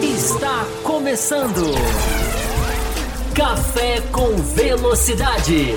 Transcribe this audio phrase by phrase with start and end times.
[0.00, 1.74] Está começando.
[3.34, 5.74] Café com Velocidade.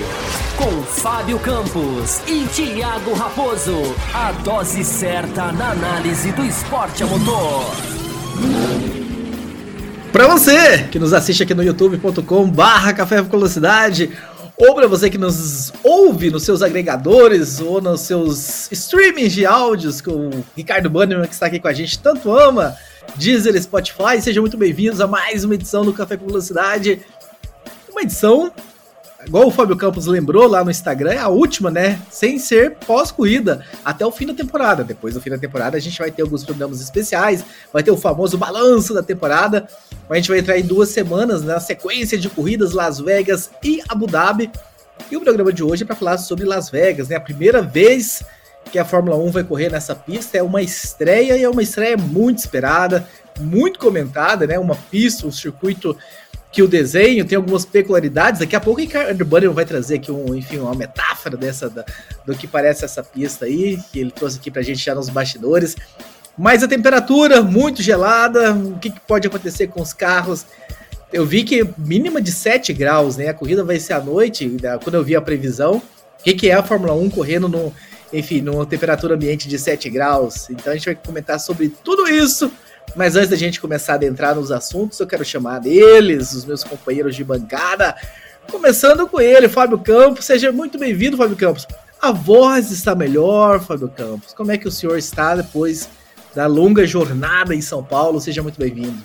[0.56, 3.82] Com Fábio Campos e Thiago Raposo.
[4.14, 7.64] A dose certa na análise do esporte a motor.
[10.12, 14.16] Para você que nos assiste aqui no youtube.com barra Café com Velocidade
[14.56, 20.00] ou para você que nos ouve nos seus agregadores ou nos seus streamings de áudios
[20.00, 22.76] que o Ricardo Bannerman que está aqui com a gente tanto ama,
[23.16, 27.00] Deezer, Spotify, sejam muito bem-vindos a mais uma edição do Café com Velocidade.
[27.90, 28.52] Uma edição,
[29.26, 32.00] igual o Fábio Campos lembrou lá no Instagram, é a última, né?
[32.10, 34.82] Sem ser pós-corrida, até o fim da temporada.
[34.82, 37.96] Depois do fim da temporada a gente vai ter alguns programas especiais, vai ter o
[37.96, 39.66] famoso balanço da temporada,
[40.08, 44.06] a gente vai entrar em duas semanas na sequência de corridas Las Vegas e Abu
[44.06, 44.50] Dhabi.
[45.10, 47.16] E o programa de hoje é para falar sobre Las Vegas, né?
[47.16, 48.22] A primeira vez
[48.70, 51.96] que a Fórmula 1 vai correr nessa pista é uma estreia e é uma estreia
[51.96, 53.06] muito esperada,
[53.40, 54.58] muito comentada, né?
[54.58, 55.96] Uma pista, um circuito
[56.52, 58.40] que o desenho tem algumas peculiaridades.
[58.40, 61.82] Daqui a pouco o Ricardo Bunny vai trazer aqui um, enfim, uma metáfora dessa da,
[62.26, 65.74] do que parece essa pista aí, que ele trouxe aqui pra gente já nos bastidores.
[66.36, 70.44] Mas a temperatura muito gelada, o que, que pode acontecer com os carros?
[71.10, 73.28] Eu vi que mínima de 7 graus, né?
[73.28, 74.78] A corrida vai ser à noite, né?
[74.82, 75.76] quando eu vi a previsão.
[76.20, 77.74] O que, que é a Fórmula 1 correndo no,
[78.12, 80.48] enfim, numa temperatura ambiente de 7 graus?
[80.50, 82.50] Então a gente vai comentar sobre tudo isso.
[82.94, 86.62] Mas antes da gente começar a adentrar nos assuntos, eu quero chamar eles, os meus
[86.62, 87.96] companheiros de bancada.
[88.50, 90.24] Começando com ele, Fábio Campos.
[90.24, 91.66] Seja muito bem-vindo, Fábio Campos.
[92.00, 94.34] A voz está melhor, Fábio Campos.
[94.34, 95.88] Como é que o senhor está depois
[96.34, 98.20] da longa jornada em São Paulo.
[98.20, 99.02] Seja muito bem-vindo.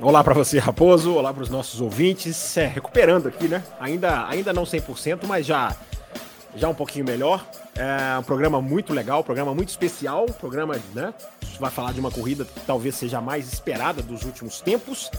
[0.00, 1.14] Olá para você, Raposo.
[1.14, 2.56] Olá para os nossos ouvintes.
[2.56, 3.62] É, recuperando aqui, né?
[3.78, 5.76] Ainda, ainda não 100%, mas já,
[6.54, 7.44] já um pouquinho melhor.
[7.74, 10.26] É um programa muito legal, um programa muito especial.
[10.26, 11.12] Programa, né?
[11.58, 15.10] Vai falar de uma corrida que talvez seja a mais esperada dos últimos tempos.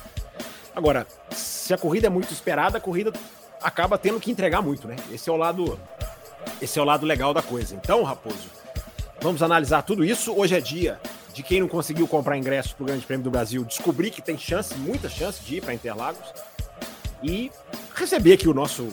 [0.76, 3.14] Agora, se a corrida é muito esperada, a corrida
[3.62, 4.96] acaba tendo que entregar muito, né?
[5.12, 5.80] Esse é o lado,
[6.62, 7.76] esse é o lado legal da coisa.
[7.76, 8.50] Então, Raposo,
[9.24, 10.34] Vamos analisar tudo isso.
[10.38, 11.00] Hoje é dia
[11.34, 14.38] de quem não conseguiu comprar ingresso para o Grande Prêmio do Brasil descobrir que tem
[14.38, 16.34] chance, muita chance de ir para Interlagos
[17.24, 17.50] e
[17.96, 18.90] receber aqui o nosso.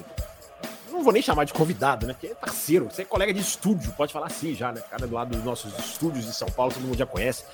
[1.01, 2.13] Não vou nem chamar de convidado, né?
[2.13, 4.83] Porque é parceiro, você é colega de estúdio, pode falar assim já, né?
[4.83, 7.45] Cara do lado dos nossos estúdios de São Paulo, todo mundo já conhece,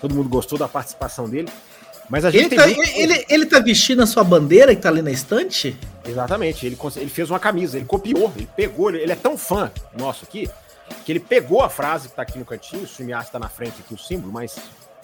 [0.00, 1.48] todo mundo gostou da participação dele.
[2.08, 2.80] Mas a gente ele, tá, muito...
[2.94, 5.76] ele, ele tá vestindo a sua bandeira que tá ali na estante?
[6.06, 9.68] Exatamente, ele, ele fez uma camisa, ele copiou, ele pegou, ele, ele é tão fã
[9.98, 10.48] nosso aqui
[11.04, 13.74] que ele pegou a frase que tá aqui no cantinho, o Sumiaço tá na frente
[13.84, 14.56] aqui, o símbolo, mas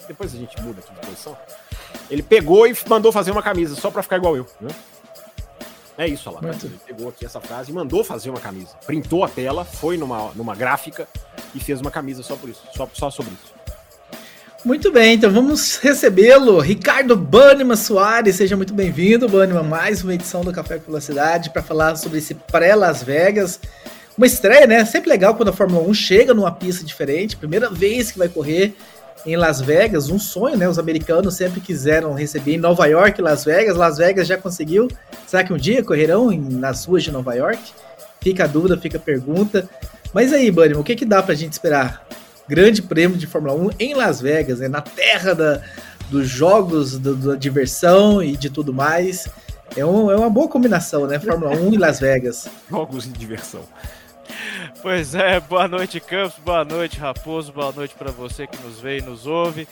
[0.07, 1.37] depois a gente muda aqui de posição.
[2.09, 4.69] Ele pegou e mandou fazer uma camisa só para ficar igual eu, né?
[5.99, 6.55] É isso, olha lá.
[6.63, 8.69] Ele pegou aqui essa frase e mandou fazer uma camisa.
[8.85, 11.05] Printou a tela, foi numa, numa gráfica
[11.53, 13.53] e fez uma camisa só por isso, só, só sobre isso.
[14.63, 18.37] Muito bem, então vamos recebê-lo, Ricardo Banniman Soares.
[18.37, 22.33] Seja muito bem-vindo, Banniman, mais uma edição do Café com Velocidade para falar sobre esse
[22.33, 23.59] pré-Las Vegas
[24.17, 24.83] uma estreia, né?
[24.83, 28.75] Sempre legal quando a Fórmula 1 chega numa pista diferente, primeira vez que vai correr
[29.25, 30.67] em Las Vegas, um sonho, né?
[30.67, 33.75] Os americanos sempre quiseram receber em Nova York, Las Vegas.
[33.75, 34.87] Las Vegas já conseguiu.
[35.27, 37.59] Será que um dia correrão nas ruas de Nova York?
[38.21, 39.69] Fica a dúvida, fica a pergunta.
[40.13, 42.05] Mas aí, Bunny, o que, que dá pra gente esperar?
[42.47, 44.67] Grande prêmio de Fórmula 1 em Las Vegas, né?
[44.67, 45.61] na terra da,
[46.09, 49.27] dos jogos, do, da diversão e de tudo mais.
[49.75, 51.19] É, um, é uma boa combinação, né?
[51.19, 52.47] Fórmula 1 e Las Vegas.
[52.69, 53.61] Jogos e diversão.
[54.81, 58.99] Pois é, boa noite, Campos, boa noite, Raposo, boa noite para você que nos vê
[58.99, 59.67] e nos ouve.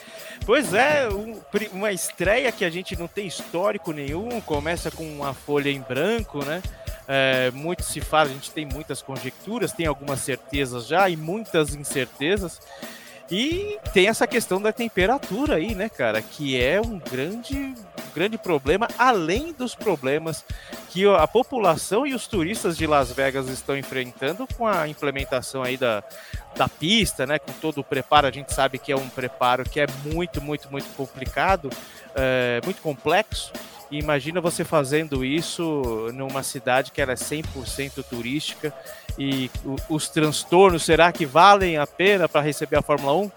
[0.46, 1.40] Pois é, um,
[1.72, 6.44] uma estreia que a gente não tem histórico nenhum, começa com uma folha em branco,
[6.44, 6.62] né?
[7.08, 11.74] É, muito se fala, a gente tem muitas conjecturas, tem algumas certezas já e muitas
[11.74, 12.60] incertezas.
[13.30, 16.22] E tem essa questão da temperatura aí, né, cara?
[16.22, 17.74] Que é um grande,
[18.16, 20.46] grande problema, além dos problemas
[20.90, 25.76] que a população e os turistas de Las Vegas estão enfrentando com a implementação aí
[25.76, 26.02] da,
[26.56, 27.38] da pista, né?
[27.38, 28.28] Com todo o preparo.
[28.28, 31.70] A gente sabe que é um preparo que é muito, muito, muito complicado,
[32.16, 33.52] é, muito complexo.
[33.92, 38.74] E imagina você fazendo isso numa cidade que era é 100% turística
[39.18, 39.50] e
[39.90, 43.32] os transtornos, será que valem a pena para receber a Fórmula 1?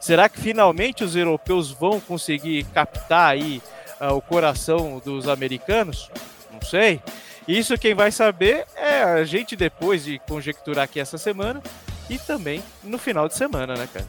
[0.00, 3.60] Será que finalmente os europeus vão conseguir captar aí
[4.00, 6.10] uh, o coração dos americanos?
[6.52, 7.02] Não sei.
[7.46, 11.62] Isso quem vai saber é a gente depois de conjecturar aqui essa semana
[12.08, 14.06] e também no final de semana, né, cara?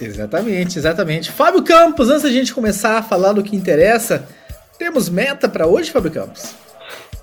[0.00, 1.30] Exatamente, exatamente.
[1.30, 4.26] Fábio Campos, antes da gente começar a falar do que interessa,
[4.78, 6.54] temos meta para hoje, Fábio Campos?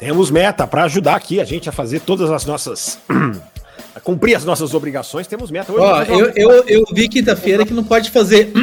[0.01, 2.97] Temos meta para ajudar aqui a gente a fazer todas as nossas
[4.03, 5.83] cumprir as nossas obrigações, temos meta hoje.
[5.83, 8.51] Ó, eu, eu, eu vi quinta-feira que não pode fazer.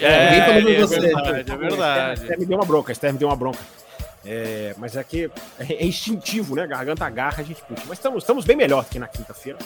[0.00, 1.00] É, Alguém falou é, você.
[1.00, 2.10] verdade, é verdade.
[2.10, 3.60] A Esther me deu uma bronca, a Esther me deu uma bronca.
[4.26, 5.30] É, mas é que
[5.60, 6.66] é instintivo, né?
[6.66, 7.84] Garganta agarra, a gente puxa.
[7.86, 9.60] Mas estamos, estamos bem melhor que na quinta-feira.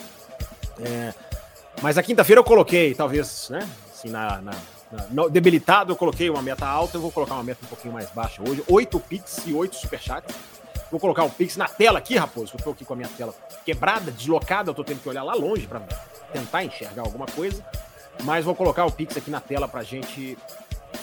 [0.78, 1.14] É,
[1.80, 3.66] mas a quinta-feira eu coloquei, talvez, né?
[3.90, 4.52] Assim, na, na,
[5.30, 8.42] debilitado, eu coloquei uma meta alta, eu vou colocar uma meta um pouquinho mais baixa
[8.46, 8.62] hoje.
[8.68, 10.34] Oito Pix e oito Superchats.
[10.90, 12.52] Vou colocar o Pix na tela aqui, raposo.
[12.54, 13.34] Eu tô aqui com a minha tela
[13.64, 15.80] quebrada, deslocada, eu tô tendo que olhar lá longe para
[16.32, 17.64] tentar enxergar alguma coisa.
[18.22, 20.38] Mas vou colocar o Pix aqui na tela pra gente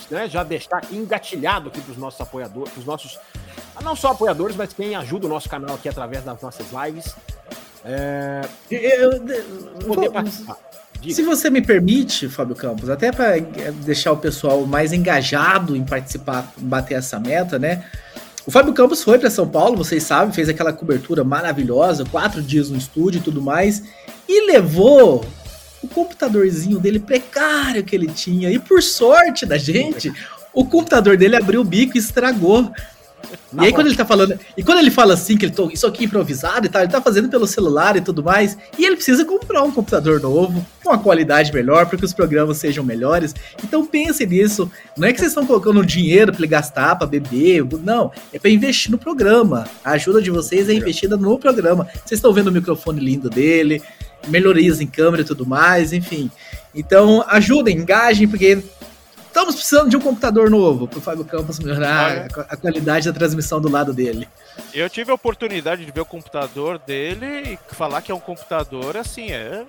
[0.09, 3.19] né, já deixar engatilhado aqui pros nossos apoiadores, pros nossos.
[3.81, 7.15] Não só apoiadores, mas quem ajuda o nosso canal aqui através das nossas lives.
[7.83, 8.41] É...
[8.71, 9.11] Eu,
[9.85, 10.57] poder participar.
[11.11, 13.37] Se você me permite, Fábio Campos, até para
[13.83, 17.83] deixar o pessoal mais engajado em participar, bater essa meta, né?
[18.45, 22.69] O Fábio Campos foi para São Paulo, vocês sabem, fez aquela cobertura maravilhosa, quatro dias
[22.69, 23.83] no estúdio e tudo mais,
[24.27, 25.25] e levou
[25.81, 28.49] o computadorzinho dele precário que ele tinha.
[28.49, 30.11] E por sorte da gente,
[30.53, 32.71] o computador dele abriu o bico e estragou.
[33.51, 35.69] Na e aí quando ele tá falando, e quando ele fala assim que ele tô,
[35.69, 38.85] isso aqui é improvisado e tal, ele tá fazendo pelo celular e tudo mais, e
[38.85, 42.83] ele precisa comprar um computador novo, com uma qualidade melhor, para que os programas sejam
[42.83, 43.33] melhores.
[43.63, 47.63] Então pense nisso, não é que vocês estão colocando dinheiro para ele gastar, para beber,
[47.83, 49.67] não, é para investir no programa.
[49.83, 51.87] A ajuda de vocês é investida no programa.
[52.05, 53.81] Vocês estão vendo o microfone lindo dele,
[54.27, 56.29] melhorias em câmera e tudo mais, enfim.
[56.73, 58.63] Então ajudem, engajem, porque
[59.33, 63.13] Estamos precisando de um computador novo para o Fábio Campos melhorar a, a, qualidade da
[63.17, 64.29] transmissão do lado dele.
[64.71, 68.95] Eu tive a oportunidade de ver o computador dele e falar que é um computador
[68.95, 69.65] assim, é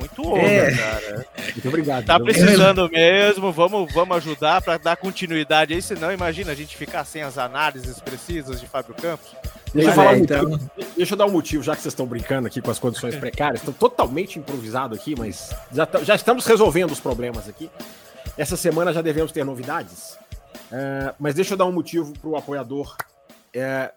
[0.00, 0.74] muito bom, é.
[0.74, 1.26] cara.
[1.44, 2.04] Muito obrigado.
[2.04, 7.04] Tá precisando mesmo, vamos, vamos ajudar para dar continuidade aí, senão imagina a gente ficar
[7.04, 9.30] sem as análises precisas de Fábio Campos.
[9.72, 10.58] Deixa eu, falar é, então...
[10.96, 13.60] deixa eu dar um motivo, já que vocês estão brincando aqui com as condições precárias,
[13.60, 17.70] estou totalmente improvisado aqui, mas já, já estamos resolvendo os problemas aqui.
[18.36, 20.18] Essa semana já devemos ter novidades.
[20.72, 22.96] É, mas deixa eu dar um motivo para o apoiador
[23.52, 23.92] é,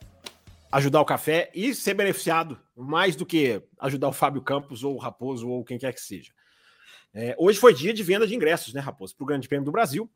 [0.72, 5.00] ajudar o café e ser beneficiado mais do que ajudar o Fábio Campos ou o
[5.00, 6.32] Raposo ou quem quer que seja.
[7.14, 9.16] É, hoje foi dia de venda de ingressos, né, Raposo?
[9.16, 10.10] Para o Grande Prêmio do Brasil.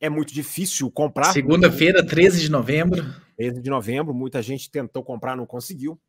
[0.00, 1.32] É muito difícil comprar.
[1.32, 3.14] Segunda-feira, 13 de novembro.
[3.36, 6.00] 13 de novembro, muita gente tentou comprar, não conseguiu.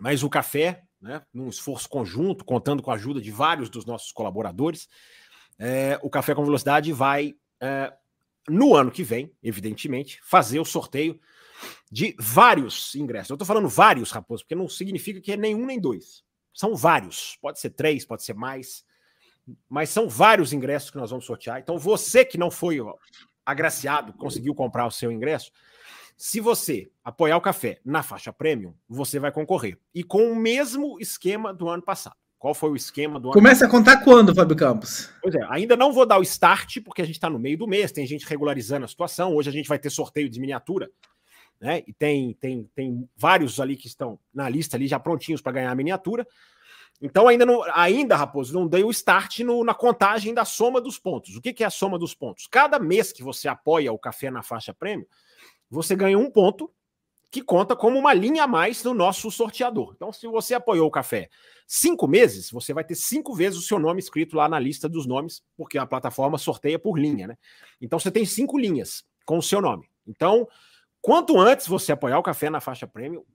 [0.00, 4.10] Mas o café, né, num esforço conjunto, contando com a ajuda de vários dos nossos
[4.10, 4.88] colaboradores,
[5.58, 7.92] é, o Café com Velocidade vai, é,
[8.48, 11.18] no ano que vem, evidentemente, fazer o sorteio
[11.90, 13.30] de vários ingressos.
[13.30, 16.24] Eu estou falando vários, Raposo, porque não significa que é nenhum nem dois.
[16.52, 17.36] São vários.
[17.40, 18.84] Pode ser três, pode ser mais.
[19.68, 21.58] Mas são vários ingressos que nós vamos sortear.
[21.58, 22.78] Então, você que não foi
[23.44, 25.50] agraciado, conseguiu comprar o seu ingresso,
[26.16, 29.78] se você apoiar o café na faixa premium, você vai concorrer.
[29.94, 32.16] E com o mesmo esquema do ano passado.
[32.44, 33.32] Qual foi o esquema do ano?
[33.32, 35.10] Começa a contar quando, Fábio Campos?
[35.22, 37.66] Pois é, ainda não vou dar o start, porque a gente está no meio do
[37.66, 39.34] mês, tem gente regularizando a situação.
[39.34, 40.90] Hoje a gente vai ter sorteio de miniatura,
[41.58, 41.82] né?
[41.86, 45.70] E tem, tem, tem vários ali que estão na lista ali já prontinhos para ganhar
[45.70, 46.28] a miniatura.
[47.00, 50.98] Então, ainda, não, ainda, Raposo, não dei o start no, na contagem da soma dos
[50.98, 51.36] pontos.
[51.36, 52.46] O que, que é a soma dos pontos?
[52.46, 55.08] Cada mês que você apoia o café na faixa prêmio,
[55.70, 56.70] você ganha um ponto
[57.34, 59.92] que conta como uma linha a mais no nosso sorteador.
[59.96, 61.28] Então, se você apoiou o café
[61.66, 65.04] cinco meses, você vai ter cinco vezes o seu nome escrito lá na lista dos
[65.04, 67.36] nomes, porque a plataforma sorteia por linha, né?
[67.80, 69.90] Então, você tem cinco linhas com o seu nome.
[70.06, 70.46] Então,
[71.02, 73.26] quanto antes você apoiar o café na faixa prêmio,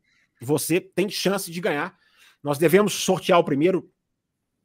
[0.42, 1.94] você tem chance de ganhar.
[2.42, 3.92] Nós devemos sortear o primeiro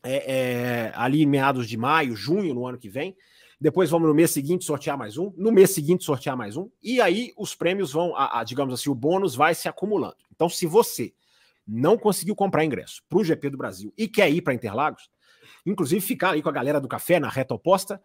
[0.04, 3.16] é, é, ali em meados de maio, junho, no ano que vem.
[3.60, 7.00] Depois vamos no mês seguinte sortear mais um, no mês seguinte sortear mais um, e
[7.00, 10.16] aí os prêmios vão, a, a, digamos assim, o bônus vai se acumulando.
[10.32, 11.14] Então, se você
[11.66, 15.08] não conseguiu comprar ingresso para o GP do Brasil e quer ir para Interlagos,
[15.64, 18.02] inclusive ficar aí com a galera do café na reta oposta,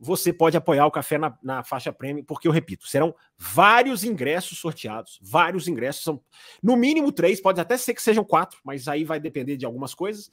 [0.00, 4.58] você pode apoiar o café na, na, faixa prêmio, porque eu repito, serão vários ingressos
[4.58, 6.22] sorteados, vários ingressos, são
[6.62, 9.94] no mínimo três, pode até ser que sejam quatro, mas aí vai depender de algumas
[9.94, 10.30] coisas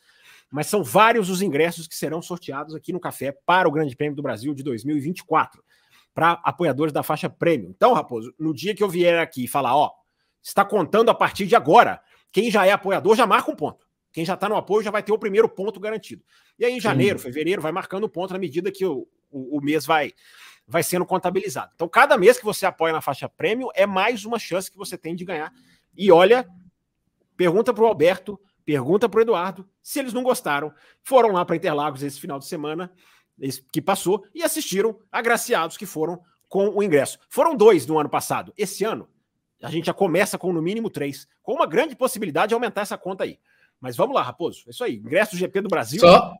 [0.51, 4.15] mas são vários os ingressos que serão sorteados aqui no Café para o Grande Prêmio
[4.15, 5.63] do Brasil de 2024,
[6.13, 7.69] para apoiadores da faixa Prêmio.
[7.69, 9.91] Então, Raposo, no dia que eu vier aqui e falar, ó,
[10.41, 13.85] está contando a partir de agora, quem já é apoiador já marca um ponto.
[14.13, 16.23] Quem já está no apoio já vai ter o primeiro ponto garantido.
[16.57, 17.25] E aí, em janeiro, Sim.
[17.25, 20.13] fevereiro, vai marcando ponto na medida que o, o, o mês vai,
[20.65, 21.71] vai sendo contabilizado.
[21.75, 24.97] Então, cada mês que você apoia na faixa prêmio é mais uma chance que você
[24.97, 25.51] tem de ganhar.
[25.97, 26.47] E olha,
[27.35, 30.73] pergunta para o Alberto Pergunta para o Eduardo se eles não gostaram.
[31.03, 32.91] Foram lá para Interlagos esse final de semana
[33.71, 36.19] que passou e assistiram agraciados que foram
[36.49, 37.19] com o ingresso.
[37.29, 38.53] Foram dois no ano passado.
[38.57, 39.07] Esse ano,
[39.61, 42.97] a gente já começa com no mínimo três, com uma grande possibilidade de aumentar essa
[42.97, 43.39] conta aí.
[43.79, 44.63] Mas vamos lá, Raposo.
[44.67, 44.95] É isso aí.
[44.95, 45.99] Ingresso do GP do Brasil.
[45.99, 46.33] Só.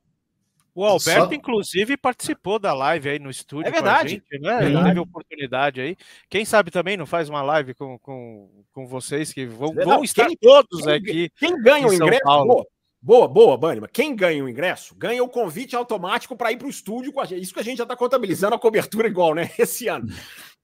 [0.76, 1.34] O Alberto, Só...
[1.34, 3.70] inclusive, participou da live aí no estúdio.
[3.70, 4.10] É verdade.
[4.10, 4.60] Gente, né?
[4.60, 4.88] Verdade.
[4.88, 5.96] Teve oportunidade aí.
[6.30, 10.04] Quem sabe também não faz uma live com, com, com vocês que vão, não, vão
[10.04, 11.30] estar quem, todos quem, aqui.
[11.38, 12.22] Quem ganha o ingresso?
[12.26, 12.68] Paulo.
[13.02, 13.88] Boa, boa, Banima.
[13.88, 17.26] Quem ganha o ingresso, ganha o convite automático para ir para o estúdio com a
[17.26, 17.44] gente.
[17.44, 19.50] Isso que a gente já está contabilizando a cobertura igual, né?
[19.58, 20.08] Esse ano.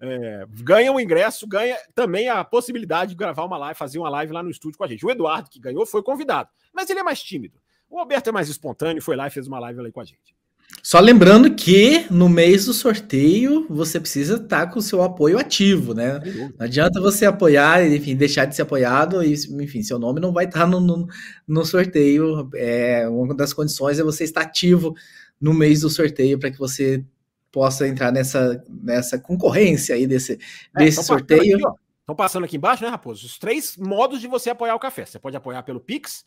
[0.01, 4.34] É, ganha o ingresso, ganha também a possibilidade de gravar uma live, fazer uma live
[4.34, 5.06] lá no estúdio com a gente.
[5.06, 7.62] O Eduardo, que ganhou, foi convidado, mas ele é mais tímido.
[7.91, 10.33] O Alberto é mais espontâneo, foi lá e fez uma live ali com a gente.
[10.81, 15.93] Só lembrando que no mês do sorteio você precisa estar com o seu apoio ativo,
[15.93, 16.19] né?
[16.57, 20.45] Não adianta você apoiar, enfim, deixar de ser apoiado, e, enfim, seu nome não vai
[20.45, 21.05] estar no, no,
[21.45, 22.50] no sorteio.
[22.55, 24.95] É, uma das condições é você estar ativo
[25.39, 27.03] no mês do sorteio para que você
[27.51, 30.39] possa entrar nessa, nessa concorrência aí desse,
[30.75, 31.60] é, desse sorteio.
[32.00, 33.25] Estão passando aqui embaixo, né, Raposo?
[33.25, 35.05] Os três modos de você apoiar o café.
[35.05, 36.25] Você pode apoiar pelo Pix,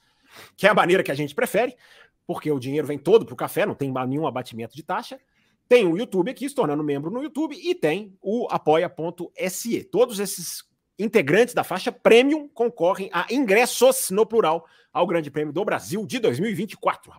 [0.57, 1.77] que é a maneira que a gente prefere
[2.27, 5.19] porque o dinheiro vem todo para o café, não tem nenhum abatimento de taxa.
[5.69, 9.85] Tem o YouTube aqui, se tornando membro no YouTube, e tem o apoia.se.
[9.85, 10.65] Todos esses
[10.99, 16.19] integrantes da faixa Premium concorrem a ingressos, no plural, ao Grande Prêmio do Brasil de
[16.19, 17.13] 2024.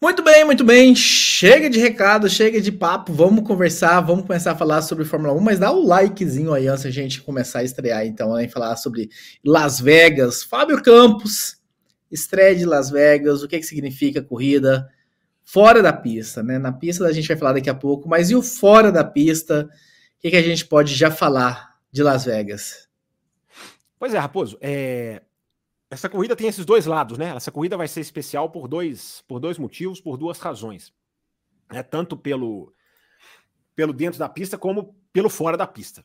[0.00, 0.94] Muito bem, muito bem.
[0.94, 3.14] Chega de recado, chega de papo.
[3.14, 6.68] Vamos conversar, vamos começar a falar sobre Fórmula 1, mas dá o um likezinho aí
[6.68, 9.08] antes a gente começar a estrear, então, né, falar sobre
[9.42, 10.42] Las Vegas.
[10.42, 11.56] Fábio Campos,
[12.10, 14.86] estreia de Las Vegas, o que, que significa corrida
[15.42, 16.58] fora da pista, né?
[16.58, 19.66] Na pista a gente vai falar daqui a pouco, mas e o fora da pista?
[20.18, 22.86] O que, que a gente pode já falar de Las Vegas?
[23.98, 25.22] Pois é, Raposo, é...
[25.90, 27.34] essa corrida tem esses dois lados, né?
[27.36, 30.92] Essa corrida vai ser especial por dois, por dois motivos, por duas razões.
[31.70, 32.72] É, tanto pelo,
[33.74, 36.04] pelo dentro da pista como pelo fora da pista.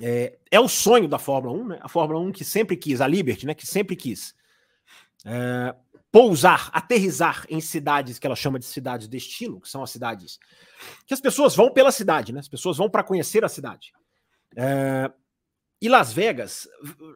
[0.00, 1.78] É, é o sonho da Fórmula 1, né?
[1.82, 3.54] A Fórmula 1 que sempre quis, a Liberty, né?
[3.54, 4.34] Que sempre quis
[5.24, 5.74] é,
[6.12, 10.38] pousar, aterrizar em cidades que ela chama de cidades destino, que são as cidades
[11.06, 12.40] que as pessoas vão pela cidade, né?
[12.40, 13.92] As pessoas vão para conhecer a cidade.
[14.56, 15.10] É,
[15.80, 16.68] e Las Vegas,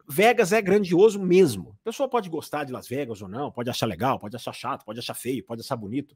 [0.07, 1.77] Vegas é grandioso mesmo.
[1.81, 4.85] A pessoa pode gostar de Las Vegas ou não, pode achar legal, pode achar chato,
[4.85, 6.15] pode achar feio, pode achar bonito.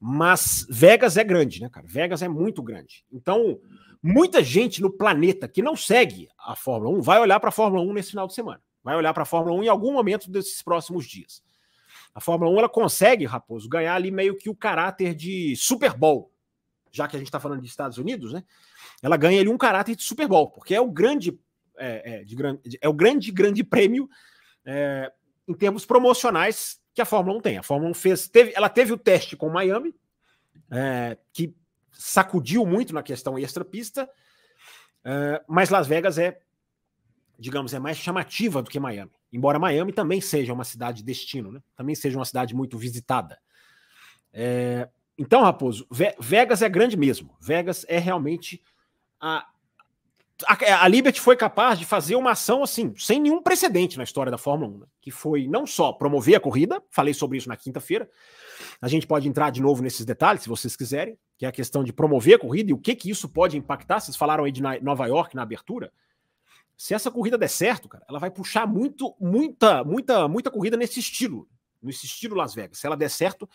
[0.00, 1.86] Mas Vegas é grande, né, cara?
[1.88, 3.04] Vegas é muito grande.
[3.10, 3.58] Então,
[4.02, 7.82] muita gente no planeta que não segue a Fórmula 1 vai olhar para a Fórmula
[7.82, 10.62] 1 nesse final de semana vai olhar para a Fórmula 1 em algum momento desses
[10.62, 11.42] próximos dias.
[12.14, 16.30] A Fórmula 1 ela consegue, Raposo, ganhar ali meio que o caráter de Super Bowl,
[16.92, 18.44] já que a gente está falando de Estados Unidos, né?
[19.02, 21.36] Ela ganha ali um caráter de Super Bowl, porque é o grande,
[21.78, 22.36] é, é, de,
[22.80, 24.08] é o grande, grande prêmio
[24.64, 25.12] é,
[25.46, 27.58] em termos promocionais que a Fórmula 1 tem.
[27.58, 29.94] A Fórmula 1 fez, teve, ela teve o teste com Miami,
[30.70, 31.54] é, que
[31.92, 34.08] sacudiu muito na questão extra-pista,
[35.04, 36.38] é, mas Las Vegas é
[37.38, 39.12] digamos, é mais chamativa do que Miami.
[39.32, 41.62] Embora Miami também seja uma cidade destino, né?
[41.74, 43.38] também seja uma cidade muito visitada.
[44.32, 44.88] É...
[45.18, 45.86] Então, Raposo,
[46.20, 47.34] Vegas é grande mesmo.
[47.40, 48.62] Vegas é realmente
[49.18, 49.46] a,
[50.44, 54.30] a, a, Liberty foi capaz de fazer uma ação assim, sem nenhum precedente na história
[54.30, 54.86] da Fórmula 1, né?
[55.00, 58.08] que foi não só promover a corrida, falei sobre isso na quinta-feira.
[58.80, 61.82] A gente pode entrar de novo nesses detalhes, se vocês quiserem, que é a questão
[61.82, 64.00] de promover a corrida e o que que isso pode impactar.
[64.00, 65.90] Vocês falaram aí de Nova York na abertura.
[66.76, 71.00] Se essa corrida der certo, cara, ela vai puxar muito, muita, muita, muita corrida nesse
[71.00, 71.48] estilo,
[71.82, 72.78] nesse estilo Las Vegas.
[72.78, 73.48] Se ela der certo,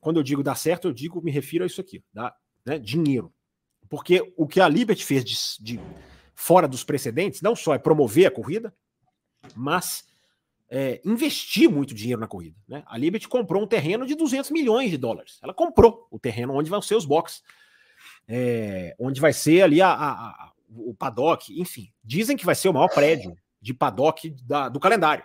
[0.00, 2.34] quando eu digo dar certo, eu digo, me refiro a isso aqui, dá,
[2.64, 3.32] né, dinheiro.
[3.88, 5.80] Porque o que a Liberty fez de, de
[6.34, 8.74] fora dos precedentes, não só é promover a corrida,
[9.54, 10.04] mas
[10.68, 12.56] é, investir muito dinheiro na corrida.
[12.68, 12.82] Né?
[12.86, 15.38] A Liberty comprou um terreno de 200 milhões de dólares.
[15.42, 17.42] Ela comprou o terreno onde vão ser os boxes,
[18.28, 21.92] é, onde vai ser ali a, a, o paddock, enfim.
[22.02, 25.24] Dizem que vai ser o maior prédio de paddock da, do calendário.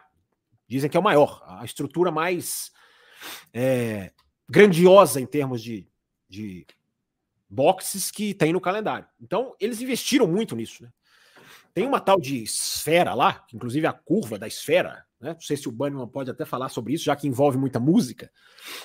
[0.67, 2.71] Dizem que é o maior, a estrutura mais
[3.53, 4.11] é,
[4.49, 5.87] grandiosa em termos de,
[6.29, 6.65] de
[7.51, 9.05] boxes que tem no calendário.
[9.21, 10.83] Então, eles investiram muito nisso.
[10.83, 10.89] Né?
[11.73, 15.33] Tem uma tal de esfera lá, que inclusive a curva da esfera né?
[15.33, 18.31] Não sei se o Bannerman pode até falar sobre isso, já que envolve muita música.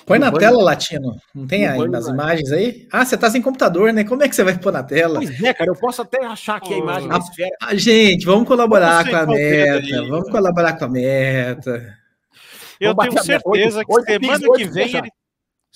[0.05, 1.19] Põe na tela, Latino.
[1.33, 2.87] Não tem aí nas imagens aí?
[2.91, 4.03] Ah, você tá sem computador, né?
[4.03, 5.15] Como é que você vai pôr na tela?
[5.15, 7.55] Pois é, cara, eu posso até achar aqui a imagem da esfera.
[7.59, 10.07] Ah, gente, vamos colaborar com a meta.
[10.07, 11.97] Vamos colaborar com a meta.
[12.79, 15.11] Eu tenho certeza que semana que vem ele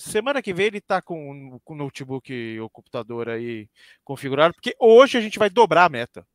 [0.02, 3.68] Semana que vem ele tá com, o notebook e o computador aí
[4.02, 6.26] configurado, porque hoje a gente vai dobrar a meta.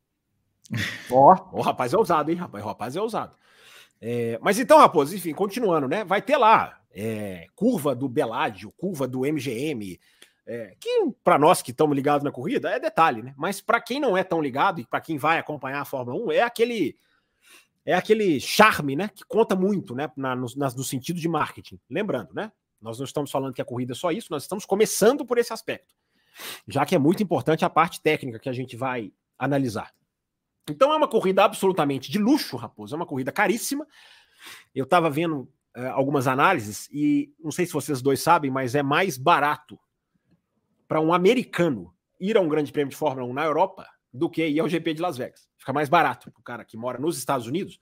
[1.12, 2.64] Ó, oh, o rapaz é ousado, hein, rapaz?
[2.64, 3.36] O rapaz é ousado.
[4.00, 6.02] É, mas então, Raposo, enfim, continuando, né?
[6.02, 10.00] Vai ter lá é, curva do Beládio, curva do MGM,
[10.46, 13.34] é, que para nós que estamos ligados na corrida é detalhe, né?
[13.36, 16.32] Mas para quem não é tão ligado e para quem vai acompanhar a Fórmula 1,
[16.32, 16.96] é aquele
[17.84, 19.10] é aquele charme, né?
[19.14, 20.10] Que conta muito, né?
[20.16, 21.78] Na, no, na, no sentido de marketing.
[21.90, 22.50] Lembrando, né?
[22.80, 25.52] Nós não estamos falando que a corrida é só isso, nós estamos começando por esse
[25.52, 25.94] aspecto.
[26.66, 29.92] Já que é muito importante a parte técnica que a gente vai analisar.
[30.70, 32.94] Então é uma corrida absolutamente de luxo, Raposo.
[32.94, 33.86] É uma corrida caríssima.
[34.74, 38.82] Eu estava vendo é, algumas análises e não sei se vocês dois sabem, mas é
[38.82, 39.78] mais barato
[40.86, 44.46] para um americano ir a um grande prêmio de Fórmula 1 na Europa do que
[44.46, 45.48] ir ao GP de Las Vegas.
[45.56, 47.78] Fica mais barato para o cara que mora nos Estados Unidos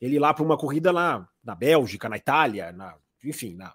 [0.00, 3.74] ele ir lá para uma corrida lá na Bélgica, na Itália, na, enfim, na,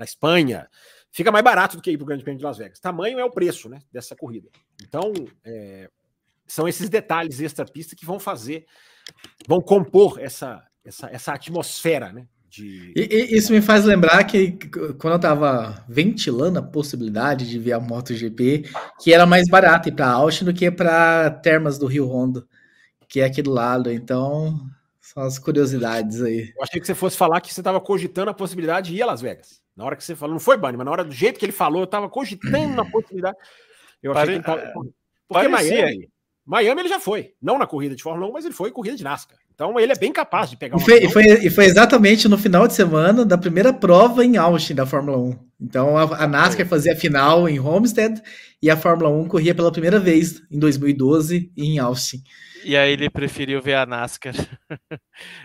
[0.00, 0.66] na Espanha.
[1.12, 2.80] Fica mais barato do que ir para o Grande Prêmio de Las Vegas.
[2.80, 4.48] Tamanho é o preço né, dessa corrida.
[4.82, 5.12] Então,
[5.44, 5.90] é,
[6.46, 8.64] são esses detalhes extra-pista que vão fazer,
[9.46, 12.26] vão compor essa, essa, essa atmosfera, né?
[12.48, 12.92] De...
[12.96, 14.58] E, e, isso me faz lembrar que
[14.98, 18.64] quando eu estava ventilando a possibilidade de ver a MotoGP,
[19.00, 22.48] que era mais barato ir para Austin do que para Termas do Rio Rondo,
[23.06, 23.92] que é aqui do lado.
[23.92, 24.58] Então,
[25.00, 26.52] são as curiosidades aí.
[26.56, 29.06] Eu achei que você fosse falar que você estava cogitando a possibilidade de ir a
[29.06, 29.59] Las Vegas.
[29.76, 31.52] Na hora que você falou, não foi, Bani, mas na hora do jeito que ele
[31.52, 33.36] falou, eu estava cogitando a possibilidade.
[34.02, 34.60] Eu achei Pare...
[34.60, 34.90] que ele tava...
[35.28, 35.84] Porque Parecia.
[35.84, 36.08] Miami,
[36.44, 37.32] Miami ele já foi.
[37.40, 39.38] Não na corrida de Fórmula 1, mas ele foi em corrida de NASCAR.
[39.54, 40.82] Então ele é bem capaz de pegar uma.
[40.82, 44.36] E foi, e foi, e foi, exatamente no final de semana da primeira prova em
[44.36, 45.38] Austin da Fórmula 1.
[45.60, 48.20] Então a, a NASCAR fazia a final em Homestead
[48.60, 52.22] e a Fórmula 1 corria pela primeira vez em 2012 em Austin.
[52.64, 54.34] E aí ele preferiu ver a NASCAR.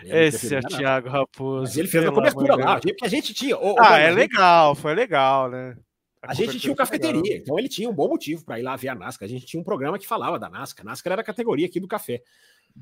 [0.04, 1.62] Esse é o Thiago Raposo.
[1.62, 3.56] Mas ele fez a cobertura lá, porque a gente tinha.
[3.78, 5.76] ah, é legal, foi legal, né?
[6.22, 7.38] A, a gente tinha o cafeteria, legal.
[7.38, 9.26] então ele tinha um bom motivo para ir lá ver a NASCAR.
[9.26, 10.86] A gente tinha um programa que falava da NASCAR.
[10.86, 12.22] A NASCAR era a categoria aqui do café.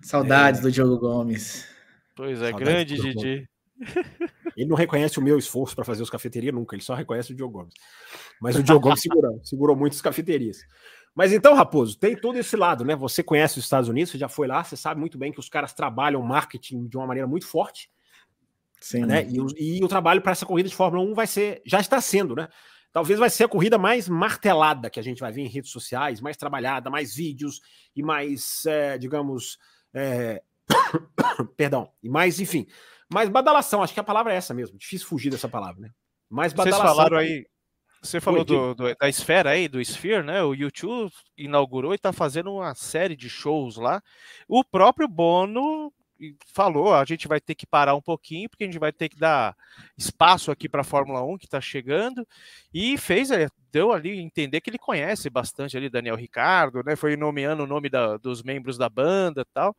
[0.03, 0.63] Saudades é...
[0.63, 1.69] do Diogo Gomes.
[2.17, 3.49] Pois é, Saudades grande Didi.
[4.57, 7.35] Ele não reconhece o meu esforço para fazer os cafeterias nunca, ele só reconhece o
[7.35, 7.75] Diogo Gomes.
[8.41, 10.59] Mas o Diogo Gomes segurou, segurou muitas cafeterias.
[11.15, 12.97] Mas então, Raposo, tem todo esse lado, né?
[12.97, 15.49] Você conhece os Estados Unidos, você já foi lá, você sabe muito bem que os
[15.49, 17.89] caras trabalham marketing de uma maneira muito forte.
[18.81, 19.07] Sim.
[19.07, 19.27] Né?
[19.31, 22.01] E, o, e o trabalho para essa corrida de Fórmula 1 vai ser, já está
[22.01, 22.49] sendo, né?
[22.93, 26.21] Talvez vai ser a corrida mais martelada que a gente vai ver em redes sociais,
[26.21, 27.61] mais trabalhada, mais vídeos
[27.95, 29.59] e mais, é, digamos,
[29.93, 30.43] é...
[31.57, 32.67] perdão, e mais, enfim,
[33.13, 33.83] mais badalação.
[33.83, 34.79] Acho que a palavra é essa mesmo.
[34.79, 35.91] Difícil fugir dessa palavra, né?
[36.29, 36.87] Mais badalação.
[36.87, 37.47] Vocês falaram aí,
[38.05, 40.43] você falou do, do, da esfera aí, do Sphere, né?
[40.43, 44.03] O YouTube inaugurou e está fazendo uma série de shows lá.
[44.47, 45.93] O próprio Bono
[46.53, 49.19] falou, a gente vai ter que parar um pouquinho, porque a gente vai ter que
[49.19, 49.57] dar
[49.97, 52.27] espaço aqui para a Fórmula 1 que está chegando,
[52.73, 56.95] e fez, é, deu ali entender que ele conhece bastante ali Daniel Ricardo, né?
[56.95, 59.77] Foi nomeando o nome da, dos membros da banda tal.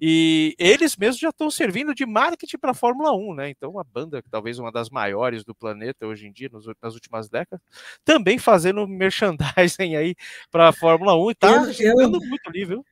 [0.00, 3.50] E eles mesmos já estão servindo de marketing para a Fórmula 1, né?
[3.50, 7.28] Então, uma banda, talvez uma das maiores do planeta hoje em dia, nos, nas últimas
[7.28, 7.60] décadas,
[8.04, 10.14] também fazendo merchandising aí
[10.50, 12.84] para a Fórmula 1 e tá chegando muito ali, viu?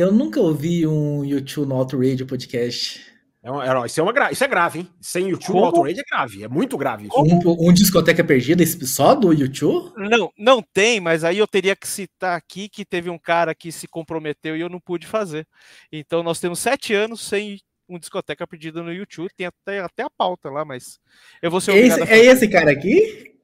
[0.00, 3.04] Eu nunca ouvi um YouTube no Auto Radio podcast.
[3.42, 4.88] É uma, é, isso, é uma, isso é grave, hein?
[4.98, 7.06] Sem YouTube no Auto Radio é grave, é muito grave.
[7.06, 7.20] Isso.
[7.20, 9.92] Um, um discoteca perdida só do YouTube?
[10.08, 13.70] Não, não tem, mas aí eu teria que citar aqui que teve um cara que
[13.70, 15.46] se comprometeu e eu não pude fazer.
[15.92, 20.08] Então nós temos sete anos sem um discoteca perdida no YouTube, tem até, até a
[20.08, 20.98] pauta lá, mas
[21.42, 23.34] eu vou ser esse, É esse cara aqui?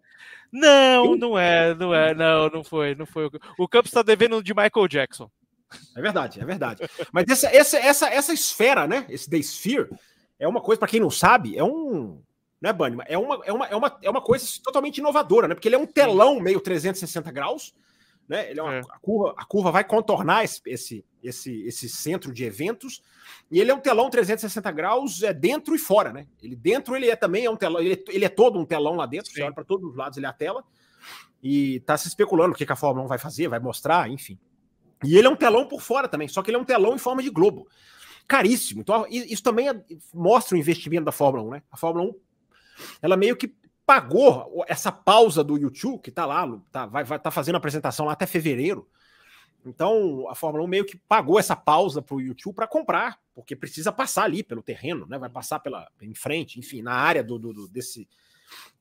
[0.51, 3.29] Não, não é, não é, não, não foi, não foi.
[3.59, 5.31] O Campos está devendo de Michael Jackson.
[5.97, 6.83] É verdade, é verdade.
[7.13, 9.07] Mas essa, essa, essa, essa esfera, né?
[9.09, 9.89] Esse The Sphere,
[10.39, 12.23] é uma coisa, para quem não sabe, é um.
[12.61, 12.97] Né, Bunny?
[13.07, 15.55] É uma, é, uma, é, uma, é uma coisa totalmente inovadora, né?
[15.55, 17.75] Porque ele é um telão meio 360 graus,
[18.29, 18.51] né?
[18.51, 18.81] Ele é uma, é.
[18.81, 23.03] A, curva, a curva vai contornar esse, esse, esse, esse centro de eventos,
[23.51, 26.27] e ele é um telão 360 graus é dentro e fora, né?
[26.43, 28.95] Ele dentro ele é também é um telão, ele é, ele é todo um telão
[28.97, 29.35] lá dentro, Sim.
[29.35, 30.65] você olha para todos os lados, ele é a tela,
[31.43, 34.39] e tá se especulando o que, que a Fórmula 1 vai fazer, vai mostrar, enfim.
[35.05, 36.99] E ele é um telão por fora também, só que ele é um telão em
[36.99, 37.69] forma de globo.
[38.27, 38.81] Caríssimo.
[38.81, 41.63] Então, isso também é, mostra o investimento da Fórmula 1, né?
[41.71, 42.15] A Fórmula 1,
[43.03, 43.55] ela meio que
[43.85, 48.13] pagou essa pausa do YouTube, que tá lá, tá, vai, vai tá fazendo apresentação lá
[48.13, 48.89] até fevereiro.
[49.65, 53.55] Então, a Fórmula 1 meio que pagou essa pausa para o YouTube para comprar, porque
[53.55, 55.19] precisa passar ali pelo terreno, né?
[55.19, 58.09] Vai passar pela em frente, enfim, na área do, do, do desse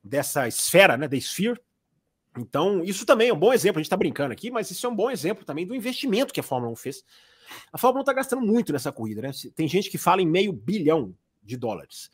[0.04, 1.60] dessa esfera, né, da Sphere.
[2.38, 3.80] Então, isso também é um bom exemplo.
[3.80, 6.40] A gente está brincando aqui, mas isso é um bom exemplo também do investimento que
[6.40, 7.04] a Fórmula 1 fez.
[7.72, 9.32] A Fórmula 1 está gastando muito nessa corrida, né?
[9.56, 12.10] Tem gente que fala em meio bilhão de dólares,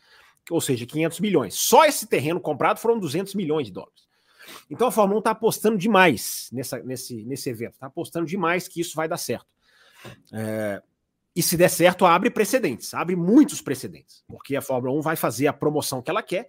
[0.49, 1.55] ou seja, 500 milhões.
[1.55, 4.09] Só esse terreno comprado foram 200 milhões de dólares.
[4.69, 8.81] Então a Fórmula 1 está apostando demais nessa, nesse, nesse evento, está apostando demais que
[8.81, 9.47] isso vai dar certo.
[10.33, 10.81] É,
[11.35, 15.47] e se der certo, abre precedentes, abre muitos precedentes, porque a Fórmula 1 vai fazer
[15.47, 16.47] a promoção que ela quer,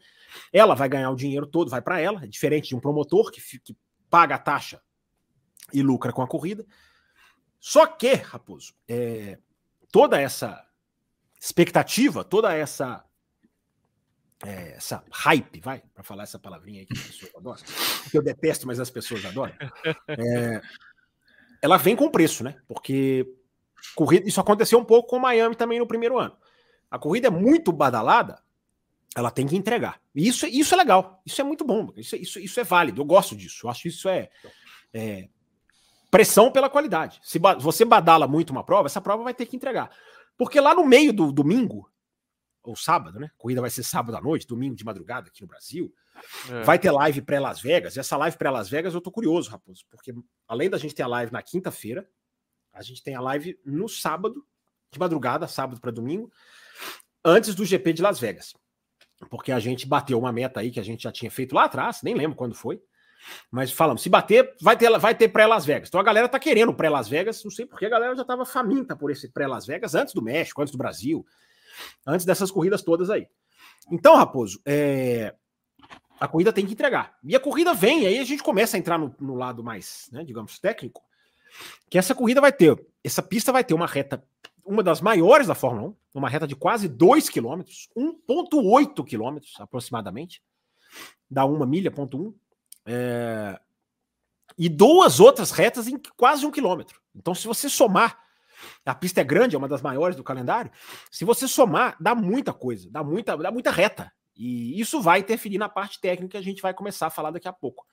[0.52, 3.40] ela vai ganhar o dinheiro todo, vai para ela, é diferente de um promotor que,
[3.60, 3.76] que
[4.10, 4.82] paga a taxa
[5.72, 6.66] e lucra com a corrida.
[7.60, 9.38] Só que, Raposo, é,
[9.92, 10.66] toda essa
[11.40, 13.04] expectativa, toda essa
[14.44, 17.62] é, essa hype, vai, para falar essa palavrinha que as pessoas adoram,
[18.10, 19.54] que eu detesto, mas as pessoas adoram,
[20.08, 20.60] é,
[21.62, 22.60] ela vem com preço, né?
[22.66, 23.24] Porque
[23.94, 26.36] corrida, isso aconteceu um pouco com Miami também no primeiro ano.
[26.90, 28.42] A corrida é muito badalada,
[29.16, 30.00] ela tem que entregar.
[30.14, 33.04] E isso, isso é legal, isso é muito bom, isso, isso, isso é válido, eu
[33.04, 34.30] gosto disso, eu acho que isso é,
[34.92, 35.28] é
[36.10, 37.20] pressão pela qualidade.
[37.22, 39.90] Se você badala muito uma prova, essa prova vai ter que entregar.
[40.36, 41.90] Porque lá no meio do domingo,
[42.62, 43.30] ou sábado, né?
[43.36, 45.92] Corrida vai ser sábado à noite, domingo de madrugada aqui no Brasil.
[46.50, 46.62] É.
[46.62, 47.96] Vai ter live pré-Las Vegas.
[47.96, 50.14] E essa live pré-Las Vegas eu tô curioso, Raposo, porque
[50.46, 52.08] além da gente ter a live na quinta-feira,
[52.72, 54.44] a gente tem a live no sábado,
[54.90, 56.30] de madrugada, sábado para domingo,
[57.24, 58.54] antes do GP de Las Vegas.
[59.30, 62.00] Porque a gente bateu uma meta aí que a gente já tinha feito lá atrás,
[62.02, 62.82] nem lembro quando foi.
[63.50, 65.88] Mas falamos, se bater, vai ter, vai ter pré-Las Vegas.
[65.88, 68.96] Então a galera tá querendo pré-Las Vegas, não sei porque a galera já tava faminta
[68.96, 71.24] por esse pré-Las Vegas antes do México, antes do Brasil
[72.06, 73.26] antes dessas corridas todas aí.
[73.90, 75.34] Então, Raposo, é...
[76.20, 77.16] a corrida tem que entregar.
[77.22, 80.24] E a corrida vem, aí a gente começa a entrar no, no lado mais, né,
[80.24, 81.02] digamos, técnico,
[81.90, 84.24] que essa corrida vai ter, essa pista vai ter uma reta,
[84.64, 87.62] uma das maiores da Fórmula 1, uma reta de quase 2 km,
[87.96, 90.42] 1,8 km aproximadamente,
[91.30, 92.34] dá uma milha, ponto 1,
[92.86, 93.60] é...
[94.56, 97.00] e duas outras retas em quase um quilômetro.
[97.14, 98.22] Então, se você somar
[98.84, 100.70] a pista é grande, é uma das maiores do calendário.
[101.10, 104.12] Se você somar, dá muita coisa, dá muita, dá muita reta.
[104.36, 107.48] E isso vai interferir na parte técnica que a gente vai começar a falar daqui
[107.48, 107.86] a pouco.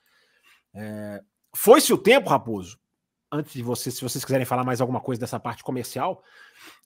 [0.74, 1.22] É...
[1.54, 2.78] Foi-se o tempo, Raposo,
[3.30, 6.22] antes de vocês, se vocês quiserem falar mais alguma coisa dessa parte comercial,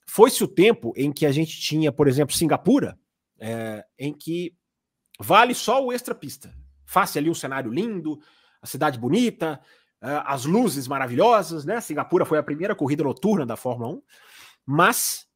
[0.05, 2.97] foi-se o tempo em que a gente tinha, por exemplo, Singapura,
[3.39, 3.85] é...
[3.97, 4.55] em que
[5.19, 6.53] vale só o extra pista.
[6.85, 8.19] Faça ali um cenário lindo,
[8.61, 9.59] a cidade bonita,
[10.01, 11.81] uh, as luzes maravilhosas, né?
[11.81, 14.01] Singapura foi a primeira corrida noturna da Fórmula 1,
[14.65, 15.27] mas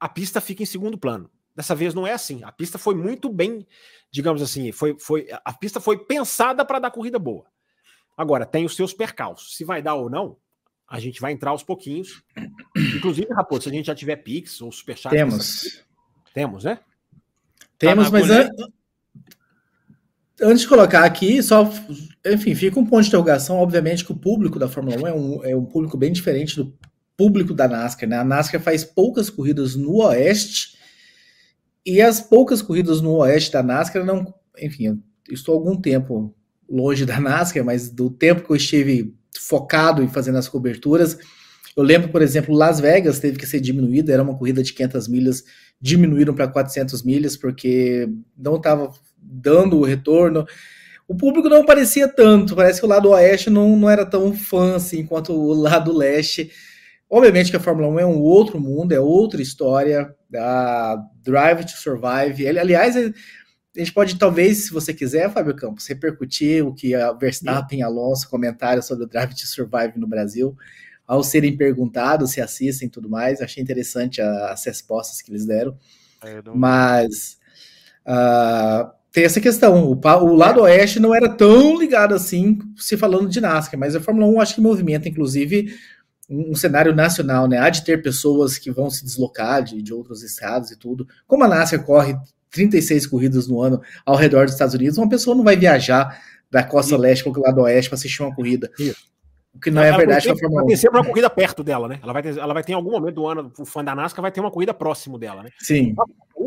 [0.00, 1.30] a pista fica em segundo plano.
[1.54, 2.44] Dessa vez não é assim.
[2.44, 3.66] A pista foi muito bem,
[4.10, 7.46] digamos assim, foi, foi a pista foi pensada para dar corrida boa.
[8.18, 9.56] Agora, tem os seus percalços.
[9.56, 10.36] Se vai dar ou não,
[10.88, 12.20] a gente vai entrar aos pouquinhos.
[12.96, 15.14] Inclusive, Raposo, se a gente já tiver Pix ou Superchat.
[15.14, 15.84] Temos.
[16.34, 16.80] Temos, né?
[17.78, 18.50] Temos, tá mas an
[20.40, 21.68] antes de colocar aqui, só,
[22.26, 23.56] enfim, fica um ponto de interrogação.
[23.56, 26.76] Obviamente que o público da Fórmula 1 é um, é um público bem diferente do
[27.16, 28.16] público da NASCAR, né?
[28.18, 30.76] A NASCAR faz poucas corridas no Oeste
[31.84, 36.34] e as poucas corridas no Oeste da NASCAR não, enfim, eu estou algum tempo
[36.68, 41.18] longe da NASCAR, mas do tempo que eu estive focado em fazendo as coberturas,
[41.76, 45.08] eu lembro, por exemplo, Las Vegas teve que ser diminuída, era uma corrida de 500
[45.08, 45.44] milhas,
[45.80, 50.44] diminuíram para 400 milhas porque não estava dando o retorno.
[51.06, 54.74] O público não parecia tanto, parece que o lado oeste não, não era tão fã
[54.74, 56.50] assim quanto o lado leste.
[57.08, 60.14] Obviamente que a Fórmula 1 é um outro mundo, é outra história.
[60.36, 62.46] A Drive to Survive.
[62.58, 62.94] Aliás,
[63.76, 67.82] a gente pode, talvez, se você quiser, Fábio Campos, repercutir o que a Verstappen e
[67.82, 70.56] Alonso comentaram sobre o Drive to Survive no Brasil,
[71.06, 73.40] ao serem perguntados se assistem e tudo mais.
[73.40, 75.76] Achei interessante as respostas que eles deram.
[76.22, 77.38] É, Mas.
[78.06, 79.84] Uh, tem essa questão.
[79.84, 84.00] O, o, lado oeste não era tão ligado assim, se falando de NASCAR, mas a
[84.00, 85.74] Fórmula 1 acho que movimenta, inclusive,
[86.28, 87.58] um, um, cenário nacional, né?
[87.58, 91.06] Há de ter pessoas que vão se deslocar de, de outros estados e tudo.
[91.26, 92.16] Como a NASCAR corre
[92.50, 96.62] 36 corridas no ano ao redor dos Estados Unidos, uma pessoa não vai viajar da
[96.62, 98.70] costa leste para o lado oeste para assistir uma corrida.
[99.54, 100.66] O que não é verdade para a Fórmula 1.
[100.66, 101.98] Vai ter sempre uma corrida perto dela, né?
[102.02, 104.22] Ela vai, ter, ela vai ter em algum momento do ano, o fã da NASCAR
[104.22, 105.50] vai ter uma corrida próximo dela, né?
[105.58, 105.94] Sim.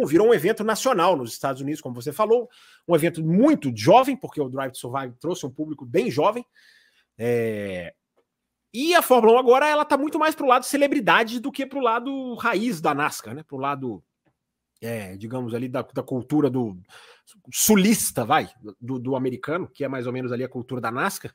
[0.05, 2.49] Virou um evento nacional nos Estados Unidos, como você falou.
[2.87, 6.45] Um evento muito jovem, porque o Drive to Survive trouxe um público bem jovem.
[7.17, 7.93] É...
[8.73, 11.81] E a Fórmula 1 agora ela tá muito mais pro lado celebridade do que pro
[11.81, 13.43] lado raiz da NASCAR, né?
[13.43, 14.01] Pro lado,
[14.81, 16.75] é, digamos ali, da, da cultura do
[17.53, 21.31] sulista, vai, do, do americano, que é mais ou menos ali a cultura da NASCAR.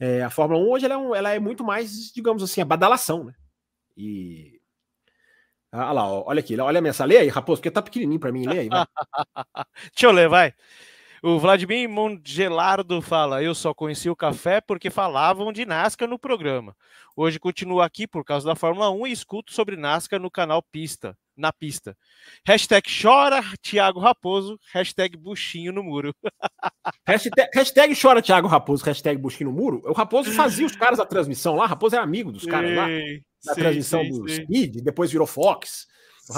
[0.00, 2.64] É, a Fórmula 1 hoje ela é, um, ela é, muito mais, digamos assim, a
[2.64, 3.34] badalação, né?
[3.96, 4.60] E.
[5.70, 7.14] Ah lá, olha aqui, olha a mensagem.
[7.16, 8.46] Lê aí, Raposo, porque tá pequenininho para mim.
[8.46, 8.84] Lê aí, vai.
[9.94, 10.54] Deixa eu ler, vai.
[11.22, 16.76] O Vladimir Mongelardo fala: Eu só conheci o café porque falavam de Nascar no programa.
[17.16, 21.16] Hoje continuo aqui por causa da Fórmula 1 e escuto sobre Nascar no canal Pista
[21.36, 21.96] na pista.
[22.46, 26.14] Hashtag chora Thiago Raposo, hashtag buchinho no muro.
[27.06, 29.82] hashtag, hashtag chora Thiago Raposo, hashtag buchinho no muro.
[29.84, 32.86] O Raposo fazia os caras da transmissão lá, Raposo era amigo dos caras lá.
[33.44, 34.42] Na transmissão sim, do sim.
[34.42, 35.86] Speed, depois virou Fox.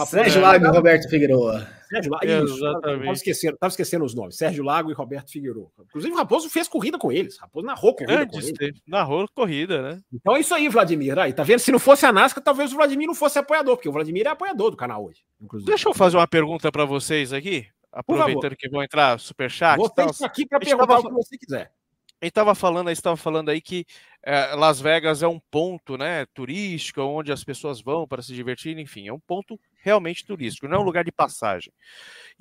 [0.07, 1.67] Sérgio Lago e Roberto Figueiredo.
[1.89, 4.37] Sérgio Lago, isso, Tava esquecendo, tava esquecendo os nomes.
[4.37, 5.71] Sérgio Lago e Roberto Figueiredo.
[5.81, 7.39] Inclusive, o Raposo fez corrida com eles.
[7.39, 8.81] Raposo narrou corrida Antes, com eles.
[8.87, 10.01] Narrou corrida, né?
[10.13, 11.19] Então é isso aí, Vladimir.
[11.19, 11.61] Aí, tá vendo?
[11.61, 14.31] Se não fosse a NASCAR, talvez o Vladimir não fosse apoiador, porque o Vladimir é
[14.31, 15.23] apoiador do canal hoje.
[15.41, 15.71] Inclusive.
[15.71, 17.67] Deixa eu fazer uma pergunta para vocês aqui.
[17.93, 19.77] Aproveitando que vão entrar superchat.
[19.77, 21.01] Vou ter isso aqui para perguntar tava...
[21.01, 21.73] o que você quiser.
[22.21, 23.85] A gente estava falando, estava falando aí que
[24.23, 28.79] é, Las Vegas é um ponto, né, turístico, onde as pessoas vão para se divertir,
[28.79, 31.71] enfim, é um ponto realmente turístico, não é um lugar de passagem.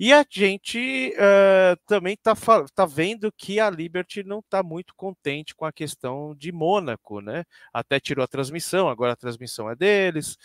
[0.00, 2.34] E a gente uh, também está
[2.74, 7.44] tá vendo que a Liberty não está muito contente com a questão de Mônaco, né?
[7.72, 10.38] Até tirou a transmissão, agora a transmissão é deles.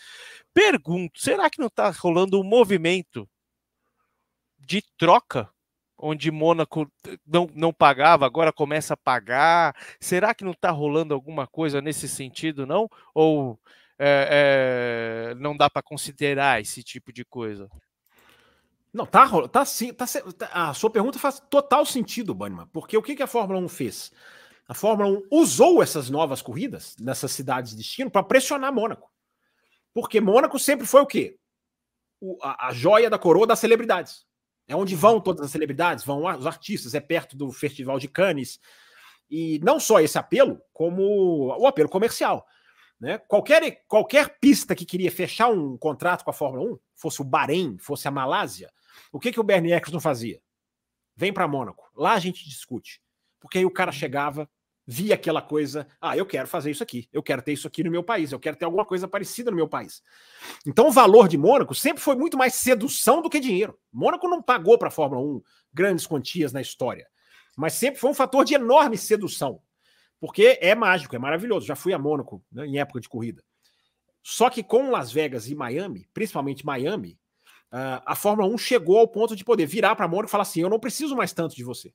[0.53, 3.27] Pergunto, será que não está rolando um movimento
[4.59, 5.49] de troca
[5.97, 6.89] onde Mônaco
[7.25, 9.75] não, não pagava, agora começa a pagar.
[9.99, 12.89] Será que não está rolando alguma coisa nesse sentido, não?
[13.13, 13.59] Ou
[13.99, 17.69] é, é, não dá para considerar esse tipo de coisa?
[18.93, 19.93] Não, tá, tá sim.
[19.93, 23.59] Tá, tá, a sua pergunta faz total sentido, Banniman, porque o que, que a Fórmula
[23.59, 24.12] 1 fez?
[24.67, 29.12] A Fórmula 1 usou essas novas corridas nessas cidades de destino para pressionar Mônaco.
[29.93, 31.38] Porque Mônaco sempre foi o quê?
[32.21, 34.25] O, a, a joia da coroa das celebridades.
[34.67, 38.59] É onde vão todas as celebridades, vão os artistas, é perto do Festival de Cannes.
[39.29, 42.47] E não só esse apelo, como o apelo comercial.
[42.99, 43.17] Né?
[43.17, 47.77] Qualquer, qualquer pista que queria fechar um contrato com a Fórmula 1, fosse o Bahrein,
[47.77, 48.71] fosse a Malásia,
[49.12, 50.41] o que, que o Bernie Eccleston fazia?
[51.15, 53.01] Vem para Mônaco, lá a gente discute.
[53.39, 54.49] Porque aí o cara chegava,
[54.85, 57.91] via aquela coisa, ah, eu quero fazer isso aqui, eu quero ter isso aqui no
[57.91, 60.01] meu país, eu quero ter alguma coisa parecida no meu país.
[60.65, 63.77] Então o valor de Mônaco sempre foi muito mais sedução do que dinheiro.
[63.93, 67.07] Mônaco não pagou para a Fórmula 1 grandes quantias na história,
[67.55, 69.62] mas sempre foi um fator de enorme sedução,
[70.19, 71.65] porque é mágico, é maravilhoso.
[71.65, 73.43] Já fui a Mônaco né, em época de corrida.
[74.21, 77.17] Só que com Las Vegas e Miami, principalmente Miami,
[77.71, 80.62] uh, a Fórmula 1 chegou ao ponto de poder virar para Mônaco e falar assim:
[80.62, 81.93] eu não preciso mais tanto de você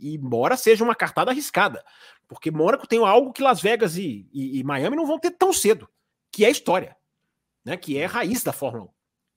[0.00, 1.84] embora seja uma cartada arriscada,
[2.26, 5.52] porque Mônaco tem algo que Las Vegas e, e, e, Miami não vão ter tão
[5.52, 5.88] cedo,
[6.30, 6.96] que é a história,
[7.64, 7.76] né?
[7.76, 8.88] Que é a raiz da Fórmula 1.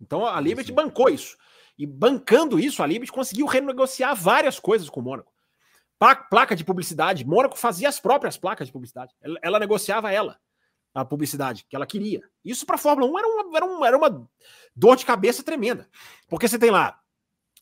[0.01, 0.75] Então a Liberty Sim.
[0.75, 1.38] bancou isso.
[1.77, 5.31] E bancando isso, a Liberty conseguiu renegociar várias coisas com o Mônaco.
[5.99, 9.15] Placa de publicidade, Mônaco fazia as próprias placas de publicidade.
[9.21, 10.39] Ela, ela negociava ela,
[10.93, 12.21] a publicidade que ela queria.
[12.45, 14.29] Isso para a Fórmula 1 era uma, era, uma, era uma
[14.75, 15.88] dor de cabeça tremenda.
[16.29, 16.99] Porque você tem lá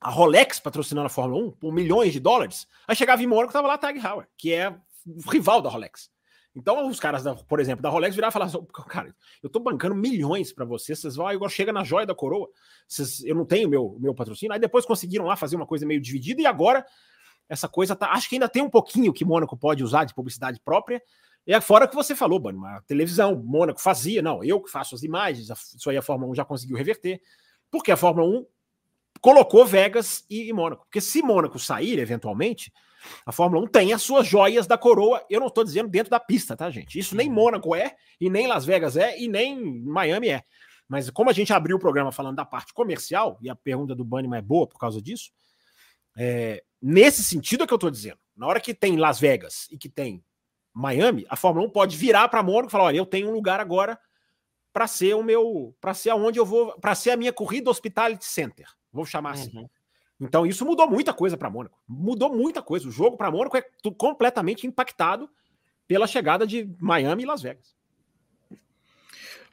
[0.01, 2.67] a Rolex patrocinando a Fórmula 1 por milhões de dólares.
[2.87, 4.69] Aí chegava em Mônaco, tava lá Tag Heuer, que é
[5.05, 6.09] o rival da Rolex.
[6.55, 9.59] Então, os caras, da, por exemplo, da Rolex viraram e falaram assim, cara, eu tô
[9.59, 12.47] bancando milhões para vocês, vocês vão, agora chega na joia da coroa,
[12.87, 14.53] vocês, eu não tenho meu, meu patrocínio.
[14.53, 16.85] Aí depois conseguiram lá fazer uma coisa meio dividida e agora
[17.47, 20.59] essa coisa tá, acho que ainda tem um pouquinho que Mônaco pode usar de publicidade
[20.63, 21.01] própria.
[21.45, 24.95] E é fora que você falou, Bano, a televisão, Mônaco fazia, não, eu que faço
[24.95, 27.21] as imagens, isso aí a Fórmula 1 já conseguiu reverter,
[27.69, 28.45] porque a Fórmula 1
[29.21, 30.85] colocou Vegas e, e Mônaco.
[30.85, 32.73] Porque se Mônaco sair, eventualmente,
[33.25, 35.23] a Fórmula 1 tem as suas joias da coroa.
[35.29, 36.97] Eu não estou dizendo dentro da pista, tá, gente?
[36.97, 37.35] Isso nem uhum.
[37.35, 40.43] Mônaco é, e nem Las Vegas é, e nem Miami é.
[40.87, 44.03] Mas como a gente abriu o programa falando da parte comercial, e a pergunta do
[44.03, 45.31] Bunnyman é boa por causa disso,
[46.15, 48.19] é, nesse sentido é que eu estou dizendo.
[48.35, 50.23] Na hora que tem Las Vegas e que tem
[50.73, 53.59] Miami, a Fórmula 1 pode virar para Mônaco e falar: olha, eu tenho um lugar
[53.59, 53.99] agora
[54.73, 58.25] para ser o meu, para ser aonde eu vou, para ser a minha corrida Hospitality
[58.25, 58.67] Center.
[58.91, 59.57] Vou chamar assim.
[59.57, 59.69] Uhum.
[60.19, 61.77] Então isso mudou muita coisa para Mônaco.
[61.87, 62.87] Mudou muita coisa.
[62.87, 63.63] O jogo para Mônaco é
[63.97, 65.29] completamente impactado
[65.87, 67.75] pela chegada de Miami e Las Vegas.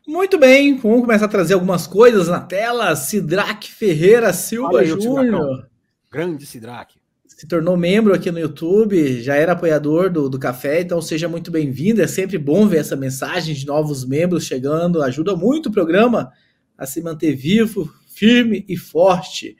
[0.07, 2.97] Muito bem, vamos começar a trazer algumas coisas na tela.
[2.97, 5.71] Sidraque Ferreira Silva Júnior.
[6.13, 7.01] Grande Sidraque.
[7.27, 11.51] Se tornou membro aqui no YouTube, já era apoiador do, do café, então seja muito
[11.51, 12.03] bem-vindo.
[12.03, 16.31] É sempre bom ver essa mensagem de novos membros chegando, ajuda muito o programa
[16.77, 19.57] a se manter vivo, firme e forte.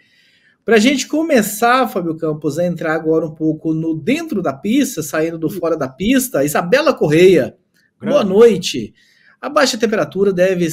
[0.63, 5.03] Para a gente começar, Fábio Campos, a entrar agora um pouco no dentro da pista,
[5.03, 7.57] saindo do fora da pista, Isabela Correia,
[7.99, 8.13] Grande.
[8.13, 8.93] boa noite.
[9.41, 10.69] A baixa temperatura deve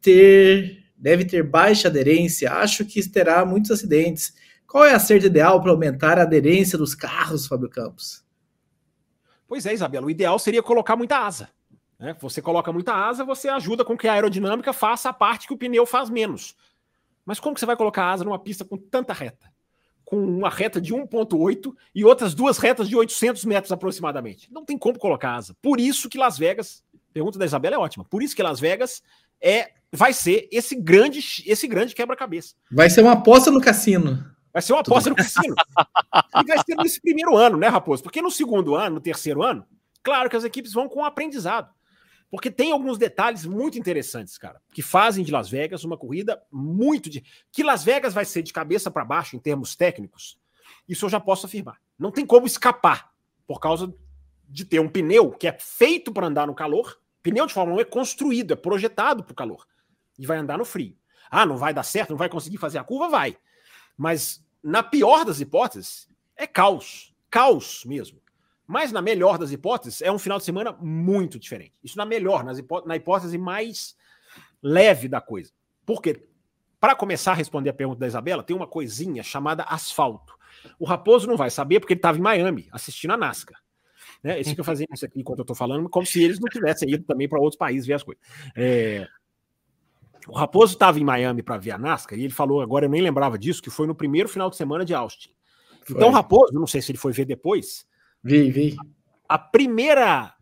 [0.00, 2.52] ter, deve ter baixa aderência.
[2.52, 4.32] Acho que terá muitos acidentes.
[4.68, 8.22] Qual é a certa ideal para aumentar a aderência dos carros, Fábio Campos?
[9.48, 11.48] Pois é, Isabela, o ideal seria colocar muita asa.
[11.98, 12.14] Né?
[12.20, 15.56] Você coloca muita asa, você ajuda com que a aerodinâmica faça a parte que o
[15.56, 16.54] pneu faz menos.
[17.24, 19.50] Mas como que você vai colocar asa numa pista com tanta reta?
[20.04, 24.52] Com uma reta de 1.8 e outras duas retas de 800 metros aproximadamente.
[24.52, 25.56] Não tem como colocar asa.
[25.62, 28.04] Por isso que Las Vegas, pergunta da Isabela é ótima.
[28.04, 29.02] Por isso que Las Vegas
[29.40, 32.54] é vai ser esse grande esse grande quebra-cabeça.
[32.70, 34.36] Vai ser uma aposta no cassino.
[34.52, 35.54] Vai ser uma aposta no cassino.
[36.42, 38.02] e vai ser nesse primeiro ano, né, Raposo?
[38.02, 39.66] Porque no segundo ano, no terceiro ano,
[40.02, 41.72] claro que as equipes vão com aprendizado.
[42.30, 47.08] Porque tem alguns detalhes muito interessantes, cara, que fazem de Las Vegas uma corrida muito
[47.08, 47.24] de.
[47.50, 50.38] Que Las Vegas vai ser de cabeça para baixo em termos técnicos,
[50.88, 51.78] isso eu já posso afirmar.
[51.98, 53.10] Não tem como escapar
[53.46, 53.92] por causa
[54.48, 56.98] de ter um pneu que é feito para andar no calor.
[57.22, 59.66] Pneu de Fórmula 1 é construído, é projetado para o calor
[60.18, 60.96] e vai andar no frio.
[61.30, 63.08] Ah, não vai dar certo, não vai conseguir fazer a curva?
[63.08, 63.36] Vai.
[63.98, 67.12] Mas na pior das hipóteses, é caos.
[67.28, 68.22] Caos mesmo.
[68.66, 71.74] Mas na melhor das hipóteses, é um final de semana muito diferente.
[71.82, 73.96] Isso na melhor, nas hipó na hipótese mais
[74.62, 75.50] leve da coisa.
[75.84, 76.28] Por quê?
[76.78, 80.38] Para começar a responder a pergunta da Isabela, tem uma coisinha chamada asfalto.
[80.78, 83.60] O Raposo não vai saber porque ele estava em Miami assistindo a NASCAR.
[84.22, 84.34] Né?
[84.34, 87.04] Eles ficam fazendo isso aqui enquanto eu estou falando, como se eles não tivessem ido
[87.04, 88.22] também para outros países ver as coisas.
[88.54, 89.08] É...
[90.28, 93.00] O Raposo estava em Miami para ver a NASCAR e ele falou, agora eu nem
[93.00, 95.30] lembrava disso, que foi no primeiro final de semana de Austin.
[95.82, 95.96] Foi.
[95.96, 97.86] Então, Raposo, não sei se ele foi ver depois.
[98.22, 98.76] Vi, vi.
[99.26, 100.34] A primeira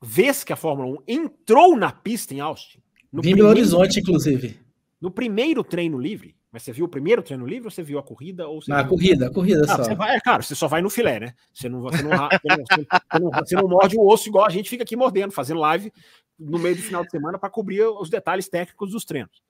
[0.00, 2.80] vez que a Fórmula 1 entrou na pista em Austin.
[3.12, 4.60] No vi Belo Horizonte, inclusive.
[5.00, 8.02] No primeiro treino livre, mas você viu o primeiro treino livre ou você viu a
[8.02, 8.48] corrida?
[8.48, 8.90] Ou a viu...
[8.90, 9.84] corrida, a corrida ah, só.
[9.84, 11.34] Você vai, é claro, você só vai no filé, né?
[11.52, 14.82] Você não, você, não, você, não, você não morde o osso igual a gente fica
[14.82, 15.92] aqui mordendo, fazendo live
[16.38, 19.42] no meio do final de semana para cobrir os detalhes técnicos dos treinos.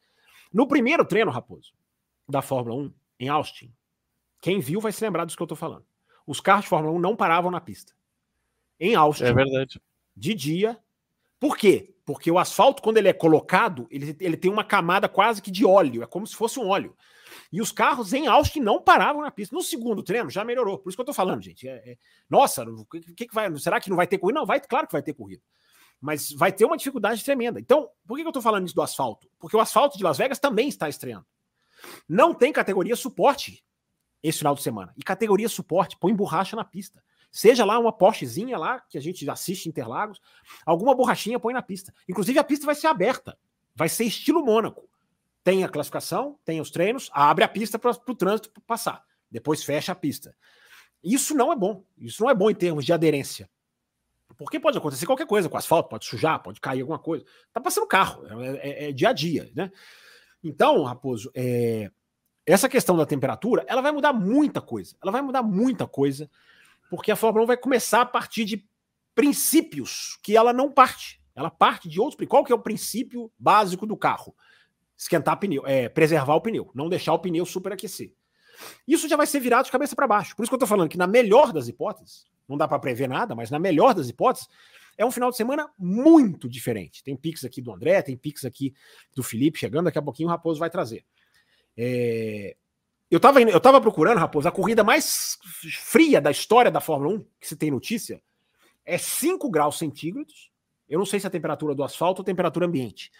[0.52, 1.72] No primeiro treino, Raposo,
[2.28, 3.72] da Fórmula 1, em Austin,
[4.40, 5.84] quem viu vai se lembrar disso que eu estou falando.
[6.26, 7.92] Os carros de Fórmula 1 não paravam na pista.
[8.80, 9.24] Em Austin.
[9.24, 9.80] É verdade.
[10.16, 10.78] De dia.
[11.38, 11.94] Por quê?
[12.04, 15.64] Porque o asfalto, quando ele é colocado, ele, ele tem uma camada quase que de
[15.64, 16.02] óleo.
[16.02, 16.96] É como se fosse um óleo.
[17.52, 19.54] E os carros em Austin não paravam na pista.
[19.54, 20.78] No segundo treino já melhorou.
[20.78, 21.68] Por isso que eu tô falando, gente.
[21.68, 21.98] É, é...
[22.28, 23.54] Nossa, o que, que vai.
[23.58, 24.40] Será que não vai ter corrida?
[24.40, 25.42] Não, vai, claro que vai ter corrida
[26.00, 27.58] mas vai ter uma dificuldade tremenda.
[27.58, 29.28] Então, por que eu estou falando isso do asfalto?
[29.38, 31.26] Porque o asfalto de Las Vegas também está estreando.
[32.08, 33.64] Não tem categoria suporte
[34.22, 34.92] esse final de semana.
[34.96, 37.02] E categoria suporte põe borracha na pista.
[37.30, 40.20] Seja lá uma Porschezinha lá, que a gente assiste Interlagos,
[40.64, 41.92] alguma borrachinha põe na pista.
[42.08, 43.38] Inclusive a pista vai ser aberta.
[43.74, 44.88] Vai ser estilo Mônaco.
[45.44, 49.04] Tem a classificação, tem os treinos, abre a pista para o trânsito passar.
[49.30, 50.34] Depois fecha a pista.
[51.02, 51.84] Isso não é bom.
[51.96, 53.48] Isso não é bom em termos de aderência.
[54.38, 57.24] Porque pode acontecer qualquer coisa com asfalto, pode sujar, pode cair alguma coisa.
[57.52, 59.70] Tá passando carro, é, é, é dia a dia, né?
[60.42, 61.90] Então, Raposo, é,
[62.46, 64.96] essa questão da temperatura, ela vai mudar muita coisa.
[65.02, 66.30] Ela vai mudar muita coisa,
[66.88, 68.64] porque a Fórmula 1 vai começar a partir de
[69.12, 71.20] princípios que ela não parte.
[71.34, 72.28] Ela parte de outros.
[72.28, 74.34] Qual que é o princípio básico do carro?
[74.96, 78.14] Esquentar pneu, é, preservar o pneu, não deixar o pneu superaquecer.
[78.86, 80.34] Isso já vai ser virado de cabeça para baixo.
[80.36, 83.08] Por isso que eu estou falando que, na melhor das hipóteses, não dá para prever
[83.08, 84.48] nada, mas na melhor das hipóteses,
[84.96, 87.04] é um final de semana muito diferente.
[87.04, 88.74] Tem Pix aqui do André, tem Pix aqui
[89.14, 91.04] do Felipe chegando, daqui a pouquinho o Raposo vai trazer.
[91.76, 92.56] É...
[93.10, 95.38] Eu estava eu tava procurando, Raposo, a corrida mais
[95.82, 98.20] fria da história da Fórmula 1, que se tem notícia,
[98.84, 100.50] é 5 graus centígrados.
[100.88, 103.12] Eu não sei se é a temperatura do asfalto ou temperatura ambiente.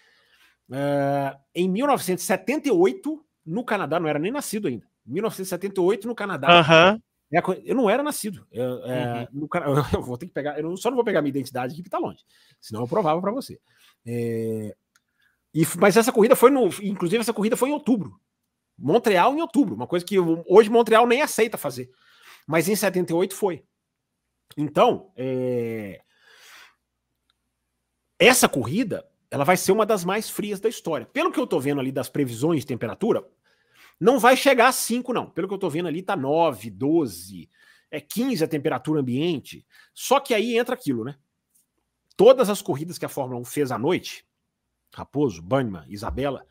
[0.72, 1.36] É...
[1.54, 4.86] Em 1978, no Canadá, não era nem nascido ainda.
[5.06, 7.00] 1978, no Canadá, uhum.
[7.32, 8.46] É eu não era nascido.
[8.50, 9.48] Eu, é, uhum.
[9.48, 9.48] no,
[9.94, 10.58] eu vou ter que pegar.
[10.58, 12.24] Eu só não vou pegar minha identidade aqui que tá longe.
[12.60, 13.60] Senão eu provava para você.
[14.06, 14.74] É,
[15.52, 16.68] e, mas essa corrida foi no.
[16.82, 18.18] Inclusive, essa corrida foi em outubro.
[18.78, 19.74] Montreal em outubro.
[19.74, 21.90] Uma coisa que hoje Montreal nem aceita fazer.
[22.46, 23.64] Mas em 78 foi.
[24.56, 26.00] Então, é,
[28.18, 31.06] essa corrida ela vai ser uma das mais frias da história.
[31.06, 33.24] Pelo que eu tô vendo ali das previsões de temperatura,
[34.00, 35.28] não vai chegar a 5, não.
[35.28, 37.48] Pelo que eu estou vendo ali, tá 9, 12,
[37.90, 39.66] é 15 a temperatura ambiente.
[39.92, 41.16] Só que aí entra aquilo, né?
[42.16, 44.26] Todas as corridas que a Fórmula 1 fez à noite,
[44.94, 46.46] Raposo, Banniman, Isabela,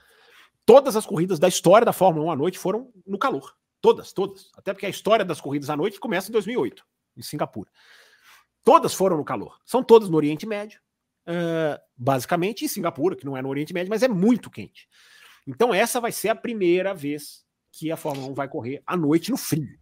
[0.65, 3.55] todas as corridas da história da Fórmula 1 à noite foram no calor.
[3.81, 4.49] Todas, todas.
[4.55, 7.69] Até porque a história das corridas à noite começa em 2008, em Singapura.
[8.63, 9.57] Todas foram no calor.
[9.65, 10.81] São todas no Oriente Médio,
[11.27, 14.89] uh, basicamente, em Singapura, que não é no Oriente Médio, mas é muito quente.
[15.47, 19.31] Então, essa vai ser a primeira vez que a Fórmula 1 vai correr à noite
[19.31, 19.77] no frio.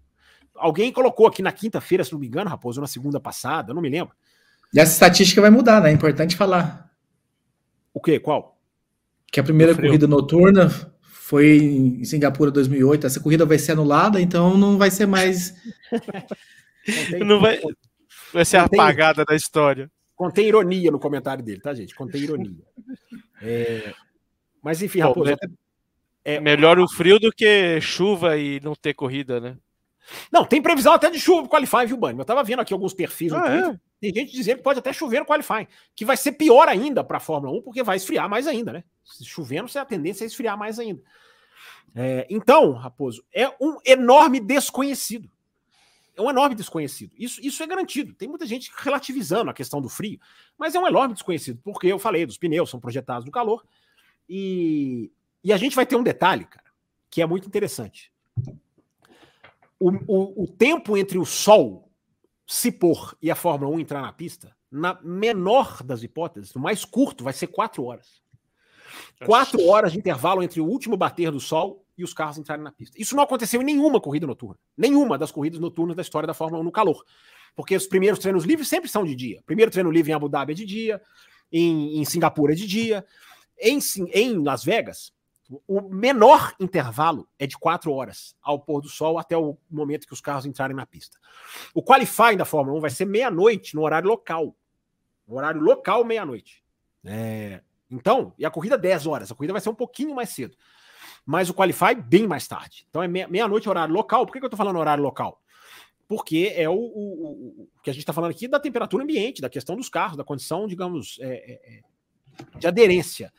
[0.55, 3.81] Alguém colocou aqui na quinta-feira, se não me engano, Raposo, na segunda passada, eu não
[3.81, 4.13] me lembro.
[4.73, 5.89] E essa estatística vai mudar, né?
[5.89, 6.91] É importante falar.
[7.93, 8.19] O quê?
[8.19, 8.59] Qual?
[9.31, 10.69] Que a primeira corrida noturna
[11.01, 13.07] foi em Singapura 2008.
[13.07, 15.55] Essa corrida vai ser anulada, então não vai ser mais.
[17.25, 17.59] não vai,
[18.33, 19.89] vai ser contém, apagada da história.
[20.15, 21.95] Contém ironia no comentário dele, tá, gente?
[21.95, 22.63] Contém ironia.
[23.41, 23.93] É,
[24.61, 25.33] mas enfim, Bom, Raposo.
[25.33, 25.47] Até...
[26.25, 29.57] É melhor o frio do que chuva e não ter corrida, né?
[30.31, 32.17] Não, tem previsão até de chuva no Qualify, viu, Bani?
[32.17, 33.47] Eu tava vendo aqui alguns perfis no ah.
[33.47, 33.79] É?
[34.01, 37.17] Tem gente dizendo que pode até chover no Qualify, que vai ser pior ainda para
[37.17, 38.83] a Fórmula 1, porque vai esfriar mais ainda, né?
[39.03, 41.01] Se chovendo, a tendência é esfriar mais ainda.
[41.95, 45.29] É, então, Raposo, é um enorme desconhecido.
[46.17, 47.13] é um enorme desconhecido.
[47.17, 48.13] Isso, isso é garantido.
[48.13, 50.19] Tem muita gente relativizando a questão do frio,
[50.57, 53.63] mas é um enorme desconhecido, porque eu falei dos pneus, são projetados no calor.
[54.27, 55.11] E,
[55.45, 56.65] e a gente vai ter um detalhe, cara,
[57.07, 58.11] que é muito interessante.
[59.79, 61.91] O, o, o tempo entre o sol
[62.47, 66.83] se pôr e a Fórmula 1 entrar na pista, na menor das hipóteses, o mais
[66.83, 68.23] curto, vai ser quatro horas.
[69.23, 72.71] Quatro horas de intervalo entre o último bater do sol e os carros entrarem na
[72.71, 72.99] pista.
[72.99, 74.57] Isso não aconteceu em nenhuma corrida noturna.
[74.75, 77.05] Nenhuma das corridas noturnas da história da Fórmula 1 no calor.
[77.55, 79.43] Porque os primeiros treinos livres sempre são de dia.
[79.45, 81.01] Primeiro treino livre em Abu Dhabi é de dia,
[81.51, 83.05] em, em Singapura é de dia.
[83.57, 83.79] Em,
[84.11, 85.13] em Las Vegas,
[85.67, 90.13] o menor intervalo é de quatro horas ao pôr do sol até o momento que
[90.13, 91.17] os carros entrarem na pista.
[91.73, 94.55] O qualifying da Fórmula 1 vai ser meia-noite no horário local.
[95.27, 96.63] No horário local, meia-noite.
[97.03, 99.31] É, então, e a corrida 10 horas.
[99.31, 100.55] A corrida vai ser um pouquinho mais cedo
[101.25, 102.85] mas o Qualify bem mais tarde.
[102.89, 104.25] Então é meia-noite horário local.
[104.25, 105.41] Por que, que eu estou falando horário local?
[106.07, 109.49] Porque é o, o, o que a gente está falando aqui da temperatura ambiente, da
[109.49, 113.33] questão dos carros, da condição, digamos, é, é, é, de aderência.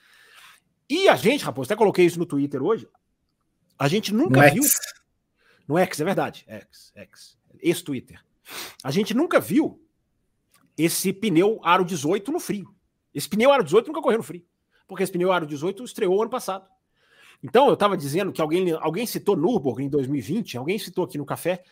[0.88, 2.88] E a gente, Raposo, até coloquei isso no Twitter hoje,
[3.78, 4.62] a gente nunca no viu.
[4.62, 4.74] X.
[5.66, 6.44] No X, é verdade.
[6.46, 7.38] X, X.
[7.60, 8.22] Esse Twitter.
[8.82, 9.82] A gente nunca viu
[10.78, 12.74] esse pneu Aro 18 no frio.
[13.12, 14.44] Esse pneu Aro 18 nunca correu no frio.
[14.86, 16.68] Porque esse pneu Aro 18 estreou ano passado.
[17.42, 21.26] Então, eu estava dizendo que alguém, alguém citou Nürburgring em 2020, alguém citou aqui no
[21.26, 21.62] café,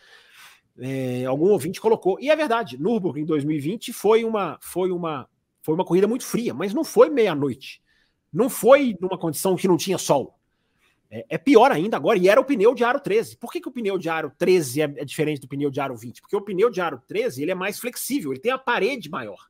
[0.77, 2.19] é, algum ouvinte colocou.
[2.19, 5.27] E é verdade, Nürburgring em 2020 foi uma, foi, uma,
[5.61, 7.81] foi uma corrida muito fria, mas não foi meia-noite.
[8.35, 10.37] Não foi numa condição que não tinha sol.
[11.09, 13.37] É, é, pior ainda agora, e era o pneu de aro 13.
[13.37, 15.95] Por que, que o pneu de aro 13 é, é, diferente do pneu de aro
[15.95, 16.19] 20?
[16.19, 19.47] Porque o pneu de aro 13 ele é mais flexível, ele tem a parede maior.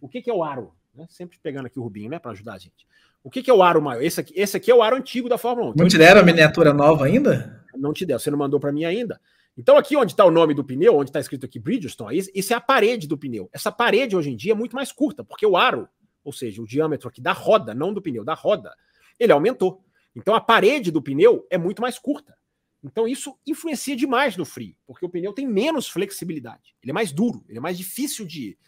[0.00, 0.72] O que, que é o aro?
[0.94, 1.04] Né?
[1.10, 2.86] Sempre pegando aqui o Rubinho, né, para ajudar a gente.
[3.24, 4.00] O que, que é o aro maior?
[4.02, 5.74] Esse aqui, esse aqui é o aro antigo da Fórmula 1.
[5.76, 7.64] Não te deram a miniatura nova ainda?
[7.74, 9.20] Não te deram, você não mandou para mim ainda.
[9.56, 12.56] Então, aqui onde está o nome do pneu, onde está escrito aqui Bridgestone, isso é
[12.56, 13.50] a parede do pneu.
[13.52, 15.88] Essa parede hoje em dia é muito mais curta, porque o aro,
[16.24, 18.74] ou seja, o diâmetro aqui da roda, não do pneu, da roda,
[19.18, 19.84] ele aumentou.
[20.14, 22.36] Então a parede do pneu é muito mais curta.
[22.82, 26.74] Então isso influencia demais no frio, porque o pneu tem menos flexibilidade.
[26.82, 28.58] Ele é mais duro, ele é mais difícil de.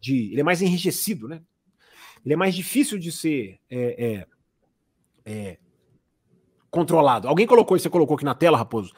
[0.00, 1.42] de ele é mais enrijecido, né?
[2.26, 4.26] ele é mais difícil de ser é, é,
[5.24, 5.58] é,
[6.68, 7.28] controlado.
[7.28, 8.92] Alguém colocou, você colocou aqui na tela, Raposo,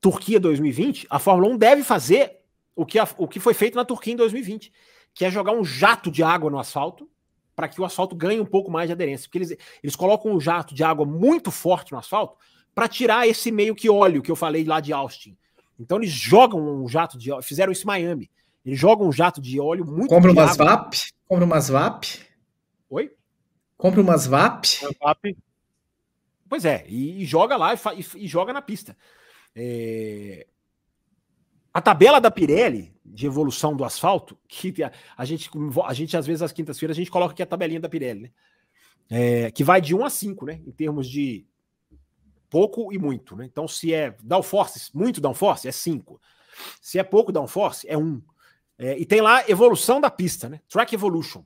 [0.00, 2.40] Turquia 2020, a Fórmula 1 deve fazer
[2.74, 4.72] o que, a, o que foi feito na Turquia em 2020,
[5.14, 7.08] que é jogar um jato de água no asfalto
[7.54, 9.26] para que o asfalto ganhe um pouco mais de aderência.
[9.26, 12.36] Porque eles, eles colocam um jato de água muito forte no asfalto
[12.74, 15.36] para tirar esse meio que óleo que eu falei lá de Austin.
[15.78, 18.30] Então eles jogam um jato de óleo, fizeram isso em Miami.
[18.64, 20.94] Eles jogam um jato de óleo muito Compra umas VAP,
[21.28, 22.04] compra umas VAP
[22.88, 23.12] Oi?
[23.76, 24.66] Compre umas VAP.
[25.00, 25.36] VAP.
[26.48, 28.96] Pois é, e, e joga lá e, e, joga na pista.
[29.54, 30.46] É...
[31.72, 35.50] A tabela da Pirelli de evolução do asfalto, que a, a gente,
[35.84, 38.30] a gente às vezes às quintas-feiras a gente coloca aqui a tabelinha da Pirelli, né?
[39.10, 40.60] É, que vai de 1 a 5, né?
[40.66, 41.46] Em termos de
[42.48, 43.44] pouco e muito, né?
[43.44, 46.20] Então, se é downforce, muito downforce, é 5.
[46.80, 48.22] Se é pouco downforce, é 1.
[48.78, 50.60] É, e tem lá evolução da pista, né?
[50.68, 51.44] Track Evolution.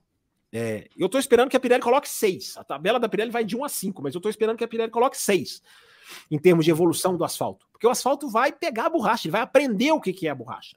[0.52, 2.56] É, eu estou esperando que a Pirelli coloque 6.
[2.56, 4.68] A tabela da Pirelli vai de 1 a 5, mas eu estou esperando que a
[4.68, 5.62] Pirelli coloque 6
[6.30, 7.66] em termos de evolução do asfalto.
[7.70, 10.34] Porque o asfalto vai pegar a borracha, ele vai aprender o que, que é a
[10.34, 10.76] borracha.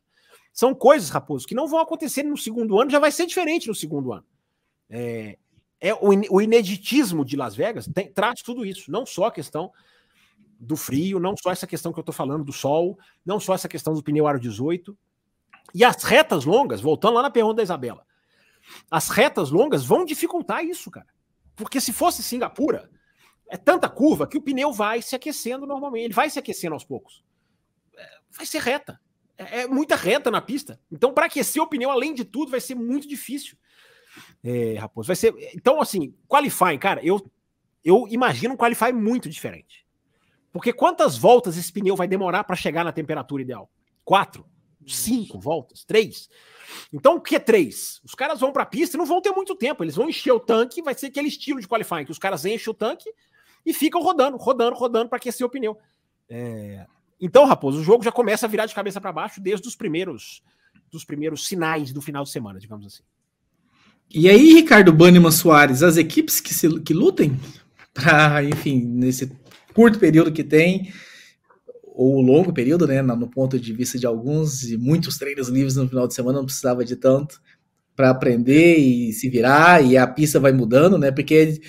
[0.54, 3.76] São coisas, Raposo, que não vão acontecer no segundo ano, já vai ser diferente no
[3.76, 4.26] segundo ano.
[4.90, 5.38] É,
[5.80, 9.72] é o, o ineditismo de Las Vegas tem, traz tudo isso, não só a questão
[10.60, 13.68] do frio, não só essa questão que eu estou falando do sol, não só essa
[13.68, 14.96] questão do pneu aro 18.
[15.74, 18.06] E as retas longas, voltando lá na pergunta da Isabela,
[18.90, 21.08] as retas longas vão dificultar isso, cara.
[21.56, 22.90] Porque se fosse Singapura,
[23.50, 26.06] é tanta curva que o pneu vai se aquecendo normalmente.
[26.06, 27.24] Ele vai se aquecendo aos poucos.
[27.98, 29.00] É, vai ser reta.
[29.38, 30.80] É, é muita reta na pista.
[30.92, 33.58] Então, para aquecer o pneu, além de tudo, vai ser muito difícil.
[34.44, 35.34] É, Raposo, vai ser.
[35.56, 37.26] Então, assim, qualifying, cara, eu,
[37.84, 39.86] eu imagino um qualify muito diferente.
[40.52, 43.72] Porque quantas voltas esse pneu vai demorar para chegar na temperatura ideal?
[44.04, 44.46] Quatro?
[44.86, 45.86] Cinco voltas?
[45.86, 46.30] Três?
[46.92, 48.02] Então, o que é três?
[48.04, 49.84] Os caras vão para a pista e não vão ter muito tempo.
[49.84, 52.72] Eles vão encher o tanque, vai ser aquele estilo de qualifying, que os caras enchem
[52.72, 53.10] o tanque
[53.66, 55.78] e ficam rodando, rodando, rodando para aquecer o pneu.
[56.28, 56.86] É...
[57.22, 60.42] Então, Raposo, o jogo já começa a virar de cabeça para baixo desde os primeiros,
[60.92, 63.04] dos primeiros sinais do final de semana, digamos assim.
[64.10, 67.40] E aí, Ricardo Banniman Soares, as equipes que, se, que lutem
[67.94, 69.32] para, enfim, nesse
[69.74, 70.92] curto período que tem,
[71.84, 75.88] ou longo período, né, no ponto de vista de alguns, e muitos treinos livres no
[75.88, 77.40] final de semana não precisava de tanto
[77.96, 81.62] para aprender e se virar, e a pista vai mudando, né, porque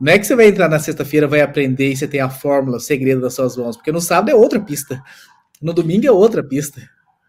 [0.00, 2.76] não é que você vai entrar na sexta-feira, vai aprender e você tem a fórmula,
[2.76, 5.02] o segredo das suas mãos, porque no sábado é outra pista,
[5.60, 6.80] no domingo é outra pista.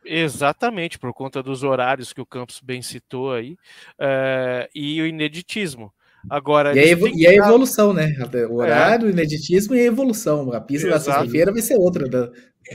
[0.06, 3.58] Exatamente, por conta dos horários que o Campos bem citou aí,
[3.98, 5.94] é, e o ineditismo.
[6.30, 8.16] Agora, e, a, evo e a evolução, né?
[8.50, 9.10] O horário, é.
[9.10, 10.52] o ineditismo e a evolução.
[10.52, 11.06] A pista Exato.
[11.06, 12.08] da sexta-feira vai ser outra.
[12.08, 12.32] Da...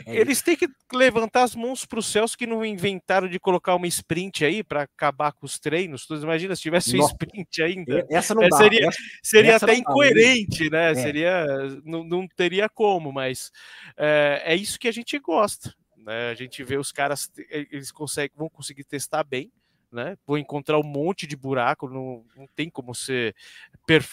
[0.07, 3.87] Eles têm que levantar as mãos para os céus que não inventaram de colocar uma
[3.87, 6.07] sprint aí para acabar com os treinos.
[6.07, 8.07] Tu imagina se tivesse um sprint ainda.
[8.11, 8.57] Essa não é, dá.
[8.57, 10.91] Seria, essa, seria essa até incoerente, dá, né?
[10.93, 10.95] É.
[10.95, 11.47] Seria,
[11.85, 13.51] não, não teria como, mas
[13.97, 15.73] é, é isso que a gente gosta.
[15.97, 16.31] Né?
[16.31, 19.51] A gente vê os caras, eles conseguem, vão conseguir testar bem
[19.95, 20.17] né?
[20.27, 23.35] Vou encontrar um monte de buraco, não, não tem como ser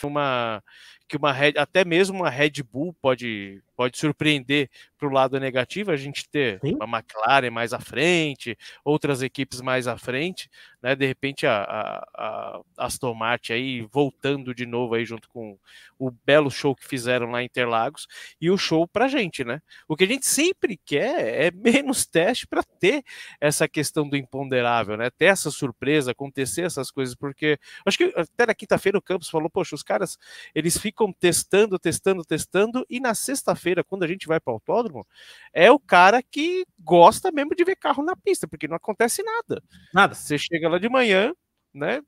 [0.07, 0.63] uma
[1.11, 5.89] que uma Red, até mesmo uma Red Bull pode pode surpreender para o lado negativo,
[5.89, 6.75] a gente ter Sim.
[6.75, 8.55] uma McLaren mais à frente,
[8.85, 10.47] outras equipes mais à frente,
[10.83, 10.95] né?
[10.95, 15.57] De repente a, a, a Aston Martin aí voltando de novo aí junto com
[15.97, 18.07] o belo show que fizeram lá em Interlagos
[18.39, 19.59] e o show para gente, né?
[19.87, 23.03] O que a gente sempre quer é menos teste para ter
[23.39, 25.09] essa questão do imponderável, né?
[25.09, 29.49] Ter essa surpresa, acontecer essas coisas, porque acho que até na quinta-feira o Campos falou,
[29.49, 30.19] poxa, os caras
[30.53, 35.07] eles ficam testando, testando, testando e na sexta-feira quando a gente vai para o autódromo
[35.53, 39.63] é o cara que gosta mesmo de ver carro na pista, porque não acontece nada.
[39.93, 40.13] Nada.
[40.13, 41.33] Você chega lá de manhã,
[41.73, 42.01] né?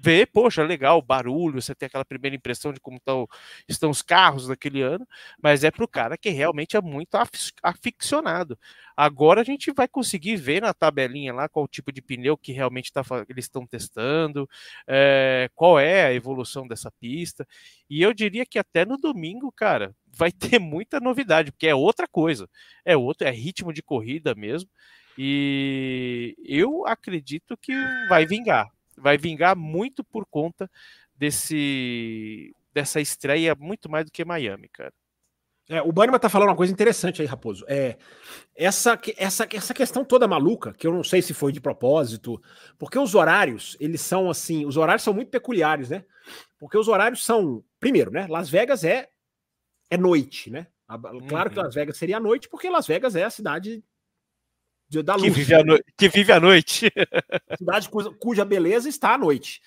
[0.00, 3.26] Vê, poxa, legal, barulho, você tem aquela primeira impressão de como tão,
[3.68, 5.06] estão os carros daquele ano,
[5.42, 7.16] mas é para o cara que realmente é muito
[7.62, 8.56] aficionado.
[8.96, 12.92] Agora a gente vai conseguir ver na tabelinha lá qual tipo de pneu que realmente
[12.92, 14.48] tá, eles estão testando,
[14.86, 17.46] é, qual é a evolução dessa pista.
[17.90, 22.06] E eu diria que até no domingo, cara, vai ter muita novidade, porque é outra
[22.06, 22.48] coisa.
[22.84, 24.70] É outro, é ritmo de corrida mesmo.
[25.16, 27.72] E eu acredito que
[28.08, 28.68] vai vingar.
[29.00, 30.70] Vai vingar muito por conta
[31.16, 34.92] desse dessa estreia muito mais do que Miami, cara.
[35.68, 37.64] É, o Bannerman tá falando uma coisa interessante aí, Raposo.
[37.68, 37.98] É,
[38.56, 42.40] essa, essa, essa questão toda maluca, que eu não sei se foi de propósito,
[42.78, 46.04] porque os horários, eles são assim, os horários são muito peculiares, né?
[46.58, 48.26] Porque os horários são, primeiro, né?
[48.30, 49.10] Las Vegas é,
[49.90, 50.68] é noite, né?
[51.28, 51.54] Claro uhum.
[51.54, 53.84] que Las Vegas seria noite, porque Las Vegas é a cidade de,
[54.90, 55.24] da luz.
[55.24, 55.78] Que vive, no...
[55.96, 56.90] que vive à noite.
[57.58, 59.60] cidade cuja, cuja beleza está à noite.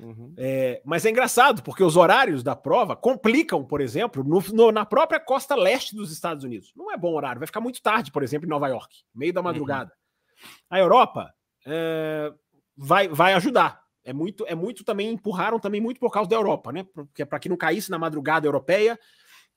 [0.00, 0.32] Uhum.
[0.36, 4.86] É, mas é engraçado, porque os horários da prova complicam, por exemplo, no, no, na
[4.86, 6.72] própria costa leste dos Estados Unidos.
[6.76, 9.40] Não é bom horário, vai ficar muito tarde, por exemplo, em Nova York, meio da
[9.40, 9.44] uhum.
[9.44, 9.90] madrugada.
[9.90, 10.48] Uhum.
[10.70, 11.34] A Europa
[11.66, 12.32] é,
[12.76, 13.82] vai, vai ajudar.
[14.04, 16.86] É muito, é muito também, empurraram também muito por causa da Europa, né?
[16.94, 18.98] Porque para que não caísse na madrugada europeia,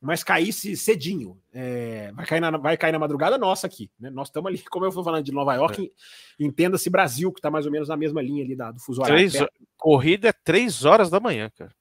[0.01, 1.39] mas caísse cedinho.
[1.53, 3.89] É, vai, cair na, vai cair na madrugada nossa aqui.
[3.99, 4.09] Né?
[4.09, 6.43] Nós estamos ali, como eu fui falando de Nova York, é.
[6.43, 9.29] entenda-se Brasil, que está mais ou menos na mesma linha ali da, do fuso horário.
[9.29, 9.47] Três,
[9.77, 11.71] corrida é três horas da manhã, cara.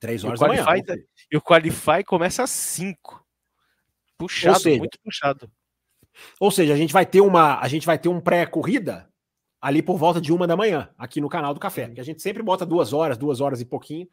[0.00, 0.64] Três horas da manhã.
[1.30, 3.24] E o Qualify começa às cinco.
[4.18, 5.50] Puxado, seja, muito puxado.
[6.40, 9.08] Ou seja, a gente vai ter uma, a gente vai ter um pré-corrida
[9.64, 11.88] ali por volta de uma da manhã, aqui no canal do Café.
[11.88, 14.06] Que a gente sempre bota duas horas, duas horas e pouquinho.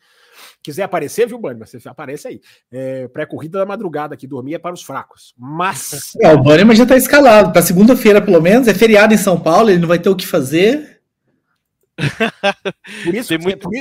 [0.63, 1.59] Quiser aparecer, viu, Bunny?
[1.59, 2.41] Você aparece aí.
[2.71, 5.35] É, Pré-corrida da madrugada, que dormir é para os fracos.
[5.37, 6.13] Mas.
[6.21, 7.51] É, o Bunny já está escalado.
[7.51, 8.67] Para segunda-feira, pelo menos.
[8.69, 11.00] É feriado em São Paulo, ele não vai ter o que fazer.
[13.03, 13.59] Por, isso, muito...
[13.59, 13.71] por,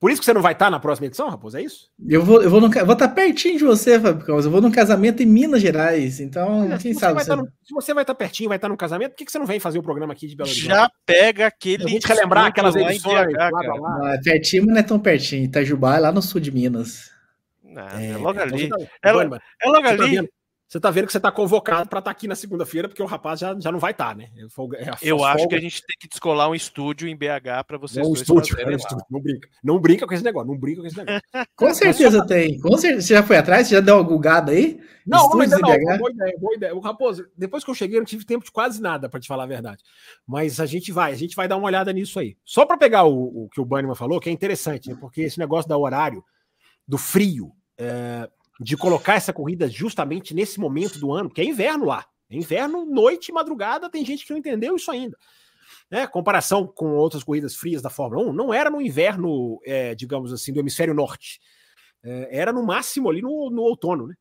[0.00, 1.90] por, isso que você não vai estar na próxima edição, Raposo, é isso?
[2.08, 5.22] Eu vou, eu vou, no, vou estar pertinho de você, Fábio Eu vou num casamento
[5.22, 7.22] em Minas Gerais, então é, quem sabe.
[7.22, 7.34] Você...
[7.34, 9.46] No, se você vai estar pertinho, vai estar no casamento, por que, que você não
[9.46, 10.68] vem fazer o programa aqui de Belo Horizonte?
[10.68, 11.84] Já pega aquele.
[11.84, 13.32] A gente relembrar aquelas edições.
[13.32, 13.98] Lá, lá, lá.
[13.98, 15.44] Não, é pertinho, mas não é tão pertinho.
[15.44, 17.10] Itajubá é lá no sul de Minas.
[17.62, 18.64] Não, é, é logo ali.
[18.64, 20.28] Então, é, é, logo tá ali.
[20.66, 23.06] Você tá vendo que você tá convocado para estar tá aqui na segunda-feira, porque o
[23.06, 24.30] rapaz já, já não vai estar, tá, né?
[24.34, 24.42] É
[25.02, 25.48] eu acho folga.
[25.48, 28.04] que a gente tem que descolar um estúdio em BH para vocês.
[28.04, 29.48] Não, um estúdio, é um estúdio, não brinca.
[29.62, 31.22] Não brinca com esse negócio, não brinca com esse negócio.
[31.54, 32.26] com certeza só...
[32.26, 32.58] tem.
[32.60, 33.06] Com certeza.
[33.06, 33.68] Você já foi atrás?
[33.68, 34.80] Você já deu uma gulgada aí?
[35.06, 36.74] Não, mas não, não boa ideia, boa ideia.
[36.74, 39.28] O Raposo, depois que eu cheguei, eu não tive tempo de quase nada, para te
[39.28, 39.82] falar a verdade.
[40.26, 42.36] Mas a gente vai, a gente vai dar uma olhada nisso aí.
[42.44, 44.96] Só para pegar o, o, que o Bannerman falou, que é interessante, né?
[44.98, 46.24] porque esse negócio da horário,
[46.88, 48.28] do frio, é,
[48.60, 52.06] de colocar essa corrida justamente nesse momento do ano, que é inverno lá.
[52.30, 55.16] É inverno, noite, madrugada, tem gente que não entendeu isso ainda.
[55.90, 56.06] Né?
[56.06, 60.52] Comparação com outras corridas frias da Fórmula 1, não era no inverno, é, digamos assim,
[60.52, 61.40] do hemisfério norte.
[62.02, 64.14] É, era no máximo ali no, no outono, né?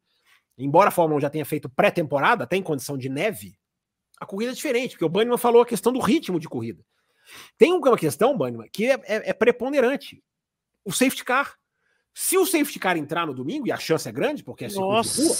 [0.57, 3.57] Embora a Fórmula 1 já tenha feito pré-temporada, até em condição de neve,
[4.19, 6.83] a corrida é diferente, porque o Banniman falou a questão do ritmo de corrida.
[7.57, 10.23] Tem uma questão, Banniman, que é, é, é preponderante.
[10.85, 11.57] O safety car.
[12.13, 15.21] Se o safety car entrar no domingo, e a chance é grande, porque é Nossa,
[15.21, 15.35] rua,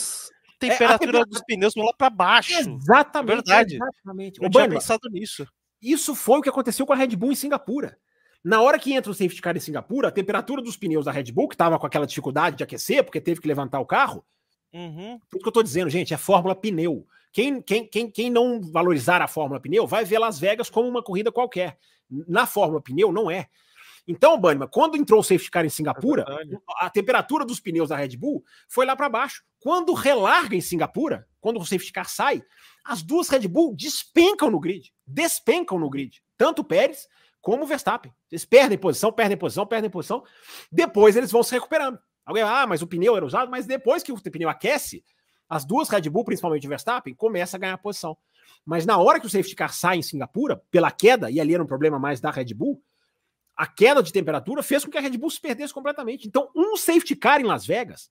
[0.60, 2.54] temperatura é, dos pneus lá para baixo.
[2.54, 3.32] Exatamente.
[3.32, 3.76] É verdade.
[3.76, 4.42] Exatamente.
[4.42, 5.48] Eu tinha pensado nisso.
[5.82, 7.98] Isso foi o que aconteceu com a Red Bull em Singapura.
[8.44, 11.32] Na hora que entra o safety car em Singapura, a temperatura dos pneus da Red
[11.32, 14.26] Bull, que estava com aquela dificuldade de aquecer, porque teve que levantar o carro.
[14.74, 15.20] Uhum.
[15.30, 17.06] Tudo que eu estou dizendo, gente, é fórmula pneu.
[17.34, 21.02] Quem, quem, quem, quem não valorizar a Fórmula Pneu vai ver Las Vegas como uma
[21.02, 21.80] corrida qualquer.
[22.08, 23.48] Na Fórmula Pneu, não é.
[24.08, 27.96] Então, Banima, quando entrou o safety car em Singapura, é a temperatura dos pneus da
[27.96, 29.44] Red Bull foi lá para baixo.
[29.60, 32.44] Quando relarga em Singapura, quando o safety car sai,
[32.84, 36.22] as duas Red Bull despencam no grid, despencam no grid.
[36.38, 37.08] Tanto o Pérez
[37.42, 38.14] como o Verstappen.
[38.30, 40.24] Eles perdem posição, perdem posição, perdem posição.
[40.72, 41.98] Depois eles vão se recuperando.
[42.26, 45.04] Alguém, ah, mas o pneu era usado, mas depois que o pneu aquece,
[45.50, 48.18] as duas Red Bull, principalmente o Verstappen, começa a ganhar posição.
[48.66, 51.64] Mas na hora que o safety car sai em Singapura, pela queda, e ali era
[51.64, 52.82] um problema mais da Red Bull,
[53.56, 56.28] a queda de temperatura fez com que a Red Bull se perdesse completamente.
[56.28, 58.10] Então, um safety car em Las Vegas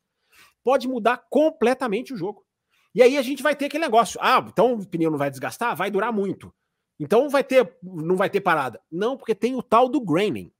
[0.62, 2.44] pode mudar completamente o jogo.
[2.94, 4.20] E aí a gente vai ter aquele negócio.
[4.22, 5.74] Ah, então o pneu não vai desgastar?
[5.74, 6.54] Vai durar muito.
[7.00, 8.80] Então vai ter, não vai ter parada.
[8.90, 10.52] Não, porque tem o tal do graining.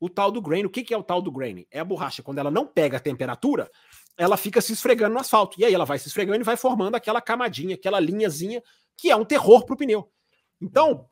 [0.00, 0.66] O tal do graining.
[0.66, 1.66] O que, que é o tal do graining?
[1.70, 2.22] É a borracha.
[2.22, 3.70] Quando ela não pega a temperatura,
[4.16, 5.60] ela fica se esfregando no asfalto.
[5.60, 8.62] E aí ela vai se esfregando e vai formando aquela camadinha, aquela linhazinha,
[8.96, 10.10] que é um terror para o pneu.
[10.60, 11.08] Então,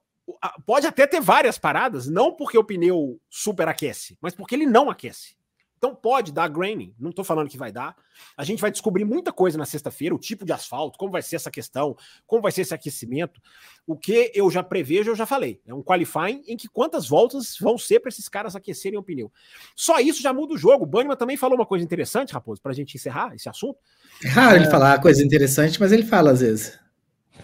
[0.67, 5.39] pode até ter várias paradas, não porque o pneu superaquece, mas porque ele não aquece.
[5.81, 7.97] Então pode dar graining, não estou falando que vai dar.
[8.37, 11.37] A gente vai descobrir muita coisa na sexta-feira, o tipo de asfalto, como vai ser
[11.37, 13.41] essa questão, como vai ser esse aquecimento.
[13.87, 15.59] O que eu já prevejo, eu já falei.
[15.67, 19.33] É um qualifying em que quantas voltas vão ser para esses caras aquecerem o pneu.
[19.75, 20.85] Só isso já muda o jogo.
[20.85, 23.79] O Banniman também falou uma coisa interessante, Raposo, para a gente encerrar esse assunto.
[24.23, 26.79] É raro ele falar coisa interessante, mas ele fala às vezes.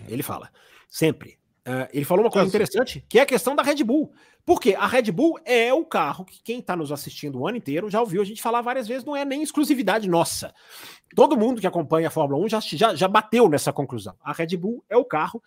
[0.09, 0.53] Ele fala,
[0.91, 1.39] sempre.
[1.67, 4.13] Uh, ele falou uma coisa interessante, que é a questão da Red Bull.
[4.45, 7.91] Porque a Red Bull é o carro que quem está nos assistindo o ano inteiro
[7.91, 10.55] já ouviu a gente falar várias vezes, não é nem exclusividade nossa.
[11.17, 14.15] Todo mundo que acompanha a Fórmula 1 já, já, já bateu nessa conclusão.
[14.23, 15.43] A Red Bull é o carro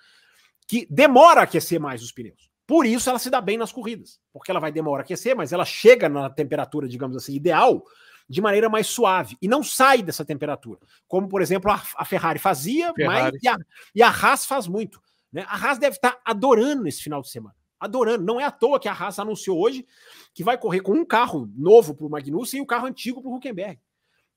[0.68, 2.50] que demora a aquecer mais os pneus.
[2.68, 5.54] Por isso ela se dá bem nas corridas, porque ela vai demorar a aquecer, mas
[5.54, 7.84] ela chega na temperatura, digamos assim, ideal,
[8.30, 10.80] de maneira mais suave e não sai dessa temperatura.
[11.08, 13.32] Como, por exemplo, a, a Ferrari fazia, Ferrari.
[13.34, 13.58] Mas, e, a,
[13.96, 15.02] e a Haas faz muito.
[15.32, 15.46] Né?
[15.48, 17.56] A Haas deve estar adorando esse final de semana.
[17.80, 18.24] Adorando.
[18.26, 19.86] Não é à toa que a Haas anunciou hoje
[20.34, 23.22] que vai correr com um carro novo para o Magnussen e o um carro antigo
[23.22, 23.80] para o Huckenberg.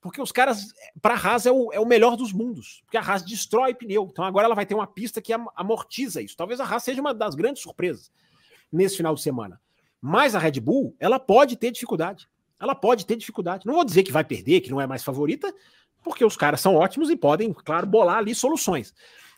[0.01, 2.83] Porque os caras, para a Haas, é o, é o melhor dos mundos.
[2.85, 4.09] Porque a Haas destrói pneu.
[4.11, 6.37] Então agora ela vai ter uma pista que amortiza isso.
[6.37, 8.11] Talvez a Haas seja uma das grandes surpresas
[8.71, 9.61] nesse final de semana.
[10.01, 12.29] Mas a Red Bull, ela pode ter dificuldade.
[12.59, 13.65] Ela pode ter dificuldade.
[13.65, 15.53] Não vou dizer que vai perder, que não é mais favorita,
[16.03, 18.93] porque os caras são ótimos e podem, claro, bolar ali soluções.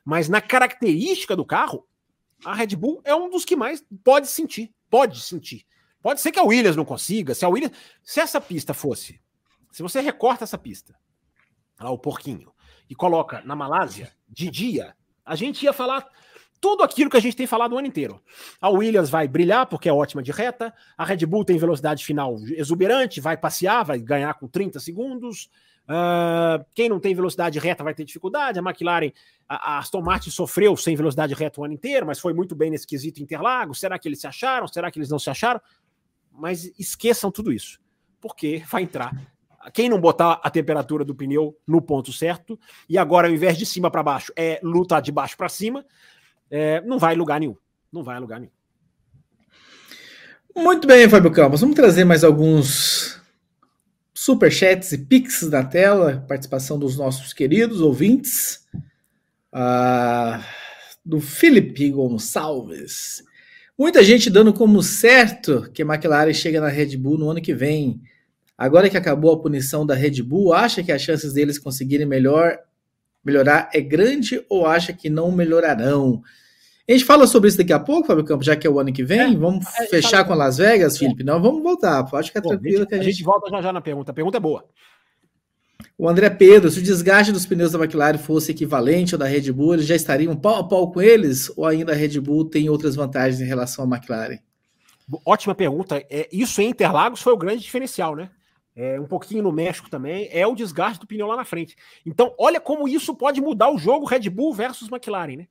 [0.04, 1.86] Mas na característica do carro,
[2.44, 4.74] a Red Bull é um dos que mais pode sentir.
[4.90, 5.66] Pode sentir.
[6.02, 7.34] Pode ser que a Williams não consiga.
[7.34, 7.76] Se a Williams.
[8.02, 9.20] Se essa pista fosse.
[9.72, 10.94] Se você recorta essa pista,
[11.80, 12.52] lá o porquinho,
[12.88, 14.94] e coloca na Malásia, de dia,
[15.24, 16.06] a gente ia falar
[16.60, 18.22] tudo aquilo que a gente tem falado o ano inteiro.
[18.60, 22.38] A Williams vai brilhar porque é ótima de reta, a Red Bull tem velocidade final
[22.56, 25.50] exuberante, vai passear, vai ganhar com 30 segundos,
[25.84, 28.58] Uh, quem não tem velocidade reta vai ter dificuldade.
[28.58, 29.12] A McLaren,
[29.48, 32.86] a, Aston Martin sofreu sem velocidade reta o ano inteiro, mas foi muito bem nesse
[32.86, 33.80] quesito Interlagos.
[33.80, 34.66] Será que eles se acharam?
[34.66, 35.60] Será que eles não se acharam?
[36.32, 37.78] Mas esqueçam tudo isso,
[38.20, 39.12] porque vai entrar.
[39.72, 42.58] Quem não botar a temperatura do pneu no ponto certo,
[42.88, 45.84] e agora ao invés de cima para baixo é lutar de baixo para cima,
[46.50, 47.56] é, não vai lugar nenhum.
[47.92, 48.52] Não vai lugar nenhum.
[50.56, 51.60] Muito bem, Fábio Campos.
[51.60, 53.20] Vamos trazer mais alguns
[54.24, 58.64] superchats e pix na tela, participação dos nossos queridos ouvintes.
[59.52, 60.42] Uh,
[61.04, 63.22] do Felipe Gonçalves.
[63.78, 68.00] Muita gente dando como certo que McLaren chega na Red Bull no ano que vem.
[68.56, 72.58] Agora que acabou a punição da Red Bull, acha que as chances deles conseguirem melhor
[73.22, 76.22] melhorar é grande ou acha que não melhorarão?
[76.86, 78.92] A gente fala sobre isso daqui a pouco, Fábio Campos, já que é o ano
[78.92, 79.20] que vem.
[79.20, 80.24] É, vamos fechar fala...
[80.24, 80.98] com Las Vegas, é.
[80.98, 81.24] Felipe?
[81.24, 82.06] Não, vamos voltar.
[82.14, 82.76] Acho que é Bom, tranquilo.
[82.76, 83.06] A gente, que a, gente...
[83.06, 84.10] a gente volta já já na pergunta.
[84.10, 84.64] A pergunta é boa.
[85.96, 89.52] O André Pedro, se o desgaste dos pneus da McLaren fosse equivalente ao da Red
[89.52, 91.50] Bull, eles já estariam pau a pau com eles?
[91.56, 94.38] Ou ainda a Red Bull tem outras vantagens em relação à McLaren?
[95.24, 96.04] Ótima pergunta.
[96.10, 98.30] É, isso em Interlagos foi o grande diferencial, né?
[98.76, 101.76] É, um pouquinho no México também, é o desgaste do pneu lá na frente.
[102.04, 105.46] Então, olha como isso pode mudar o jogo Red Bull versus McLaren, né?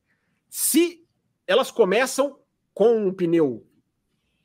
[0.50, 1.03] Se
[1.46, 2.38] elas começam
[2.72, 3.66] com um pneu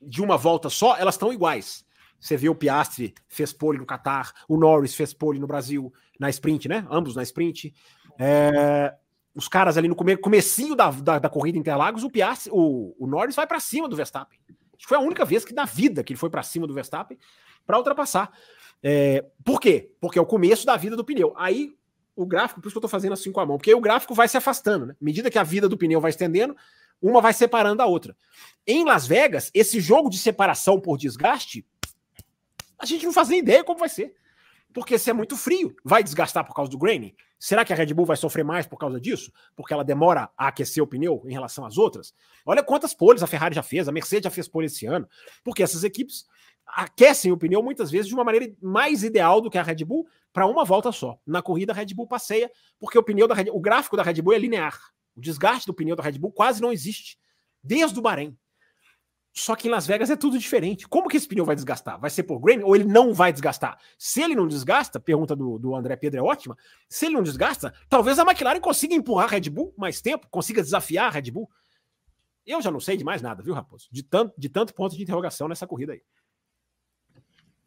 [0.02, 1.86] de uma volta só, elas estão iguais.
[2.20, 6.30] Você vê o Piastri fez pole no Qatar, o Norris fez pole no Brasil, na
[6.30, 6.86] sprint, né?
[6.90, 7.74] Ambos na sprint.
[8.18, 8.94] É,
[9.34, 13.08] os caras ali no come, comecinho da, da, da, corrida Interlagos, o Piastri, o, o
[13.08, 14.38] Norris vai para cima do Verstappen.
[14.86, 17.18] Foi a única vez que na vida que ele foi para cima do Verstappen
[17.66, 18.32] para ultrapassar.
[18.84, 19.92] É, por quê?
[20.00, 21.34] Porque é o começo da vida do pneu.
[21.38, 21.74] Aí
[22.16, 24.14] o gráfico, por isso que eu estou fazendo assim com a mão, porque o gráfico
[24.14, 24.96] vai se afastando, né?
[25.00, 26.56] À medida que a vida do pneu vai estendendo,
[27.02, 28.16] uma vai separando a outra.
[28.66, 31.66] Em Las Vegas, esse jogo de separação por desgaste,
[32.78, 34.14] a gente não faz nem ideia como vai ser.
[34.74, 37.16] Porque se é muito frio, vai desgastar por causa do graining?
[37.40, 39.32] Será que a Red Bull vai sofrer mais por causa disso?
[39.56, 42.14] Porque ela demora a aquecer o pneu em relação às outras?
[42.46, 45.08] Olha quantas poles a Ferrari já fez, a Mercedes já fez pole esse ano.
[45.44, 46.26] Porque essas equipes
[46.68, 50.08] aquecem o pneu muitas vezes de uma maneira mais ideal do que a Red Bull
[50.32, 51.18] para uma volta só.
[51.26, 54.22] Na corrida a Red Bull passeia porque o pneu da Red, o gráfico da Red
[54.22, 54.80] Bull é linear.
[55.16, 57.18] O desgaste do pneu da Red Bull quase não existe
[57.64, 58.38] desde o Bahrein.
[59.32, 60.88] Só que em Las Vegas é tudo diferente.
[60.88, 62.00] Como que esse pneu vai desgastar?
[62.00, 63.78] Vai ser por grain ou ele não vai desgastar?
[63.98, 66.58] Se ele não desgasta, pergunta do, do André Pedro é ótima.
[66.90, 70.62] Se ele não desgasta, talvez a McLaren consiga empurrar a Red Bull mais tempo, consiga
[70.62, 71.50] desafiar a Red Bull.
[72.46, 73.88] Eu já não sei de mais nada, viu, Raposo?
[73.92, 76.02] De tanto, de tanto ponto de interrogação nessa corrida aí.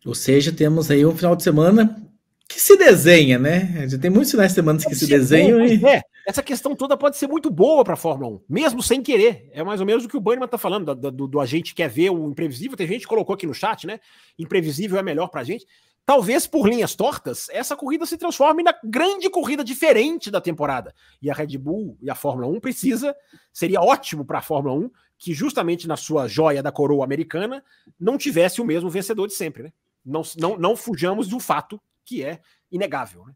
[0.04, 2.04] Ou seja, temos aí um final de semana
[2.48, 3.88] que se desenha, né?
[3.88, 5.82] Já tem muitos finais de semana que se desenham e...
[5.86, 9.48] É, essa questão toda pode ser muito boa para a Fórmula 1, mesmo sem querer.
[9.52, 11.74] É mais ou menos o que o Bannerman está falando, do, do, do, a gente
[11.74, 12.76] quer ver o imprevisível.
[12.76, 13.98] Tem gente que colocou aqui no chat, né?
[14.38, 15.66] Imprevisível é melhor para a gente.
[16.04, 20.92] Talvez por linhas tortas, essa corrida se transforme na grande corrida diferente da temporada.
[21.20, 23.14] E a Red Bull e a Fórmula 1 precisa,
[23.52, 27.64] seria ótimo para a Fórmula 1 que justamente na sua joia da coroa americana
[27.98, 29.72] não tivesse o mesmo vencedor de sempre, né?
[30.04, 32.40] Não, não, não fujamos do fato que é
[32.72, 33.24] inegável.
[33.24, 33.32] Né?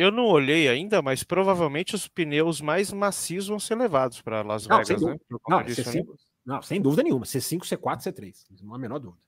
[0.00, 4.66] Eu não olhei ainda, mas provavelmente os pneus mais macios vão ser levados para Las
[4.66, 5.16] Vegas, não, né?
[5.46, 6.02] Não, C5, né?
[6.46, 7.26] não, sem dúvida nenhuma.
[7.26, 8.34] C5, C4, C3.
[8.62, 9.20] Não há a menor dúvida.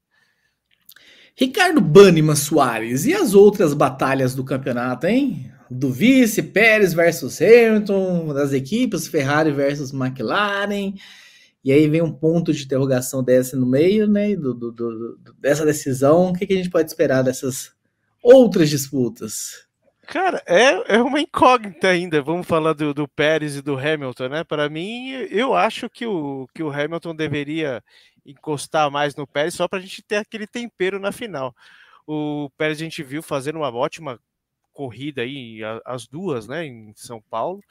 [1.37, 5.53] Ricardo Banniman Soares, e as outras batalhas do campeonato, hein?
[5.71, 10.95] Do vice, Pérez versus Hamilton, das equipes, Ferrari versus McLaren.
[11.63, 14.35] E aí vem um ponto de interrogação dessa no meio, né?
[14.35, 16.31] Do, do, do dessa decisão.
[16.31, 17.73] O que, que, a gente pode esperar dessas
[18.23, 19.71] outras disputas?
[20.07, 22.21] Cara, é, é uma incógnita ainda.
[22.21, 24.45] Vamos falar do, do Pérez e do Hamilton, né?
[24.45, 27.83] Para mim, eu acho que o, que o Hamilton deveria
[28.27, 31.55] encostar mais no Pérez só para a gente ter aquele tempero na final.
[32.07, 34.19] O Pérez a gente viu fazendo uma ótima
[34.73, 37.63] corrida aí, as duas, né, em São Paulo.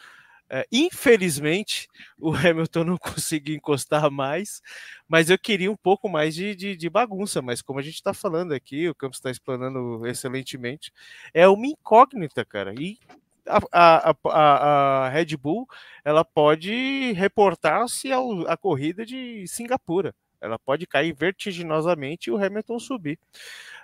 [0.53, 1.87] É, infelizmente,
[2.19, 4.61] o Hamilton não conseguiu encostar mais,
[5.07, 7.41] mas eu queria um pouco mais de, de, de bagunça.
[7.41, 10.91] Mas como a gente está falando aqui, o Campos está explanando excelentemente,
[11.33, 12.73] é uma incógnita, cara.
[12.77, 12.99] E
[13.47, 15.65] a, a, a, a Red Bull
[16.03, 20.13] ela pode reportar-se a corrida de Singapura.
[20.41, 23.17] Ela pode cair vertiginosamente e o Hamilton subir.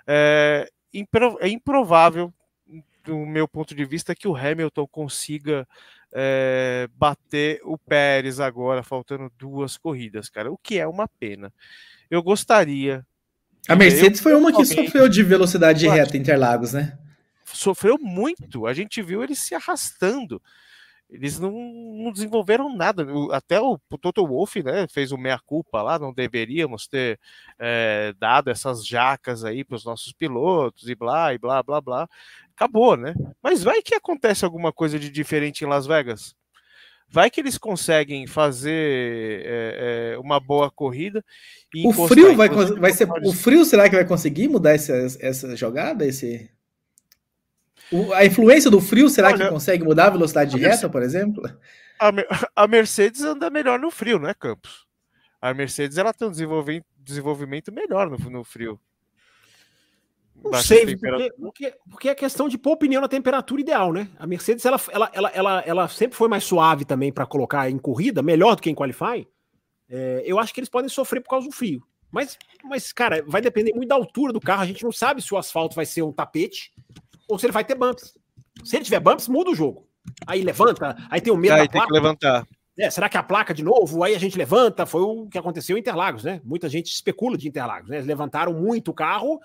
[0.06, 0.68] É,
[1.40, 2.30] é improvável,
[3.04, 5.66] do meu ponto de vista, que o Hamilton consiga
[6.12, 11.52] é, bater o Pérez agora, faltando duas corridas, cara, o que é uma pena.
[12.10, 13.06] Eu gostaria.
[13.68, 16.98] A Mercedes foi uma que sofreu de velocidade de reta Interlagos, né?
[17.44, 18.66] Sofreu muito.
[18.66, 20.40] A gente viu ele se arrastando.
[21.10, 23.06] Eles não, não desenvolveram nada.
[23.32, 27.18] Até o, o Toto Wolff né, fez o meia-culpa lá, não deveríamos ter
[27.58, 32.08] é, dado essas jacas aí para os nossos pilotos e blá, e blá, blá, blá
[32.58, 33.14] acabou, né?
[33.40, 36.34] Mas vai que acontece alguma coisa de diferente em Las Vegas.
[37.10, 41.24] Vai que eles conseguem fazer é, é, uma boa corrida.
[41.84, 43.08] o frio vai, vai ser.
[43.24, 46.04] O frio será que vai conseguir mudar essa, essa jogada?
[46.04, 46.50] Esse...
[47.90, 51.02] O, a influência do frio será Olha, que consegue mudar a velocidade de reta, por
[51.02, 51.42] exemplo?
[51.98, 52.12] A,
[52.64, 54.86] a Mercedes anda melhor no frio, né, Campos?
[55.40, 58.78] A Mercedes ela tem um desenvolvimento, desenvolvimento melhor no, no frio.
[60.42, 64.08] Não sei, porque, porque, porque, é questão de pôr pneu na temperatura ideal, né?
[64.18, 67.78] A Mercedes, ela, ela, ela, ela, ela sempre foi mais suave também para colocar em
[67.78, 69.26] corrida, melhor do que em qualify.
[69.90, 71.82] É, eu acho que eles podem sofrer por causa do frio.
[72.10, 74.62] Mas, mas, cara, vai depender muito da altura do carro.
[74.62, 76.72] A gente não sabe se o asfalto vai ser um tapete
[77.28, 78.14] ou se ele vai ter bumps.
[78.64, 79.86] Se ele tiver bumps, muda o jogo.
[80.26, 81.86] Aí levanta, aí tem o medo aí da placa.
[81.86, 82.46] Tem que levantar.
[82.78, 84.04] É, será que a placa de novo?
[84.04, 84.86] Aí a gente levanta.
[84.86, 86.40] Foi o que aconteceu em Interlagos, né?
[86.44, 87.96] Muita gente especula de Interlagos, né?
[87.96, 89.40] Eles levantaram muito o carro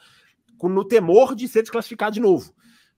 [0.61, 2.53] no temor de ser desclassificado de novo.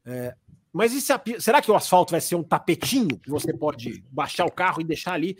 [0.06, 0.36] É,
[0.72, 4.52] mas a, será que o asfalto vai ser um tapetinho que você pode baixar o
[4.52, 5.38] carro e deixar ali?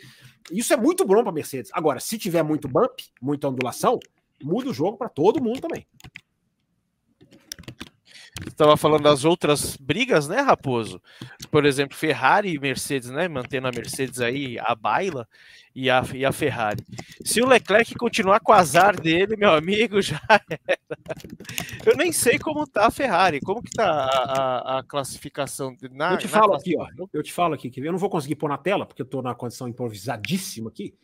[0.50, 1.70] Isso é muito bom para Mercedes.
[1.74, 3.98] Agora, se tiver muito bump, muita ondulação,
[4.42, 5.86] muda o jogo para todo mundo também
[8.46, 11.00] estava falando das outras brigas, né, Raposo?
[11.50, 13.28] Por exemplo, Ferrari e Mercedes, né?
[13.28, 15.26] Mantendo a Mercedes aí a baila
[15.74, 16.82] e a, e a Ferrari.
[17.22, 20.78] Se o Leclerc continuar com o azar dele, meu amigo, já era.
[21.84, 25.76] Eu nem sei como tá a Ferrari, como que tá a, a, a classificação.
[25.90, 26.86] Na, eu te falo aqui, ó.
[27.12, 29.20] Eu te falo aqui, que eu não vou conseguir pôr na tela, porque eu tô
[29.20, 30.94] na condição improvisadíssima aqui,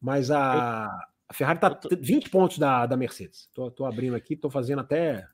[0.00, 0.86] mas a,
[1.28, 3.48] a Ferrari tá 20 pontos da, da Mercedes.
[3.54, 5.26] Tô, tô abrindo aqui, tô fazendo até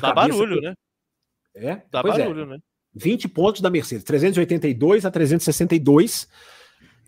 [0.00, 0.74] Dá barulho, né?
[1.54, 1.82] É?
[1.90, 2.24] Dá pois é.
[2.24, 2.46] barulho, é.
[2.46, 2.58] né?
[2.94, 6.28] 20 pontos da Mercedes, 382 a 362.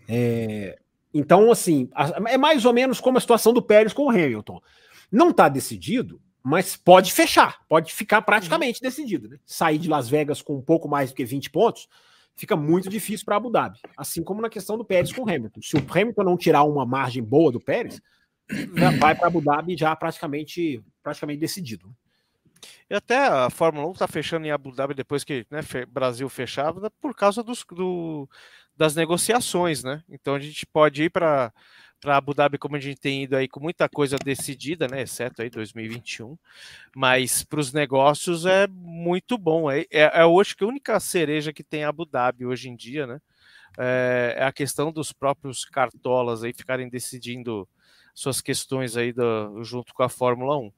[0.09, 0.79] É...
[1.13, 1.89] Então, assim,
[2.27, 4.61] é mais ou menos como a situação do Pérez com o Hamilton.
[5.13, 8.89] Não está decidido, mas pode fechar, pode ficar praticamente uhum.
[8.89, 9.29] decidido.
[9.29, 9.39] Né?
[9.47, 11.89] Sair de Las Vegas com um pouco mais do que 20 pontos
[12.37, 13.79] fica muito difícil para Abu Dhabi.
[13.97, 15.61] Assim como na questão do Pérez com o Hamilton.
[15.63, 18.01] Se o Hamilton não tirar uma margem boa do Pérez,
[18.99, 21.95] vai para Abu Dhabi já praticamente, praticamente decidido.
[22.89, 26.91] E até a Fórmula 1 está fechando em Abu Dhabi depois que né, Brasil fechava
[27.01, 28.29] por causa dos, do,
[28.77, 30.03] das negociações, né?
[30.09, 31.53] Então a gente pode ir para
[32.05, 35.01] para Abu Dhabi, como a gente tem ido aí com muita coisa decidida, né?
[35.01, 36.37] Exceto aí 2021,
[36.95, 39.71] mas para os negócios é muito bom.
[39.71, 43.07] É, é, é hoje que a única cereja que tem Abu Dhabi hoje em dia,
[43.07, 43.21] né?
[43.79, 47.67] É, é a questão dos próprios cartolas aí ficarem decidindo
[48.15, 50.73] suas questões aí do, junto com a Fórmula 1.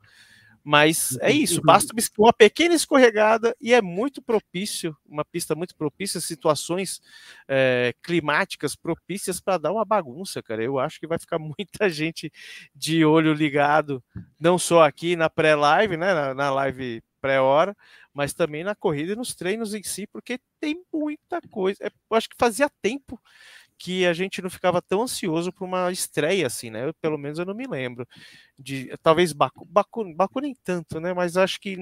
[0.69, 6.21] Mas é isso, basta uma pequena escorregada e é muito propício, uma pista muito propícia,
[6.21, 7.01] situações
[7.47, 10.65] é, climáticas propícias para dar uma bagunça, cara.
[10.65, 12.33] Eu acho que vai ficar muita gente
[12.75, 14.03] de olho ligado,
[14.41, 17.77] não só aqui na pré-live, né, na, na live pré-hora,
[18.13, 21.79] mas também na corrida e nos treinos em si, porque tem muita coisa.
[21.85, 23.21] É, eu acho que fazia tempo
[23.79, 26.89] que a gente não ficava tão ansioso para uma estreia assim, né?
[26.89, 28.07] Eu, pelo menos eu não me lembro.
[28.59, 31.13] De, talvez Baku, Baku, Baku nem tanto, né?
[31.13, 31.77] Mas acho que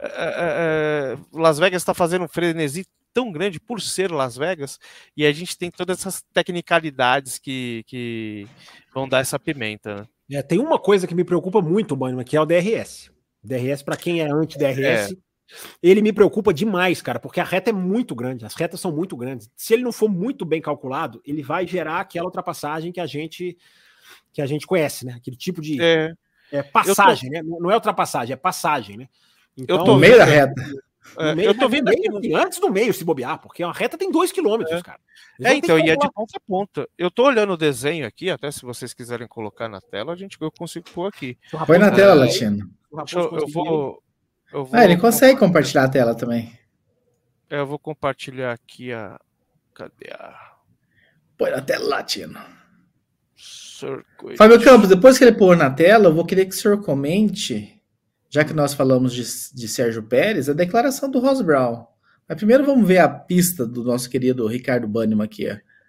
[0.00, 4.78] é, é, Las Vegas está fazendo um frenesi tão grande por ser Las Vegas
[5.16, 8.46] e a gente tem todas essas tecnicalidades que, que
[8.94, 10.08] vão dar essa pimenta.
[10.28, 10.38] Né?
[10.38, 13.10] É, tem uma coisa que me preocupa muito, Mano, que é o DRS.
[13.42, 15.16] DRS, para quem é anti-DRS, é.
[15.82, 19.16] Ele me preocupa demais, cara, porque a reta é muito grande, as retas são muito
[19.16, 19.50] grandes.
[19.56, 23.56] Se ele não for muito bem calculado, ele vai gerar aquela ultrapassagem que a gente
[24.32, 25.14] que a gente conhece, né?
[25.16, 26.12] Aquele tipo de é.
[26.52, 27.36] É, passagem, tô...
[27.36, 27.42] né?
[27.44, 29.08] Não é ultrapassagem, é passagem, né?
[29.56, 30.54] Então, eu tô no meio da reta.
[31.18, 32.36] É, meio, eu tô vendo aqui no...
[32.36, 34.82] antes do meio se bobear, porque a reta tem dois quilômetros, é.
[34.82, 35.00] cara.
[35.42, 36.88] é, então, e é de ponta a ponta.
[36.96, 40.36] Eu tô olhando o desenho aqui, até se vocês quiserem colocar na tela, a gente
[40.40, 41.38] eu consigo pôr aqui.
[41.66, 42.70] Põe na tela, Latino.
[43.12, 44.02] Eu, eu vou
[44.52, 44.68] Vou...
[44.72, 46.58] Ah, ele consegue compartilhar a tela também.
[47.50, 49.18] É, eu vou compartilhar aqui a.
[49.74, 50.34] Cadê a.
[51.36, 52.38] Põe na tela, Latino.
[53.36, 54.36] Circuit.
[54.36, 57.80] Fábio Campos, depois que ele pôr na tela, eu vou querer que o senhor comente,
[58.28, 59.22] já que nós falamos de,
[59.54, 61.86] de Sérgio Pérez, a declaração do Ross Brown.
[62.28, 65.46] Mas primeiro vamos ver a pista do nosso querido Ricardo Banniman aqui.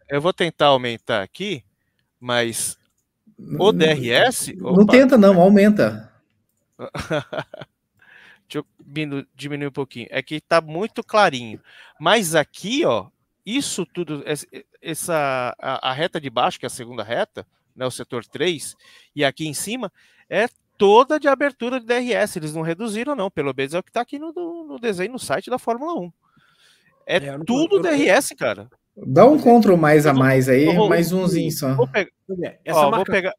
[0.07, 1.63] Eu vou tentar aumentar aqui,
[2.19, 2.77] mas
[3.37, 4.53] o DRS.
[4.55, 6.11] Não, não tenta, não, aumenta.
[9.35, 10.07] Diminuir um pouquinho.
[10.09, 11.61] É que tá muito clarinho.
[11.99, 13.07] Mas aqui, ó,
[13.45, 14.23] isso tudo,
[14.81, 18.75] essa a, a, reta de baixo, que é a segunda reta, né, o setor 3,
[19.15, 19.91] e aqui em cima,
[20.29, 22.35] é toda de abertura de DRS.
[22.35, 23.29] Eles não reduziram, não.
[23.29, 26.13] Pelo menos é o que tá aqui no, no desenho no site da Fórmula 1.
[27.05, 28.69] É, é tudo DRS, cara.
[28.95, 31.73] Dá um Ctrl mais a mais aí, vou, mais umzinho só.
[31.73, 32.11] Vou pegar,
[32.65, 32.97] Essa ó, marca...
[32.97, 33.33] vou pegar,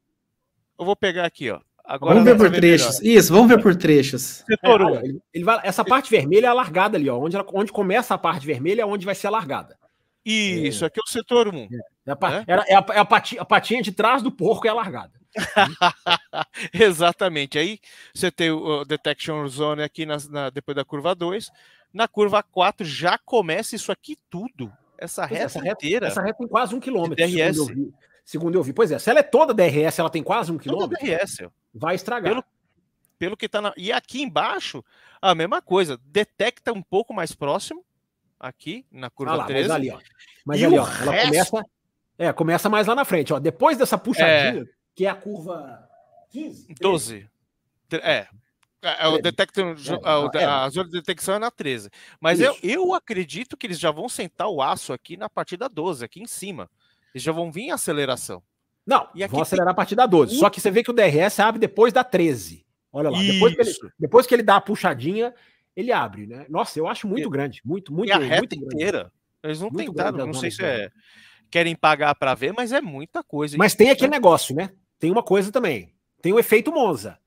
[0.79, 1.61] eu vou pegar aqui, ó.
[1.91, 3.01] Agora vamos ver por trechos.
[3.01, 3.19] Melhor.
[3.19, 4.45] Isso, vamos ver por trechos.
[4.47, 4.95] Setor 1.
[4.95, 5.03] É,
[5.35, 7.19] ele, vai, essa parte vermelha é a largada ali, ó.
[7.19, 9.77] Onde, ela, onde começa a parte vermelha é onde vai ser a largada.
[10.25, 10.87] Isso, é.
[10.87, 11.59] aqui é o setor 1.
[11.59, 11.67] É,
[12.07, 12.45] é, a, é?
[12.47, 15.11] é a, é a, patinha, a patinha de trás do porco é a largada.
[16.73, 17.59] Exatamente.
[17.59, 17.81] Aí
[18.15, 21.51] você tem o Detection Zone aqui na, na, depois da curva 2.
[21.93, 24.73] Na curva 4 já começa isso aqui tudo.
[24.97, 26.07] Essa reta, essa reta inteira.
[26.07, 27.17] Essa reta tem quase um quilômetro.
[27.17, 27.59] DRS.
[28.31, 28.73] Segundo eu, vi.
[28.73, 30.97] Pois é, se ela é toda DRS, ela tem quase um quilômetro.
[30.97, 32.31] Toda DRS vai estragar.
[32.31, 32.45] Pelo,
[33.19, 33.75] pelo que tá na.
[33.77, 34.85] E aqui embaixo,
[35.21, 35.99] a mesma coisa.
[36.05, 37.85] Detecta um pouco mais próximo.
[38.39, 39.69] Aqui, na curva ah lá, 13.
[39.69, 39.99] Mas ali, ó.
[40.47, 40.87] Mas e ali, ó.
[40.87, 41.51] Ela resto...
[41.51, 41.71] começa.
[42.17, 43.41] É, começa mais lá na frente, ó.
[43.41, 44.67] Depois dessa puxadinha, é...
[44.95, 45.89] que é a curva
[46.31, 46.73] 15.
[46.81, 47.29] 12.
[47.91, 48.29] É.
[48.81, 49.77] É, o detector,
[50.35, 51.91] é, a, a, zona de detecção é na 13.
[52.21, 56.05] Mas eu, eu acredito que eles já vão sentar o aço aqui na partida 12,
[56.05, 56.71] aqui em cima.
[57.15, 58.43] Eles já vão vir em aceleração.
[58.87, 59.73] Não, e vão acelerar tem...
[59.73, 60.37] a partir da 12.
[60.37, 62.65] Só que você vê que o DRS abre depois da 13.
[62.93, 65.33] Olha lá, depois que, ele, depois que, ele, dá a puxadinha,
[65.77, 66.45] ele abre, né?
[66.49, 69.13] Nossa, eu acho muito e, grande, muito, muito, e a reta inteira.
[69.43, 70.91] Eles não muito tentaram, não sei se é
[71.51, 73.59] querem pagar para ver, mas é muita coisa.
[73.59, 74.71] Mas tem aquele negócio, né?
[74.99, 75.93] Tem uma coisa também.
[76.23, 77.19] Tem o efeito Monza,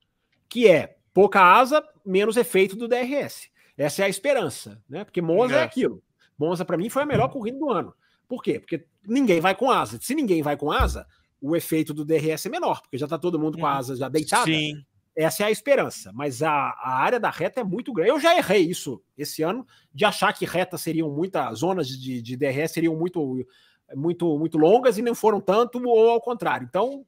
[0.48, 3.50] que é pouca asa, menos efeito do DRS.
[3.76, 5.04] Essa é a esperança, né?
[5.04, 6.02] Porque Monza é, é aquilo.
[6.38, 7.94] Monza para mim foi a melhor corrida do ano.
[8.28, 8.58] Por quê?
[8.58, 9.98] Porque ninguém vai com asa.
[10.00, 11.06] Se ninguém vai com asa,
[11.40, 13.78] o efeito do DRS é menor, porque já está todo mundo com a uhum.
[13.78, 14.46] asa já deitada.
[14.46, 14.84] Sim.
[15.16, 18.10] Essa é a esperança, mas a, a área da reta é muito grande.
[18.10, 22.36] Eu já errei isso esse ano, de achar que retas seriam muitas, zonas de, de
[22.36, 23.46] DRS seriam muito,
[23.94, 26.66] muito, muito longas e não foram tanto, ou ao contrário.
[26.68, 27.06] Então,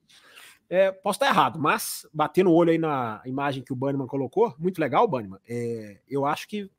[0.68, 4.54] é, posso estar errado, mas batendo o olho aí na imagem que o Banniman colocou,
[4.58, 5.38] muito legal, Banniman.
[5.48, 6.70] É, eu acho que.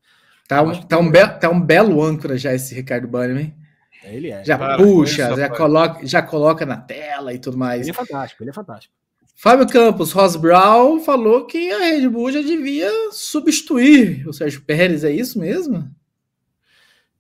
[0.48, 3.67] Tá um, tá, um be, tá um belo âncora já esse Ricardo Banniman, hein?
[4.04, 4.44] Ele é.
[4.44, 7.82] Já Cara, puxa, já coloca, já coloca na tela e tudo mais.
[7.82, 8.94] Ele é fantástico, ele é fantástico.
[9.36, 15.04] Fábio Campos, Ross Brown falou que a Red Bull já devia substituir o Sérgio Pérez,
[15.04, 15.88] é isso mesmo?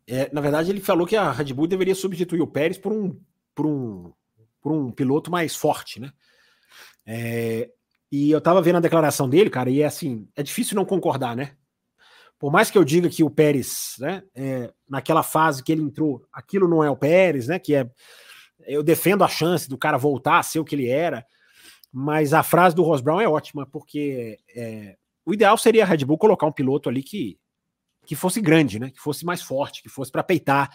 [0.08, 3.20] É, na verdade, ele falou que a Red Bull deveria substituir o Pérez por um,
[3.54, 4.12] por um,
[4.62, 6.12] por um piloto mais forte, né?
[7.06, 7.70] É,
[8.12, 11.36] e eu tava vendo a declaração dele, cara, e é assim, é difícil não concordar,
[11.36, 11.52] né?
[12.40, 16.24] Por mais que eu diga que o Pérez, né, é, naquela fase que ele entrou,
[16.32, 17.58] aquilo não é o Pérez, né?
[17.58, 17.90] Que é.
[18.66, 21.26] Eu defendo a chance do cara voltar a ser o que ele era,
[21.92, 26.04] mas a frase do Ross Brown é ótima, porque é, o ideal seria a Red
[26.06, 27.40] Bull colocar um piloto ali que
[28.08, 28.90] que fosse grande, né?
[28.90, 30.72] Que fosse mais forte, que fosse para peitar,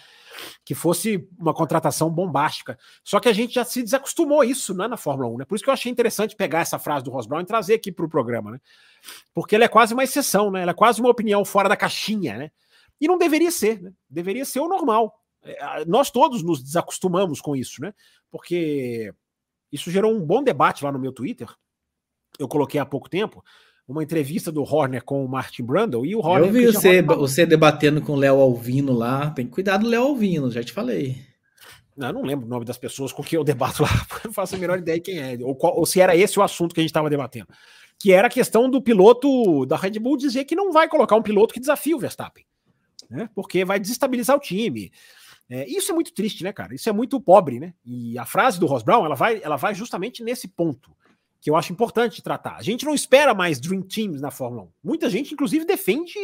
[0.66, 2.78] que fosse uma contratação bombástica.
[3.02, 5.44] Só que a gente já se desacostumou isso né, na Fórmula 1, né?
[5.46, 7.90] Por isso que eu achei interessante pegar essa frase do Ross Brown e trazer aqui
[7.90, 8.60] para o programa, né?
[9.32, 10.60] Porque ela é quase uma exceção, né?
[10.60, 12.50] Ela é quase uma opinião fora da caixinha, né?
[13.00, 13.92] E não deveria ser, né?
[14.10, 15.18] Deveria ser o normal.
[15.42, 17.94] É, nós todos nos desacostumamos com isso, né?
[18.30, 19.10] Porque
[19.72, 21.48] isso gerou um bom debate lá no meu Twitter.
[22.38, 23.42] Eu coloquei há pouco tempo
[23.92, 26.48] uma entrevista do Horner com o Martin Brundle e o Horner.
[26.48, 29.30] Eu vi você, você debatendo com o Léo Alvino lá.
[29.30, 31.20] Tem que cuidar do Léo Alvino, já te falei.
[31.96, 33.90] Não, eu não lembro o nome das pessoas com quem eu debato lá,
[34.24, 36.42] não faço a menor ideia de quem é, ou, qual, ou se era esse o
[36.42, 37.48] assunto que a gente estava debatendo.
[37.98, 41.22] Que era a questão do piloto da Red Bull dizer que não vai colocar um
[41.22, 42.44] piloto que desafie o Verstappen,
[43.10, 43.28] né?
[43.34, 44.90] Porque vai desestabilizar o time.
[45.48, 46.74] É, isso é muito triste, né, cara?
[46.74, 47.74] Isso é muito pobre, né?
[47.84, 50.90] E a frase do Ross Brown, ela vai, ela vai justamente nesse ponto
[51.42, 52.54] que eu acho importante tratar.
[52.54, 54.68] A gente não espera mais Dream Teams na Fórmula 1.
[54.84, 56.14] Muita gente, inclusive, defende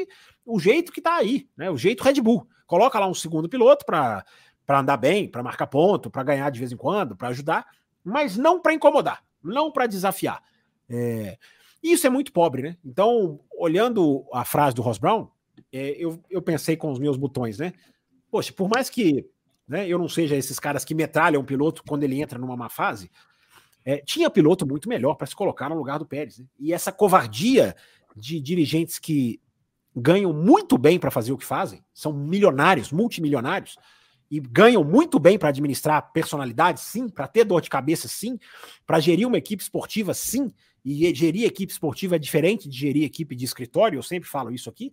[0.47, 1.69] o jeito que está aí, né?
[1.69, 2.47] O jeito Red Bull.
[2.69, 4.25] Coloca lá um segundo piloto para
[4.69, 7.67] andar bem, para marcar ponto, para ganhar de vez em quando, para ajudar,
[8.05, 10.41] mas não para incomodar, não para desafiar.
[10.89, 11.37] É...
[11.83, 12.77] Isso é muito pobre, né?
[12.85, 15.29] Então, olhando a frase do Ross Brown,
[15.73, 17.73] é, eu, eu pensei com os meus botões, né?
[18.31, 19.27] Poxa, por mais que
[19.67, 22.69] né, eu não seja esses caras que metralham o piloto quando ele entra numa má
[22.69, 23.11] fase,
[23.89, 26.41] é, tinha piloto muito melhor para se colocar no lugar do Pérez.
[26.41, 26.45] Né?
[26.61, 27.75] E essa covardia
[28.15, 29.41] de dirigentes que
[29.97, 33.79] ganham muito bem para fazer o que fazem, são milionários, multimilionários,
[34.31, 38.39] e ganham muito bem para administrar personalidade, sim, para ter dor de cabeça, sim,
[38.87, 40.53] para gerir uma equipe esportiva, sim,
[40.85, 44.69] e gerir equipe esportiva é diferente de gerir equipe de escritório, eu sempre falo isso
[44.69, 44.93] aqui,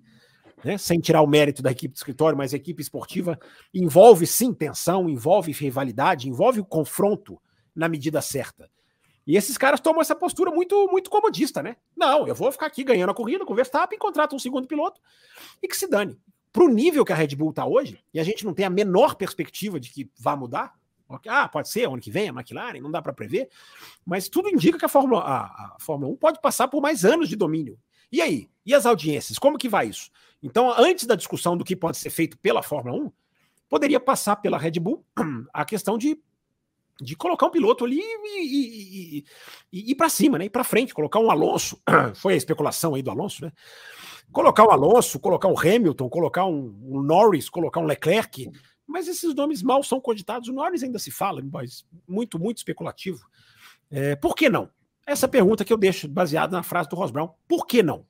[0.64, 0.78] né?
[0.78, 3.38] sem tirar o mérito da equipe de escritório, mas equipe esportiva
[3.74, 7.38] envolve sim tensão, envolve rivalidade, envolve o confronto
[7.76, 8.74] na medida certa.
[9.26, 11.78] E esses caras tomam essa postura muito muito comodista, né?
[11.96, 15.02] Não, eu vou ficar aqui ganhando a corrida com o Verstappen, contrato um segundo piloto
[15.62, 16.20] e que se dane.
[16.52, 18.70] Para o nível que a Red Bull está hoje, e a gente não tem a
[18.70, 20.74] menor perspectiva de que vá mudar,
[21.28, 23.50] ah, pode ser ano que vem a McLaren, não dá para prever,
[24.06, 27.30] mas tudo indica que a Fórmula, a, a Fórmula 1 pode passar por mais anos
[27.30, 27.78] de domínio.
[28.12, 28.50] E aí?
[28.66, 29.38] E as audiências?
[29.38, 30.10] Como que vai isso?
[30.42, 33.12] Então, antes da discussão do que pode ser feito pela Fórmula 1,
[33.70, 35.06] poderia passar pela Red Bull
[35.54, 36.18] a questão de
[37.02, 39.26] de colocar um piloto ali e, e,
[39.72, 40.46] e, ir para cima, né?
[40.46, 41.82] Ir para frente, colocar um Alonso.
[42.16, 43.52] Foi a especulação aí do Alonso, né?
[44.32, 48.50] Colocar o um Alonso, colocar um Hamilton, colocar um, um, Norris, colocar um Leclerc.
[48.88, 50.48] Mas esses nomes mal são cogitados.
[50.48, 53.20] O Norris ainda se fala, mas muito, muito especulativo.
[53.92, 54.70] É, por que não?
[55.06, 57.30] Essa pergunta que eu deixo baseada na frase do Ross Brown.
[57.48, 58.06] Por que não?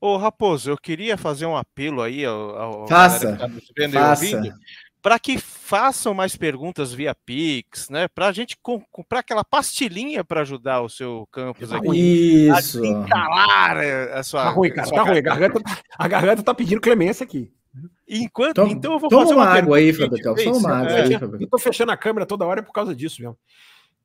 [0.00, 3.48] Ô, Raposo, eu queria fazer um apelo aí ao, ao faça, tá
[3.90, 4.58] faça
[5.04, 8.08] para que façam mais perguntas via Pix, né?
[8.08, 8.56] Para a gente
[8.90, 12.48] comprar aquela pastilhinha para ajudar o seu campus aqui.
[12.48, 12.82] Isso.
[12.82, 13.76] A encalar
[14.14, 14.44] a sua.
[14.44, 14.90] Tá ruim, cara.
[14.90, 15.18] Tá ruim.
[15.18, 17.52] A garganta, tá, a garganta tá pedindo clemência aqui.
[18.08, 20.22] Enquanto, Tom, então eu vou fazer uma, uma água aí, Fábio.
[20.22, 21.38] Toma uma água aí, Fábio.
[21.38, 23.36] Eu tô fechando a câmera toda hora é por causa disso, mesmo.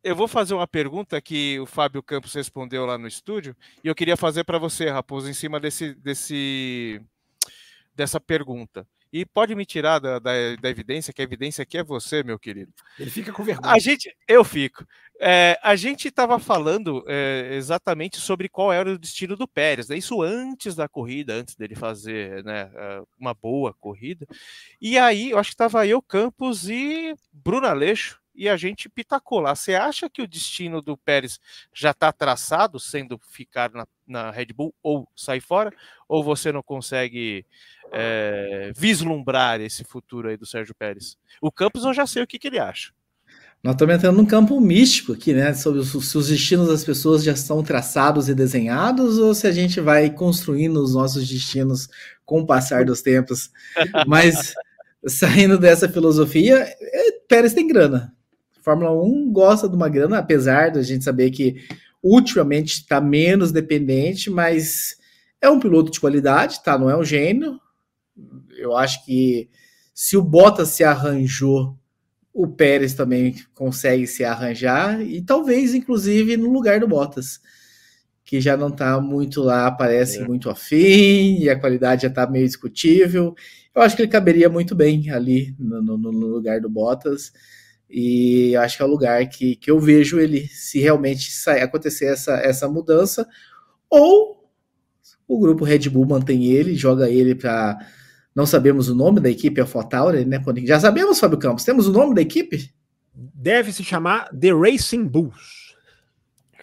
[0.04, 3.96] Eu vou fazer uma pergunta que o Fábio Campos respondeu lá no estúdio e eu
[3.96, 7.02] queria fazer para você, Raposo, em cima desse, desse
[7.96, 8.86] dessa pergunta.
[9.12, 10.32] E pode me tirar da, da,
[10.62, 12.72] da, evidência, que a evidência aqui é você, meu querido.
[13.00, 13.74] Ele fica com vergonha.
[13.74, 14.86] A gente, eu fico.
[15.20, 19.98] É, a gente estava falando é, exatamente sobre qual era o destino do Pérez, né?
[19.98, 24.28] isso antes da corrida, antes dele fazer né, é, uma boa corrida.
[24.80, 29.42] E aí, eu acho que estava eu, Campos e Bruno Aleixo, e a gente pitacou
[29.42, 29.54] lá.
[29.54, 31.42] Você acha que o destino do Pérez
[31.74, 35.74] já está traçado, sendo ficar na, na, Red Bull ou sair fora?
[36.08, 37.46] Ou você não consegue
[37.92, 41.18] é, vislumbrar esse futuro aí do Sérgio Pérez?
[41.42, 42.94] O Campos eu já sei o que, que ele acha.
[43.62, 45.54] Nós estamos entrando num campo místico aqui, né?
[45.54, 49.82] Sobre se os destinos das pessoas já estão traçados e desenhados, ou se a gente
[49.82, 51.90] vai construindo os nossos destinos
[52.24, 53.52] com o passar dos tempos.
[54.08, 54.54] Mas
[55.06, 58.14] saindo dessa filosofia, é, Pérez tem grana.
[58.70, 61.56] Fórmula 1 gosta de uma grana, apesar da gente saber que
[62.04, 64.96] ultimamente está menos dependente, mas
[65.42, 66.78] é um piloto de qualidade, tá?
[66.78, 67.60] Não é um gênio.
[68.56, 69.50] Eu acho que
[69.92, 71.76] se o Bottas se arranjou,
[72.32, 77.40] o Pérez também consegue se arranjar e talvez, inclusive, no lugar do Bottas,
[78.24, 80.28] que já não está muito lá, parece é.
[80.28, 83.34] muito afim e a qualidade já está meio discutível.
[83.74, 87.34] Eu acho que ele caberia muito bem ali no, no, no lugar do Bottas.
[87.90, 91.62] E eu acho que é o lugar que, que eu vejo ele, se realmente sair,
[91.62, 93.28] acontecer essa, essa mudança,
[93.90, 94.48] ou
[95.28, 97.78] o grupo Red Bull mantém ele, joga ele para.
[98.36, 100.42] Não sabemos o nome da equipe, é a Fotauri, né?
[100.66, 102.72] Já sabemos, Fábio Campos, temos o nome da equipe?
[103.14, 105.70] Deve se chamar The Racing Bulls.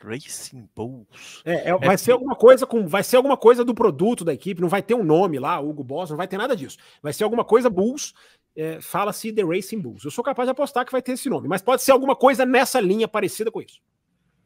[0.02, 1.42] Racing Bulls.
[1.44, 4.60] É, é, vai ser alguma coisa com, vai ser alguma coisa do produto da equipe,
[4.60, 6.78] não vai ter um nome lá, Hugo Boss, não vai ter nada disso.
[7.02, 8.14] Vai ser alguma coisa Bulls
[8.56, 10.04] é, fala-se The Racing Bulls.
[10.04, 12.46] Eu sou capaz de apostar que vai ter esse nome, mas pode ser alguma coisa
[12.46, 13.80] nessa linha parecida com isso.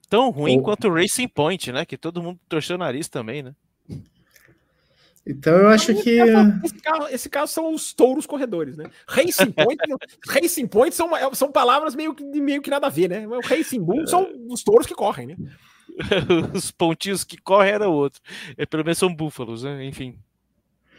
[0.08, 0.62] Tão ruim Ou...
[0.62, 1.84] quanto o Racing Point, né?
[1.84, 3.54] Que todo mundo torceu o nariz também, né?
[5.24, 6.18] Então eu acho que.
[6.64, 8.90] Esse, carro, esse caso são os touros corredores, né?
[9.06, 9.78] Racing Point,
[10.26, 13.28] Racing Point são, são palavras meio que, meio que nada a ver, né?
[13.28, 15.36] O Racing Bull são os touros que correm, né?
[16.54, 18.20] os pontinhos que correm era outro.
[18.56, 19.84] É, pelo menos são búfalos, né?
[19.84, 20.18] Enfim.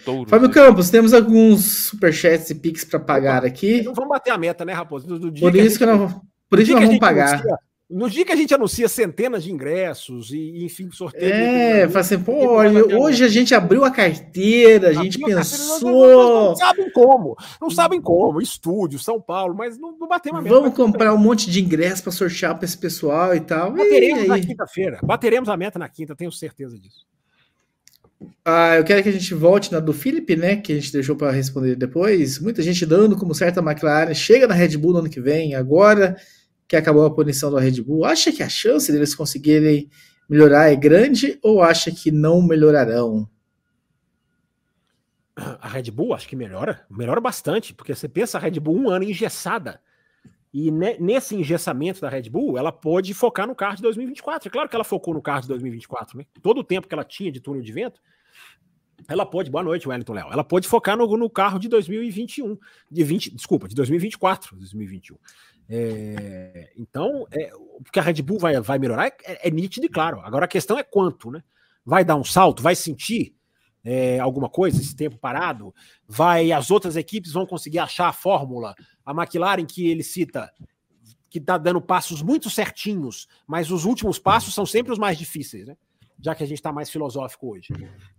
[0.03, 0.53] Touro, Fábio né?
[0.53, 3.81] Campos, temos alguns superchats e pics para pagar aqui.
[3.83, 5.07] Não vamos bater a meta, né, Raposo?
[5.07, 7.35] Do, do por isso que, gente, não, por isso nós vamos pagar.
[7.35, 7.57] Anuncia,
[7.91, 11.33] no dia que a gente anuncia centenas de ingressos e, enfim, sorteio.
[11.33, 12.57] É, fala assim, pô,
[12.97, 16.49] hoje a gente abriu a carteira, a gente pensou.
[16.49, 20.55] Não, sabem como, não sabem como, estúdio, São Paulo, mas não, não batemos a meta.
[20.55, 23.71] Vamos comprar um monte de ingressos para sortear para esse pessoal e tal.
[23.73, 27.05] Bateremos e na quinta-feira, bateremos a meta na quinta, tenho certeza disso.
[28.45, 30.57] Ah, eu quero que a gente volte na do Felipe, né?
[30.57, 32.39] Que a gente deixou para responder depois.
[32.39, 34.13] Muita gente dando como certa McLaren.
[34.13, 36.15] Chega na Red Bull no ano que vem, agora
[36.67, 38.05] que acabou a punição da Red Bull.
[38.05, 39.89] Acha que a chance deles conseguirem
[40.29, 43.27] melhorar é grande ou acha que não melhorarão?
[45.35, 48.89] A Red Bull acho que melhora, melhora bastante, porque você pensa a Red Bull um
[48.89, 49.81] ano engessada.
[50.53, 54.49] E nesse engessamento da Red Bull, ela pôde focar no carro de 2024.
[54.49, 56.25] É claro que ela focou no carro de 2024, né?
[56.41, 58.01] Todo o tempo que ela tinha de túnel de vento,
[59.07, 60.27] ela pode, boa noite, Wellington Léo.
[60.31, 62.57] Ela pode focar no, no carro de 2021,
[62.89, 65.17] de 20, desculpa, de 2024, 2021.
[65.69, 67.49] É, então, é,
[67.81, 70.19] porque a Red Bull vai, vai melhorar é, é, nítido e claro.
[70.19, 71.41] Agora a questão é quanto, né?
[71.85, 73.35] Vai dar um salto, vai sentir
[73.83, 75.73] é, alguma coisa esse tempo parado?
[76.07, 78.75] Vai, as outras equipes vão conseguir achar a fórmula?
[79.05, 80.51] A McLaren que ele cita
[81.29, 85.65] que está dando passos muito certinhos, mas os últimos passos são sempre os mais difíceis,
[85.65, 85.77] né?
[86.21, 87.69] já que a gente está mais filosófico hoje.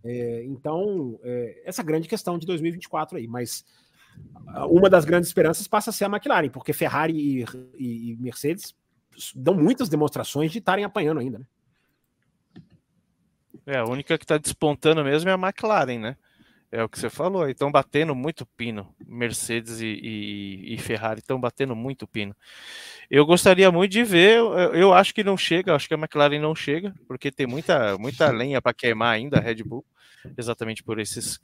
[0.03, 3.65] É, então, é, essa grande questão de 2024 aí, mas
[4.69, 7.45] uma das grandes esperanças passa a ser a McLaren, porque Ferrari
[7.79, 8.75] e, e, Mercedes
[9.35, 11.47] dão muitas demonstrações de estarem apanhando ainda, né?
[13.67, 16.17] É, a única que está despontando mesmo é a McLaren, né?
[16.71, 18.95] É o que você falou, estão batendo muito pino.
[19.07, 22.35] Mercedes e, e, e Ferrari estão batendo muito pino.
[23.11, 26.41] Eu gostaria muito de ver, eu, eu, acho que não chega, acho que a McLaren
[26.41, 29.85] não chega, porque tem muita, muita lenha para queimar ainda a Red Bull,
[30.37, 31.39] exatamente por, esses,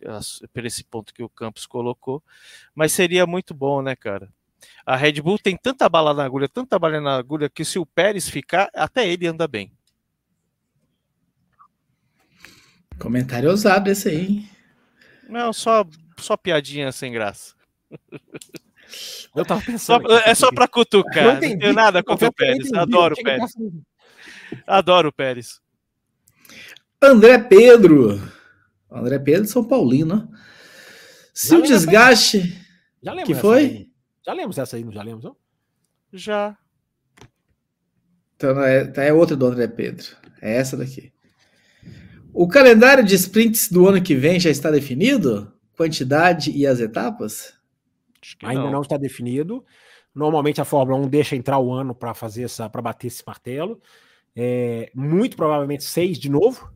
[0.51, 2.23] por esse ponto que o Campos colocou.
[2.75, 4.33] Mas seria muito bom, né, cara?
[4.87, 7.85] A Red Bull tem tanta bala na agulha, tanta bala na agulha, que se o
[7.85, 9.71] Pérez ficar, até ele anda bem.
[12.99, 14.49] Comentário ousado esse aí.
[15.29, 15.87] Não, só,
[16.19, 17.55] só piadinha sem graça.
[19.37, 20.09] Eu tava pensando.
[20.09, 21.25] Só, é só pra cutucar.
[21.25, 22.73] Não, entendi, não tenho nada contra o Pérez.
[22.73, 23.53] Adoro o Pérez.
[24.67, 25.61] Adoro o Pérez.
[27.01, 28.21] André Pedro.
[28.91, 30.31] André Pedro São Paulino.
[31.33, 32.67] Se já o desgaste.
[33.03, 33.27] Já lembro.
[33.27, 33.65] Que foi?
[33.65, 33.89] Aí.
[34.27, 35.23] Já lemos essa aí, não já lemos?
[35.23, 35.37] Não?
[36.13, 36.57] Já.
[38.37, 40.07] Então é, tá, é outra do André Pedro.
[40.41, 41.13] É essa daqui.
[42.33, 45.53] O calendário de sprints do ano que vem já está definido?
[45.77, 47.55] Quantidade e as etapas?
[48.43, 48.73] Ainda não.
[48.73, 49.65] não está definido.
[50.15, 53.81] Normalmente a Fórmula 1 deixa entrar o ano para fazer essa, para bater esse martelo.
[54.35, 56.73] É, muito provavelmente seis de novo.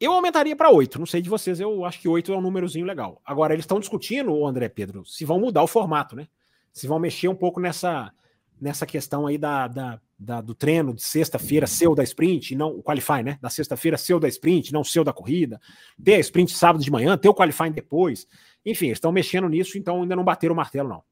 [0.00, 0.98] Eu aumentaria para oito.
[0.98, 3.20] Não sei de vocês, eu acho que oito é um númerozinho legal.
[3.24, 6.26] Agora, eles estão discutindo, o André Pedro, se vão mudar o formato, né?
[6.72, 8.12] Se vão mexer um pouco nessa,
[8.60, 12.82] nessa questão aí da, da, da do treino de sexta-feira, seu da sprint, não o
[12.82, 13.38] qualify, né?
[13.40, 15.60] Da sexta-feira, seu da sprint, não seu da corrida.
[16.02, 18.26] Ter a sprint sábado de manhã, ter o qualifying depois.
[18.64, 21.02] Enfim, estão mexendo nisso, então ainda não bateram o martelo, não.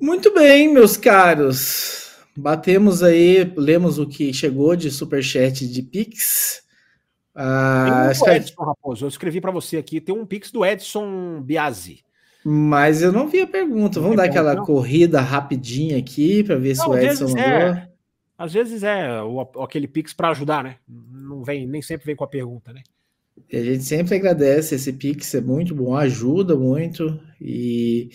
[0.00, 2.16] Muito bem, meus caros.
[2.36, 6.62] Batemos aí, lemos o que chegou de superchat de Pix.
[7.34, 12.04] Ah, um Edson, Raposo, eu escrevi para você aqui, tem um Pix do Edson Biasi.
[12.44, 14.00] Mas eu não vi a pergunta.
[14.00, 14.64] Vamos dar aquela não.
[14.64, 17.42] corrida rapidinha aqui para ver não, se o Edson mandou.
[17.42, 17.88] É,
[18.36, 20.76] às vezes é o, aquele Pix para ajudar, né?
[20.86, 22.82] Não vem, nem sempre vem com a pergunta, né?
[23.50, 27.18] E a gente sempre agradece esse Pix, é muito bom, ajuda muito.
[27.40, 28.10] E,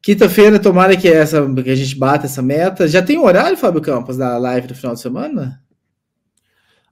[0.00, 2.86] Quinta-feira, tomara que, essa, que a gente bata essa meta.
[2.86, 5.62] Já tem horário, Fábio Campos, da live do final de semana?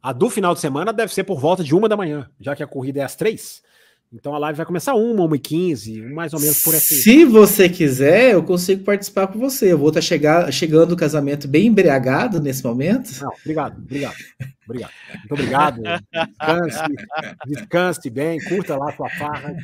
[0.02, 2.62] A do final de semana deve ser por volta de uma da manhã, já que
[2.62, 3.62] a corrida é às três.
[4.12, 7.02] Então a live vai começar uma, uma e quinze, mais ou menos por esse.
[7.02, 9.72] Se você quiser, eu consigo participar com você.
[9.72, 13.10] Eu vou estar chegar, chegando no casamento bem embriagado nesse momento.
[13.20, 14.16] Não, obrigado, obrigado.
[14.64, 14.92] Obrigado.
[15.14, 15.82] Muito obrigado.
[15.82, 16.82] Descanse,
[17.46, 19.56] descanse bem, curta lá a sua farra.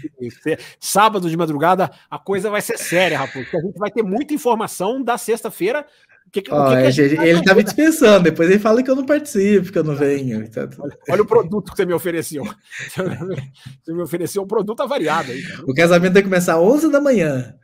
[0.79, 3.47] Sábado de madrugada, a coisa vai ser séria, Raposo.
[3.55, 5.85] A gente vai ter muita informação da sexta-feira
[6.33, 9.05] que, que, oh, que que ele tá me dispensando, depois ele fala que eu não
[9.05, 10.51] participo, que eu não venho.
[10.51, 12.43] Tá olha, olha, o produto que você me ofereceu.
[13.85, 15.43] Você me ofereceu um produto avariado aí.
[15.67, 17.55] O casamento vai começar às 11 da manhã.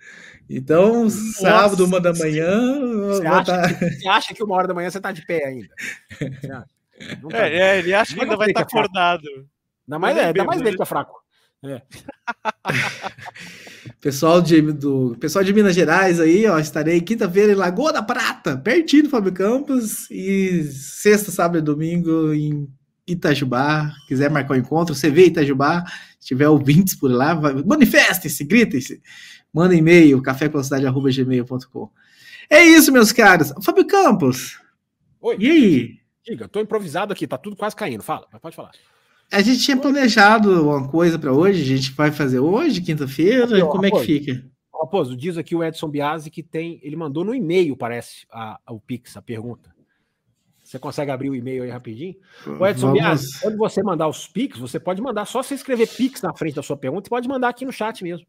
[0.50, 2.78] Então, Nossa, sábado, uma da manhã.
[3.06, 3.74] Você acha, tá...
[3.74, 5.68] que, você acha, que, uma hora da manhã você tá de pé ainda?
[6.46, 6.64] Tá...
[7.32, 9.26] É, é, ele acha que ainda vai estar tá acordado.
[9.86, 11.22] Ainda mais, é, ainda mais dele que é fraco.
[11.64, 11.80] É.
[14.00, 18.56] pessoal, de, do, pessoal de Minas Gerais aí, ó, estarei quinta-feira em Lagoa da Prata,
[18.56, 22.68] pertinho do Fábio Campos, e sexta, sábado e domingo em
[23.06, 23.92] Itajubá.
[24.06, 25.84] Quiser marcar um encontro, você vê Itajubá,
[26.20, 27.34] se tiver ouvintes por lá,
[27.64, 29.02] manifestem-se, gritem-se.
[29.52, 31.90] Manda e-mail, cafévelocidade.gmail.com.
[32.50, 33.52] É isso, meus caros.
[33.62, 34.58] Fábio Campos.
[35.20, 35.36] Oi.
[35.38, 35.98] E aí?
[36.24, 38.02] Diga, tô improvisado aqui, tá tudo quase caindo.
[38.02, 38.72] Fala, pode falar.
[39.30, 43.84] A gente tinha planejado uma coisa para hoje, a gente vai fazer hoje, quinta-feira, como
[43.84, 44.44] é que fica?
[44.72, 48.72] Raposo, diz aqui o Edson Biasi que tem, ele mandou no e-mail, parece, a, a,
[48.72, 49.74] o Pix, a pergunta.
[50.62, 52.14] Você consegue abrir o e-mail aí rapidinho?
[52.46, 53.00] O Edson Vamos...
[53.00, 56.54] Biasi, quando você mandar os Pix, você pode mandar, só se escrever Pix na frente
[56.54, 58.26] da sua pergunta, você pode mandar aqui no chat mesmo.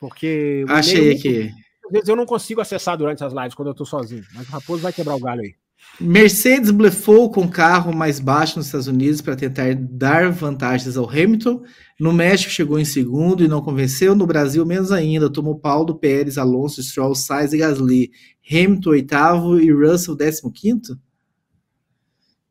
[0.00, 0.64] Porque.
[0.68, 1.50] Achei aqui.
[1.84, 4.52] Às vezes eu não consigo acessar durante as lives quando eu tô sozinho, mas o
[4.52, 5.54] Raposo vai quebrar o galho aí.
[6.00, 11.62] Mercedes blefou com carro mais baixo nos Estados Unidos para tentar dar vantagens ao Hamilton.
[12.00, 14.14] No México chegou em segundo e não convenceu.
[14.14, 15.30] No Brasil, menos ainda.
[15.30, 18.10] Tomou Paulo Pérez, Alonso, Stroll, Sainz e Gasly.
[18.50, 20.98] Hamilton oitavo e Russell décimo quinto.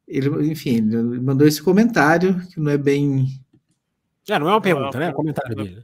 [0.07, 3.27] Ele, enfim, ele mandou esse comentário que não é bem.
[4.29, 5.07] É, não é uma pergunta, né?
[5.07, 5.83] É um comentário dele.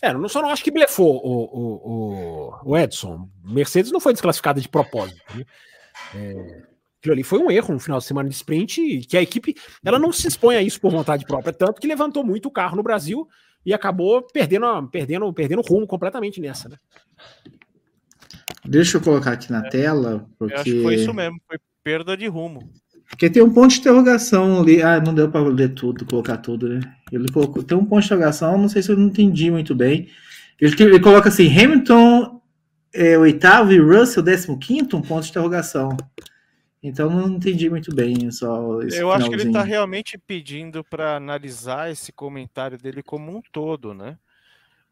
[0.00, 3.28] É, não, só não acho que blefou o, o, o, o Edson.
[3.44, 5.20] Mercedes não foi desclassificada de propósito.
[5.34, 5.44] Né?
[6.14, 6.62] É,
[7.00, 9.54] aquilo ali foi um erro no final de semana de sprint, que a equipe
[9.84, 12.76] ela não se expõe a isso por vontade própria, tanto que levantou muito o carro
[12.76, 13.26] no Brasil
[13.64, 16.76] e acabou perdendo, perdendo, perdendo rumo completamente nessa, né?
[18.64, 20.54] Deixa eu colocar aqui na é, tela, porque...
[20.54, 22.70] Eu acho que foi isso mesmo, foi perda de rumo.
[23.08, 24.82] Porque tem um ponto de interrogação ali.
[24.82, 26.80] Ah, não deu para ler tudo, colocar tudo, né?
[27.10, 30.08] Ele colocou, tem um ponto de interrogação, não sei se eu não entendi muito bem.
[30.60, 32.27] Ele, ele coloca assim: Hamilton
[32.92, 35.96] é, oitavo e Russell décimo quinto, um ponto de interrogação.
[36.82, 41.90] Então não entendi muito bem só Eu acho que ele está realmente pedindo para analisar
[41.90, 44.16] esse comentário dele como um todo, né?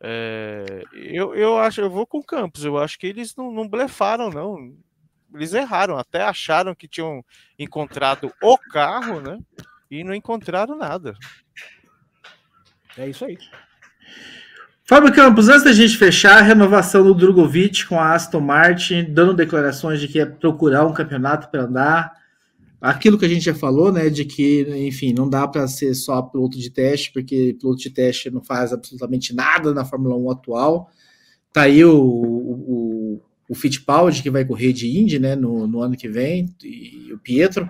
[0.00, 3.68] É, eu, eu acho, eu vou com o Campos, eu acho que eles não, não
[3.68, 4.74] blefaram, não.
[5.32, 7.24] Eles erraram, até acharam que tinham
[7.58, 9.38] encontrado o carro, né?
[9.90, 11.14] E não encontraram nada.
[12.98, 13.38] É isso aí.
[14.88, 19.34] Fábio Campos, antes da gente fechar, a renovação do Drogovic com a Aston Martin, dando
[19.34, 22.12] declarações de que é procurar um campeonato para andar.
[22.80, 26.22] Aquilo que a gente já falou, né, de que, enfim, não dá para ser só
[26.22, 30.88] piloto de teste, porque piloto de teste não faz absolutamente nada na Fórmula 1 atual.
[31.52, 35.96] Tá aí o, o, o Fittipaldi, que vai correr de Indy, né, no, no ano
[35.96, 37.68] que vem, e o Pietro.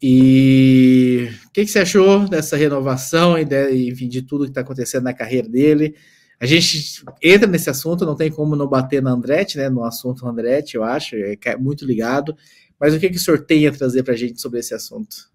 [0.00, 4.60] E o que, que, você achou dessa renovação e de, enfim, de tudo que está
[4.60, 5.94] acontecendo na carreira dele?
[6.40, 9.68] A gente entra nesse assunto, não tem como não bater na Andretti, né?
[9.68, 12.36] No assunto Andretti, eu acho, é muito ligado.
[12.78, 15.30] Mas o que, que o senhor tem a trazer para a gente sobre esse assunto?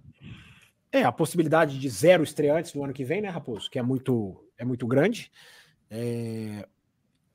[0.91, 3.69] É, a possibilidade de zero estreantes no ano que vem, né, Raposo?
[3.69, 5.29] Que é muito, é muito grande.
[5.89, 6.67] É...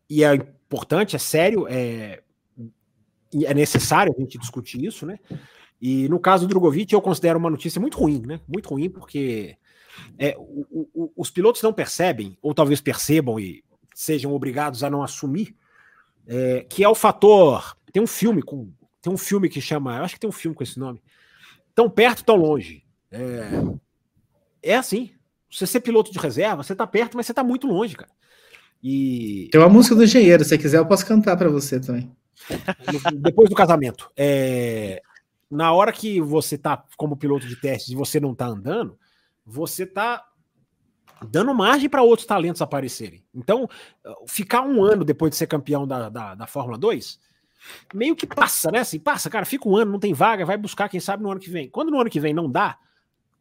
[0.08, 2.22] E é importante, é sério, é...
[3.44, 5.18] é necessário a gente discutir isso, né?
[5.80, 8.40] E no caso do Drogovic, eu considero uma notícia muito ruim, né?
[8.48, 9.56] Muito ruim, porque
[10.18, 13.62] é, o, o, os pilotos não percebem, ou talvez percebam e
[13.94, 15.56] sejam obrigados a não assumir,
[16.26, 17.76] é, que é o fator.
[17.92, 18.70] Tem um filme com.
[19.00, 19.96] Tem um filme que chama.
[19.96, 21.02] Eu acho que tem um filme com esse nome.
[21.74, 22.84] Tão perto, tão longe.
[23.10, 23.50] É,
[24.62, 25.10] é assim.
[25.50, 28.10] Você ser piloto de reserva, você tá perto, mas você tá muito longe, cara.
[28.82, 29.48] E.
[29.50, 32.10] Tem uma música do engenheiro, se quiser, eu posso cantar para você também.
[33.18, 34.10] Depois do casamento.
[34.16, 35.00] É,
[35.50, 38.98] na hora que você tá como piloto de testes e você não tá andando,
[39.48, 40.24] você tá
[41.26, 43.24] dando margem para outros talentos aparecerem.
[43.34, 43.68] Então,
[44.26, 47.18] ficar um ano depois de ser campeão da, da, da, Fórmula 2,
[47.94, 48.80] meio que passa, né?
[48.80, 51.40] Assim, passa, cara, fica um ano, não tem vaga, vai buscar, quem sabe, no ano
[51.40, 51.68] que vem.
[51.68, 52.78] Quando no ano que vem não dá,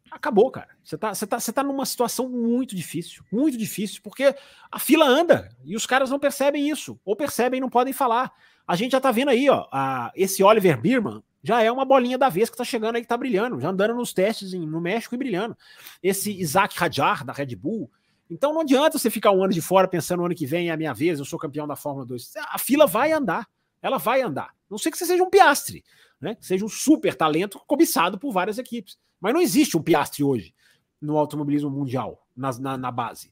[0.10, 0.70] acabou, cara.
[0.84, 4.34] Você tá, você, tá, você tá numa situação muito difícil, muito difícil, porque
[4.72, 8.32] a fila anda e os caras não percebem isso, ou percebem e não podem falar.
[8.66, 12.18] A gente já tá vendo aí, ó, a, esse Oliver Birman já é uma bolinha
[12.18, 14.82] da vez que tá chegando aí, que tá brilhando, já andando nos testes em, no
[14.82, 15.58] México e brilhando.
[16.04, 17.90] Esse Isaac Hadjar, da Red Bull.
[18.30, 20.74] Então não adianta você ficar um ano de fora pensando no ano que vem é
[20.74, 22.34] a minha vez, eu sou campeão da Fórmula 2.
[22.50, 23.48] A fila vai andar,
[23.82, 24.54] ela vai andar.
[24.70, 25.86] Não sei que você seja um piastre,
[26.20, 26.36] né?
[26.42, 28.98] Seja um super talento cobiçado por várias equipes.
[29.18, 30.54] Mas não existe um piastre hoje
[31.02, 33.32] no automobilismo mundial, na, na, na base.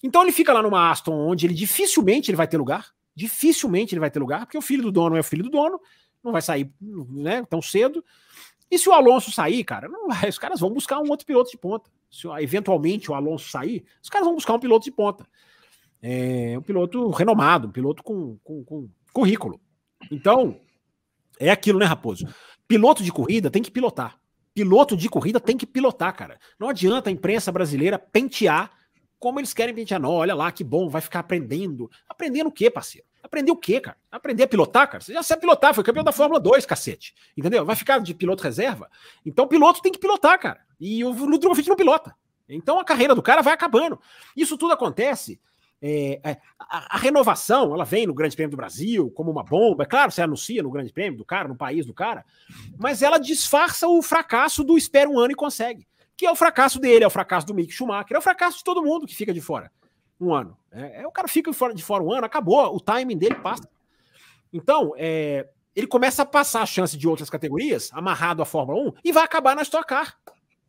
[0.00, 2.92] Então ele fica lá numa Aston, onde ele dificilmente ele vai ter lugar.
[3.16, 5.80] Dificilmente ele vai ter lugar, porque o filho do dono é o filho do dono,
[6.22, 8.04] não vai sair né, tão cedo.
[8.70, 11.56] E se o Alonso sair, cara, vai, os caras vão buscar um outro piloto de
[11.56, 11.90] ponta.
[12.10, 15.26] Se eventualmente o Alonso sair, os caras vão buscar um piloto de ponta.
[16.00, 19.60] É, um piloto renomado, um piloto com, com, com currículo.
[20.10, 20.60] Então,
[21.38, 22.26] é aquilo, né, Raposo?
[22.66, 24.18] Piloto de corrida tem que pilotar.
[24.54, 26.38] Piloto de corrida tem que pilotar, cara.
[26.58, 28.70] Não adianta a imprensa brasileira pentear
[29.18, 30.00] como eles querem pentear.
[30.00, 31.90] Não, olha lá, que bom, vai ficar aprendendo.
[32.08, 33.06] Aprendendo o quê, parceiro?
[33.22, 33.96] Aprender o quê, cara?
[34.10, 35.02] Aprender a pilotar, cara?
[35.02, 37.14] Você já sabe pilotar, foi campeão da Fórmula 2, cacete.
[37.36, 37.64] Entendeu?
[37.64, 38.88] Vai ficar de piloto reserva?
[39.24, 40.60] Então piloto tem que pilotar, cara.
[40.80, 42.14] E o Drogovic não pilota.
[42.48, 44.00] Então a carreira do cara vai acabando.
[44.36, 45.40] Isso tudo acontece
[45.80, 49.84] é, é, a, a, renovação, ela vem no Grande Prêmio do Brasil como uma bomba.
[49.84, 52.24] É claro, você anuncia no Grande Prêmio do cara, no país do cara,
[52.76, 55.86] mas ela disfarça o fracasso do espera um ano e consegue.
[56.16, 58.64] Que é o fracasso dele, é o fracasso do Mick Schumacher, é o fracasso de
[58.64, 59.70] todo mundo que fica de fora
[60.20, 60.56] um ano.
[60.70, 63.68] É, é o cara fica de fora, um ano, acabou, o timing dele passa.
[64.52, 68.92] Então, é, ele começa a passar a chance de outras categorias, amarrado à Fórmula 1,
[69.04, 70.18] e vai acabar na Stock Car.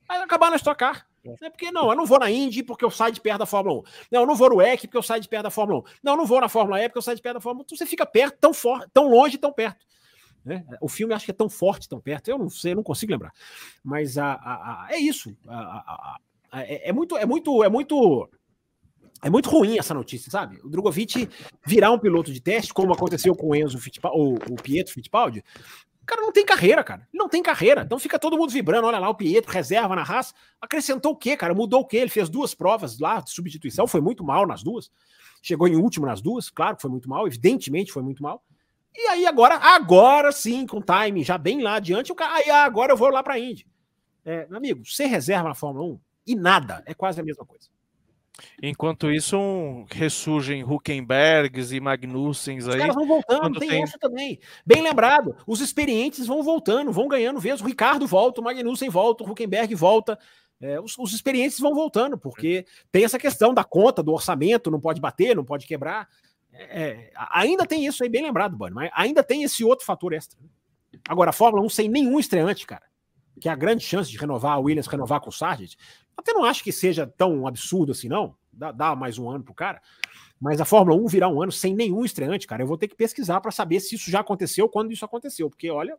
[0.07, 1.07] Vai acabar na Stock Car.
[1.41, 3.79] É porque não, eu não vou na Indy porque eu saio de perto da Fórmula
[3.79, 3.83] 1.
[4.11, 5.83] Não, eu não vou no EC porque eu saio de perto da Fórmula 1.
[6.01, 7.65] Não, eu não vou na Fórmula E porque eu saio de perto da Fórmula 1.
[7.65, 9.85] Então você fica perto, tão forte, tão longe, tão perto.
[10.43, 10.65] Né?
[10.81, 12.29] O filme acho que é tão forte, tão perto.
[12.29, 13.33] Eu não sei, eu não consigo lembrar.
[13.83, 15.35] Mas a, a, a é isso.
[15.47, 16.17] A,
[16.53, 18.29] é, é, muito, é muito, é muito,
[19.21, 20.59] é muito ruim essa notícia, sabe?
[20.63, 21.29] O Drogovic
[21.65, 25.43] virar um piloto de teste, como aconteceu com o Enzo Fittipaldi, ou o Pietro Fittipaldi,
[26.09, 27.07] cara não tem carreira, cara.
[27.13, 27.83] Ele não tem carreira.
[27.83, 28.87] Então fica todo mundo vibrando.
[28.87, 30.33] Olha lá, o Pietro, reserva na raça.
[30.59, 31.53] Acrescentou o quê, cara?
[31.53, 31.97] Mudou o quê?
[31.97, 34.91] Ele fez duas provas lá de substituição, foi muito mal nas duas.
[35.41, 38.43] Chegou em último nas duas, claro que foi muito mal, evidentemente foi muito mal.
[38.93, 42.91] E aí agora, agora sim, com time já bem lá adiante, o cara, aí agora
[42.91, 43.65] eu vou lá para a Indy.
[44.25, 47.69] É, amigo, ser reserva na Fórmula 1 e nada é quase a mesma coisa.
[48.61, 52.75] Enquanto isso, um, ressurgem Huckenbergs e Magnussens aí.
[52.75, 54.39] Os caras vão voltando, tem, tem, essa também.
[54.65, 57.61] Bem lembrado, os experientes vão voltando, vão ganhando vezes.
[57.61, 60.17] O Ricardo volta, o Magnussen volta, o Huckenberg volta.
[60.61, 64.79] É, os, os, experientes vão voltando, porque tem essa questão da conta, do orçamento, não
[64.79, 66.07] pode bater, não pode quebrar.
[66.51, 70.11] É, é ainda tem isso aí, bem lembrado, Bano, mas ainda tem esse outro fator
[70.11, 70.37] extra.
[71.07, 72.83] Agora, a Fórmula 1 sem nenhum estreante, cara,
[73.39, 75.75] que é a grande chance de renovar a Williams, renovar com o Sargent,
[76.19, 78.35] até não acho que seja tão absurdo assim, não.
[78.51, 79.81] Dá, dá mais um ano pro cara.
[80.39, 82.95] Mas a Fórmula 1 virar um ano sem nenhum estreante, cara, eu vou ter que
[82.95, 85.49] pesquisar para saber se isso já aconteceu, quando isso aconteceu.
[85.49, 85.97] Porque, olha,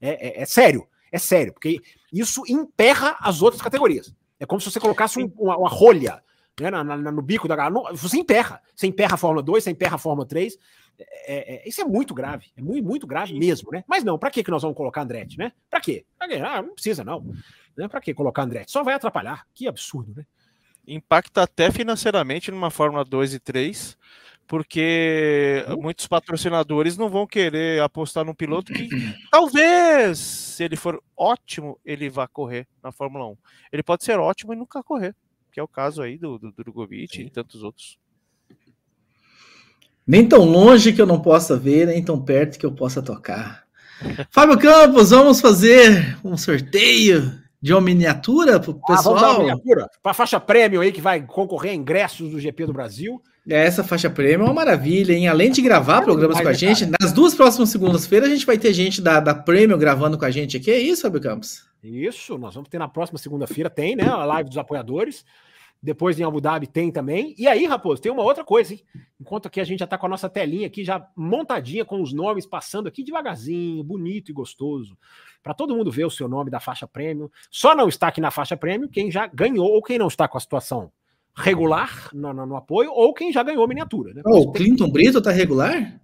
[0.00, 0.86] é, é, é sério.
[1.10, 1.52] É sério.
[1.52, 1.80] Porque
[2.12, 4.14] isso emperra as outras categorias.
[4.38, 6.22] É como se você colocasse um, uma, uma, rolha
[6.60, 7.92] né, na, na, no bico da galera.
[7.94, 8.60] Você emperra.
[8.74, 10.56] Você emperra a Fórmula 2, você emperra a Fórmula 3.
[11.26, 12.46] É, é, isso é muito grave.
[12.56, 13.84] É muito, muito grave mesmo, né?
[13.86, 15.52] Mas não, para que, nós vamos colocar Andretti, né?
[15.68, 16.04] Para quê?
[16.18, 17.24] Ah, não precisa, não.
[17.76, 17.88] Né?
[17.88, 18.72] Para que colocar Andretti?
[18.72, 19.46] Só vai atrapalhar.
[19.54, 20.26] Que absurdo, né?
[20.86, 23.96] Impacta até financeiramente numa Fórmula 2 e 3,
[24.50, 25.82] porque uhum.
[25.82, 28.88] muitos patrocinadores não vão querer apostar num piloto que
[29.30, 33.36] talvez, se ele for ótimo, ele vá correr na Fórmula 1.
[33.72, 35.14] Ele pode ser ótimo e nunca correr,
[35.52, 37.99] que é o caso aí do, do Drogovic e tantos outros.
[40.10, 43.62] Nem tão longe que eu não possa ver, nem tão perto que eu possa tocar.
[44.28, 48.98] Fábio Campos, vamos fazer um sorteio de uma miniatura pro pessoal?
[48.98, 52.40] Ah, vamos dar uma miniatura para faixa prêmio aí que vai concorrer a ingressos do
[52.40, 53.22] GP do Brasil.
[53.48, 55.28] É, essa faixa prêmio é uma maravilha, hein?
[55.28, 58.72] Além de gravar programas com a gente, nas duas próximas segundas-feiras a gente vai ter
[58.72, 60.72] gente da, da Prêmio gravando com a gente aqui.
[60.72, 61.64] É isso, Fábio Campos?
[61.84, 64.08] Isso, nós vamos ter na próxima segunda-feira, tem, né?
[64.08, 65.24] A live dos apoiadores.
[65.82, 67.34] Depois em Abu Dhabi tem também.
[67.38, 68.80] E aí, Raposo, tem uma outra coisa, hein?
[69.18, 72.12] Enquanto aqui a gente já tá com a nossa telinha aqui já montadinha com os
[72.12, 74.96] nomes passando aqui devagarzinho, bonito e gostoso
[75.42, 77.30] para todo mundo ver o seu nome da faixa prêmio.
[77.50, 80.36] Só não está aqui na faixa prêmio quem já ganhou ou quem não está com
[80.36, 80.92] a situação
[81.34, 84.12] regular no, no, no apoio ou quem já ganhou miniatura.
[84.12, 84.22] Né?
[84.26, 84.90] Oh, o Clinton.
[84.90, 85.99] Brito está regular?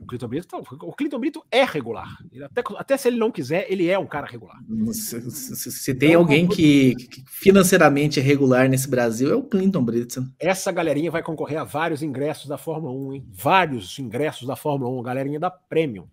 [0.00, 2.16] O Clinton Brito, tá, o Clinton Brito é regular.
[2.44, 4.58] Até, até se ele não quiser, ele é um cara regular.
[4.92, 9.42] Se, se, se tem então, alguém que, que, financeiramente é regular nesse Brasil, é o
[9.42, 10.24] Clinton Brito.
[10.38, 13.26] Essa galerinha vai concorrer a vários ingressos da Fórmula 1, hein?
[13.32, 16.06] Vários ingressos da Fórmula 1, galerinha da Premium.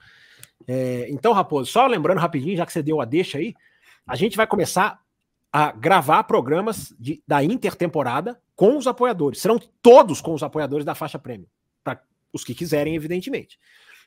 [0.68, 3.54] É, então, Raposo, só lembrando rapidinho, já que você deu a deixa aí,
[4.08, 5.00] a gente vai começar
[5.54, 9.40] a gravar programas de, da intertemporada com os apoiadores.
[9.40, 11.48] Serão todos com os apoiadores da faixa prêmio.
[12.32, 13.58] Os que quiserem, evidentemente.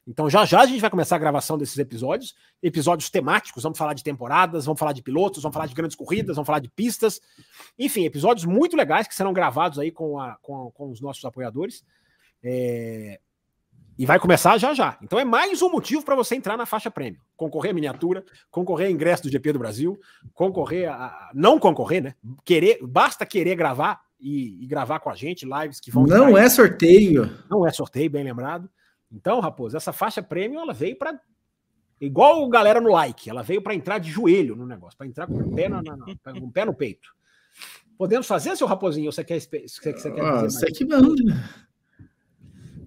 [0.06, 3.94] Então já já a gente vai começar a gravação desses episódios, episódios temáticos, vamos falar
[3.94, 7.20] de temporadas, vamos falar de pilotos, vamos falar de grandes corridas, vamos falar de pistas,
[7.78, 11.84] enfim, episódios muito legais que serão gravados aí com, a, com, com os nossos apoiadores.
[12.42, 13.20] É...
[13.98, 14.98] E vai começar já já.
[15.02, 17.20] Então é mais um motivo para você entrar na faixa prêmio.
[17.36, 20.00] Concorrer a miniatura, concorrer a ingresso do GP do Brasil,
[20.34, 21.30] concorrer a.
[21.34, 22.14] Não concorrer, né?
[22.44, 26.04] Querer, basta querer gravar e, e gravar com a gente, lives que vão.
[26.04, 27.30] Não é sorteio.
[27.50, 28.70] Não é sorteio, bem lembrado.
[29.10, 31.20] Então, Raposo, essa faixa prêmio ela veio para
[32.00, 35.34] igual galera no like, ela veio para entrar de joelho no negócio, para entrar com
[35.34, 37.10] o pé, no, no, com o pé no peito.
[37.98, 39.12] Podemos fazer, seu Raposinho?
[39.12, 41.22] Você quer, você, você quer ah, dizer que manda.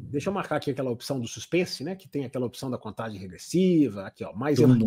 [0.09, 1.95] Deixa eu marcar aqui aquela opção do suspense, né?
[1.95, 4.07] Que tem aquela opção da contagem regressiva.
[4.07, 4.77] Aqui, ó, mais dum,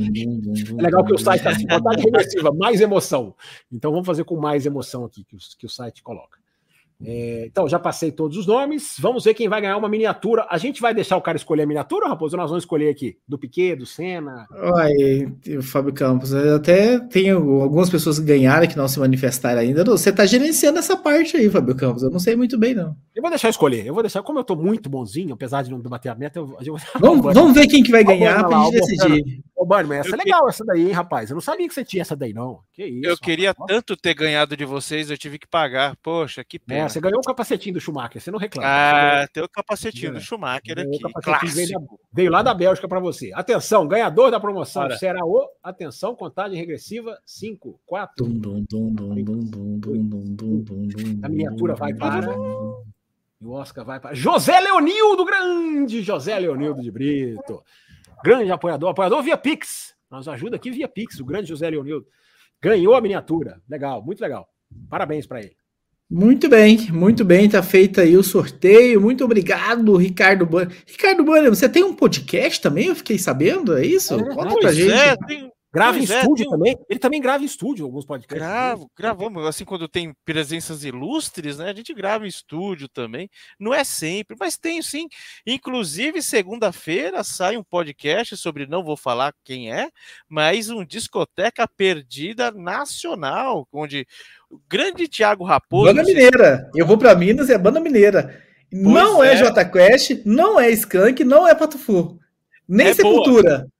[0.78, 3.34] É legal que o site está assim, contagem regressiva, mais emoção.
[3.70, 6.37] Então vamos fazer com mais emoção aqui que o, que o site coloca.
[7.04, 8.96] É, então, já passei todos os nomes.
[8.98, 10.46] Vamos ver quem vai ganhar uma miniatura.
[10.50, 12.34] A gente vai deixar o cara escolher a miniatura, Raposo?
[12.36, 13.16] Ou nós vamos escolher aqui?
[13.26, 14.46] Do Piquet, do Senna?
[14.50, 16.32] Oi, Fábio Campos.
[16.32, 19.84] Eu até tenho algumas pessoas que ganharam que não se manifestaram ainda.
[19.84, 22.02] Você está gerenciando essa parte aí, Fábio Campos.
[22.02, 22.96] Eu não sei muito bem, não.
[23.14, 23.86] Eu vou deixar escolher.
[23.86, 24.22] Eu vou deixar.
[24.22, 26.76] Como eu estou muito bonzinho, apesar de não bater a meta, eu, eu...
[26.98, 29.40] Vamos, vamos ver quem que vai ganhar para a gente decidir.
[29.56, 30.50] Ô, Barney, essa eu é legal que...
[30.50, 31.30] essa daí, hein, rapaz?
[31.30, 32.60] Eu não sabia que você tinha essa daí, não.
[32.72, 33.08] Que isso.
[33.08, 33.66] Eu queria rapaz.
[33.68, 35.96] tanto ter ganhado de vocês, eu tive que pagar.
[36.00, 36.82] Poxa, que pena.
[36.82, 38.68] É, você ganhou um capacetinho do Schumacher, você não reclama.
[38.68, 40.14] Ah, tem o capacetinho é.
[40.14, 41.48] do Schumacher aqui.
[41.48, 41.80] Veio, da,
[42.12, 43.30] veio, lá da Bélgica para você.
[43.34, 44.96] Atenção, ganhador da promoção Ora.
[44.96, 45.48] será o.
[45.62, 48.26] Atenção, contagem regressiva: 5, 4.
[51.22, 52.26] A miniatura vai para.
[53.40, 54.14] E o Oscar vai para.
[54.14, 57.62] José Leonildo, grande José Leonildo de Brito.
[58.22, 59.94] Grande apoiador, apoiador via Pix.
[60.10, 62.06] Nos ajuda aqui via Pix, o grande José Leonildo.
[62.60, 63.60] Ganhou a miniatura.
[63.68, 64.48] Legal, muito legal.
[64.88, 65.57] Parabéns para ele.
[66.10, 68.98] Muito bem, muito bem, tá feito aí o sorteio.
[68.98, 70.74] Muito obrigado, Ricardo Banner.
[70.86, 72.86] Ricardo Banner, você tem um podcast também?
[72.86, 74.14] Eu fiquei sabendo, é isso?
[74.14, 74.90] É, Conta pra gente.
[74.90, 76.50] É, tem, Grava pois em é, estúdio tem...
[76.50, 76.78] também.
[76.90, 78.44] Ele também grava em estúdio alguns podcasts.
[78.44, 79.46] Gravo, gravamos.
[79.46, 81.70] Assim, quando tem presenças ilustres, né?
[81.70, 83.30] A gente grava em estúdio também.
[83.60, 85.06] Não é sempre, mas tem sim.
[85.46, 89.88] Inclusive, segunda-feira sai um podcast sobre, não vou falar quem é,
[90.28, 94.04] mas um discoteca perdida nacional, onde
[94.50, 95.94] o grande Tiago Raposo.
[95.94, 96.68] Banda Mineira.
[96.74, 98.42] Eu vou para Minas e é Banda Mineira.
[98.70, 102.18] Pois não é, é J Quest, não é Skank, não é Patufu.
[102.66, 103.58] Nem é Sepultura.
[103.58, 103.77] Boa.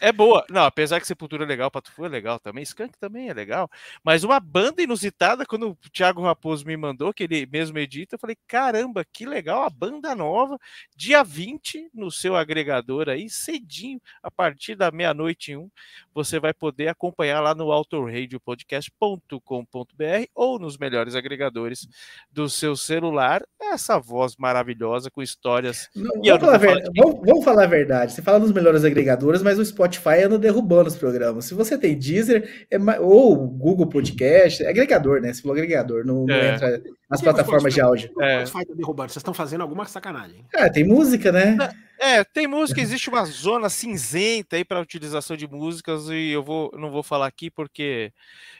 [0.00, 0.44] É boa.
[0.50, 3.68] Não, apesar que Sepultura é legal, Fu é legal também, Skank também é legal.
[4.04, 8.18] Mas uma banda inusitada, quando o Thiago Raposo me mandou, que ele mesmo edita, eu
[8.18, 10.58] falei: caramba, que legal, a banda nova,
[10.94, 15.70] dia 20, no seu agregador aí, cedinho, a partir da meia-noite em um,
[16.14, 21.88] você vai poder acompanhar lá no autoradiopodcast.com.br ou nos melhores agregadores
[22.30, 25.88] do seu celular, essa voz maravilhosa com histórias.
[25.94, 28.12] Não, vamos, falar falar vamos, vamos, falar a verdade.
[28.12, 31.46] Você fala nos melhores agregadores, mas o Spotify anda derrubando os programas.
[31.46, 35.32] Se você tem Deezer é, ou Google Podcast, é agregador, né?
[35.32, 36.54] Se for agregador, não, não é.
[36.54, 38.10] entra nas plataformas de áudio.
[38.20, 38.44] É.
[38.44, 39.10] Spotify tá derrubando.
[39.10, 40.44] Vocês estão fazendo alguma sacanagem.
[40.54, 41.56] É, tem música, né?
[41.98, 46.70] É, tem música, existe uma zona cinzenta aí para utilização de músicas e eu vou,
[46.74, 48.10] não vou falar aqui porque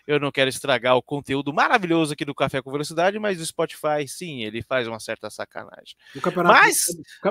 [0.07, 4.07] eu não quero estragar o conteúdo maravilhoso aqui do Café com Velocidade, mas o Spotify,
[4.07, 5.97] sim, ele faz uma certa sacanagem.
[6.45, 6.85] mas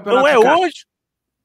[0.04, 0.86] não é hoje.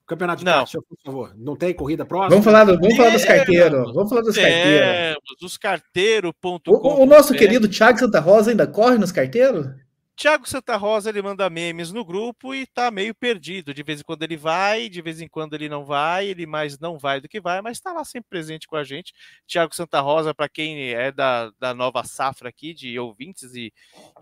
[0.07, 0.53] Campeonato de não.
[0.53, 1.33] kart, por favor.
[1.37, 2.31] Não tem corrida próxima?
[2.31, 3.95] Vamos falar, do, vamos falar dos carteiros.
[3.95, 5.17] Vamos falar dos carteiros.
[5.43, 6.61] Os carteiros.com.
[6.67, 9.67] O, o nosso querido Thiago Santa Rosa ainda corre nos carteiros?
[10.17, 13.75] Tiago Santa Rosa ele manda memes no grupo e tá meio perdido.
[13.75, 16.79] De vez em quando ele vai, de vez em quando ele não vai, ele mais
[16.79, 19.13] não vai do que vai, mas está lá sempre presente com a gente.
[19.47, 23.73] Tiago Santa Rosa, para quem é da, da nova safra aqui de ouvintes e,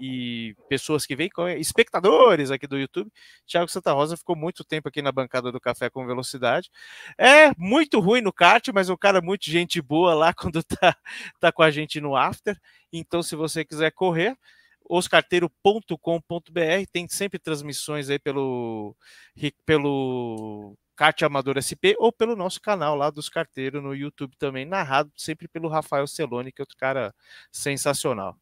[0.00, 3.12] e pessoas que vêm, espectadores aqui do YouTube,
[3.46, 6.70] Tiago Santa Rosa ficou muito tempo aqui na bancada do Café com Velocidade.
[7.18, 10.96] É muito ruim no kart, mas o cara é muito gente boa lá quando tá,
[11.38, 12.58] tá com a gente no after.
[12.90, 14.36] Então, se você quiser correr,
[14.92, 18.94] oscarteiro.com.br, tem sempre transmissões aí pelo,
[19.64, 25.10] pelo Kart Amador SP ou pelo nosso canal lá dos carteiros no YouTube também, narrado
[25.16, 27.14] sempre pelo Rafael Celone, que é outro cara
[27.50, 28.36] sensacional.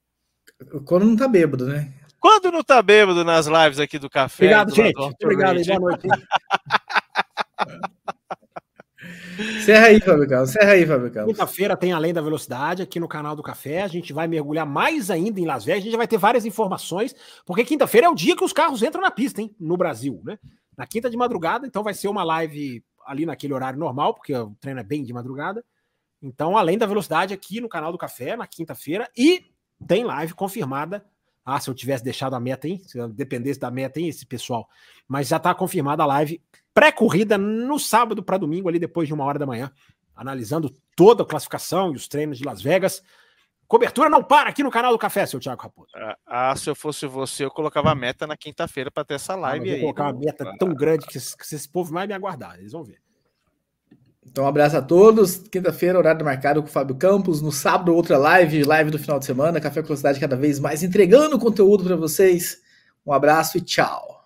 [0.85, 1.95] Quando não tá bêbado, né?
[2.19, 4.45] Quando não tá bêbado nas lives aqui do café.
[4.45, 4.99] Obrigado, gente.
[5.23, 6.07] Obrigado, boa noite.
[9.65, 10.51] Serra aí, Fábio Carlos.
[10.51, 11.33] Serra aí, Carlos.
[11.33, 13.83] Quinta-feira tem Além da Velocidade aqui no canal do Café.
[13.83, 15.83] A gente vai mergulhar mais ainda em Las Vegas.
[15.83, 17.15] A gente vai ter várias informações,
[17.45, 19.55] porque quinta-feira é o dia que os carros entram na pista, hein?
[19.59, 20.39] No Brasil, né?
[20.77, 24.55] Na quinta de madrugada, então vai ser uma live ali naquele horário normal, porque o
[24.61, 25.65] treino é bem de madrugada.
[26.23, 29.45] Então, além da velocidade aqui no canal do Café, na quinta-feira, e
[29.87, 31.05] tem live confirmada.
[31.45, 32.81] Ah, se eu tivesse deixado a meta, hein?
[32.87, 34.69] Se eu dependesse da meta, hein, esse pessoal.
[35.09, 36.41] Mas já está confirmada a live
[36.73, 39.71] pré-corrida no sábado para domingo, ali depois de uma hora da manhã,
[40.15, 43.03] analisando toda a classificação e os treinos de Las Vegas.
[43.67, 45.91] Cobertura não para aqui no canal do Café, seu Thiago Raposo.
[45.95, 49.35] Ah, ah se eu fosse você, eu colocava a meta na quinta-feira para ter essa
[49.35, 49.81] ah, live ah, aí.
[49.81, 52.83] Vou colocar uma meta tão grande que que esse povo vai me aguardar, eles vão
[52.83, 53.01] ver.
[54.31, 55.39] Então, um abraço a todos.
[55.39, 57.43] Quinta-feira, horário marcado com o Fábio Campos.
[57.43, 59.61] No sábado, outra live, live do final de semana.
[59.61, 62.59] Café com Velocidade cada vez mais entregando conteúdo para vocês.
[63.05, 64.20] Um abraço e tchau.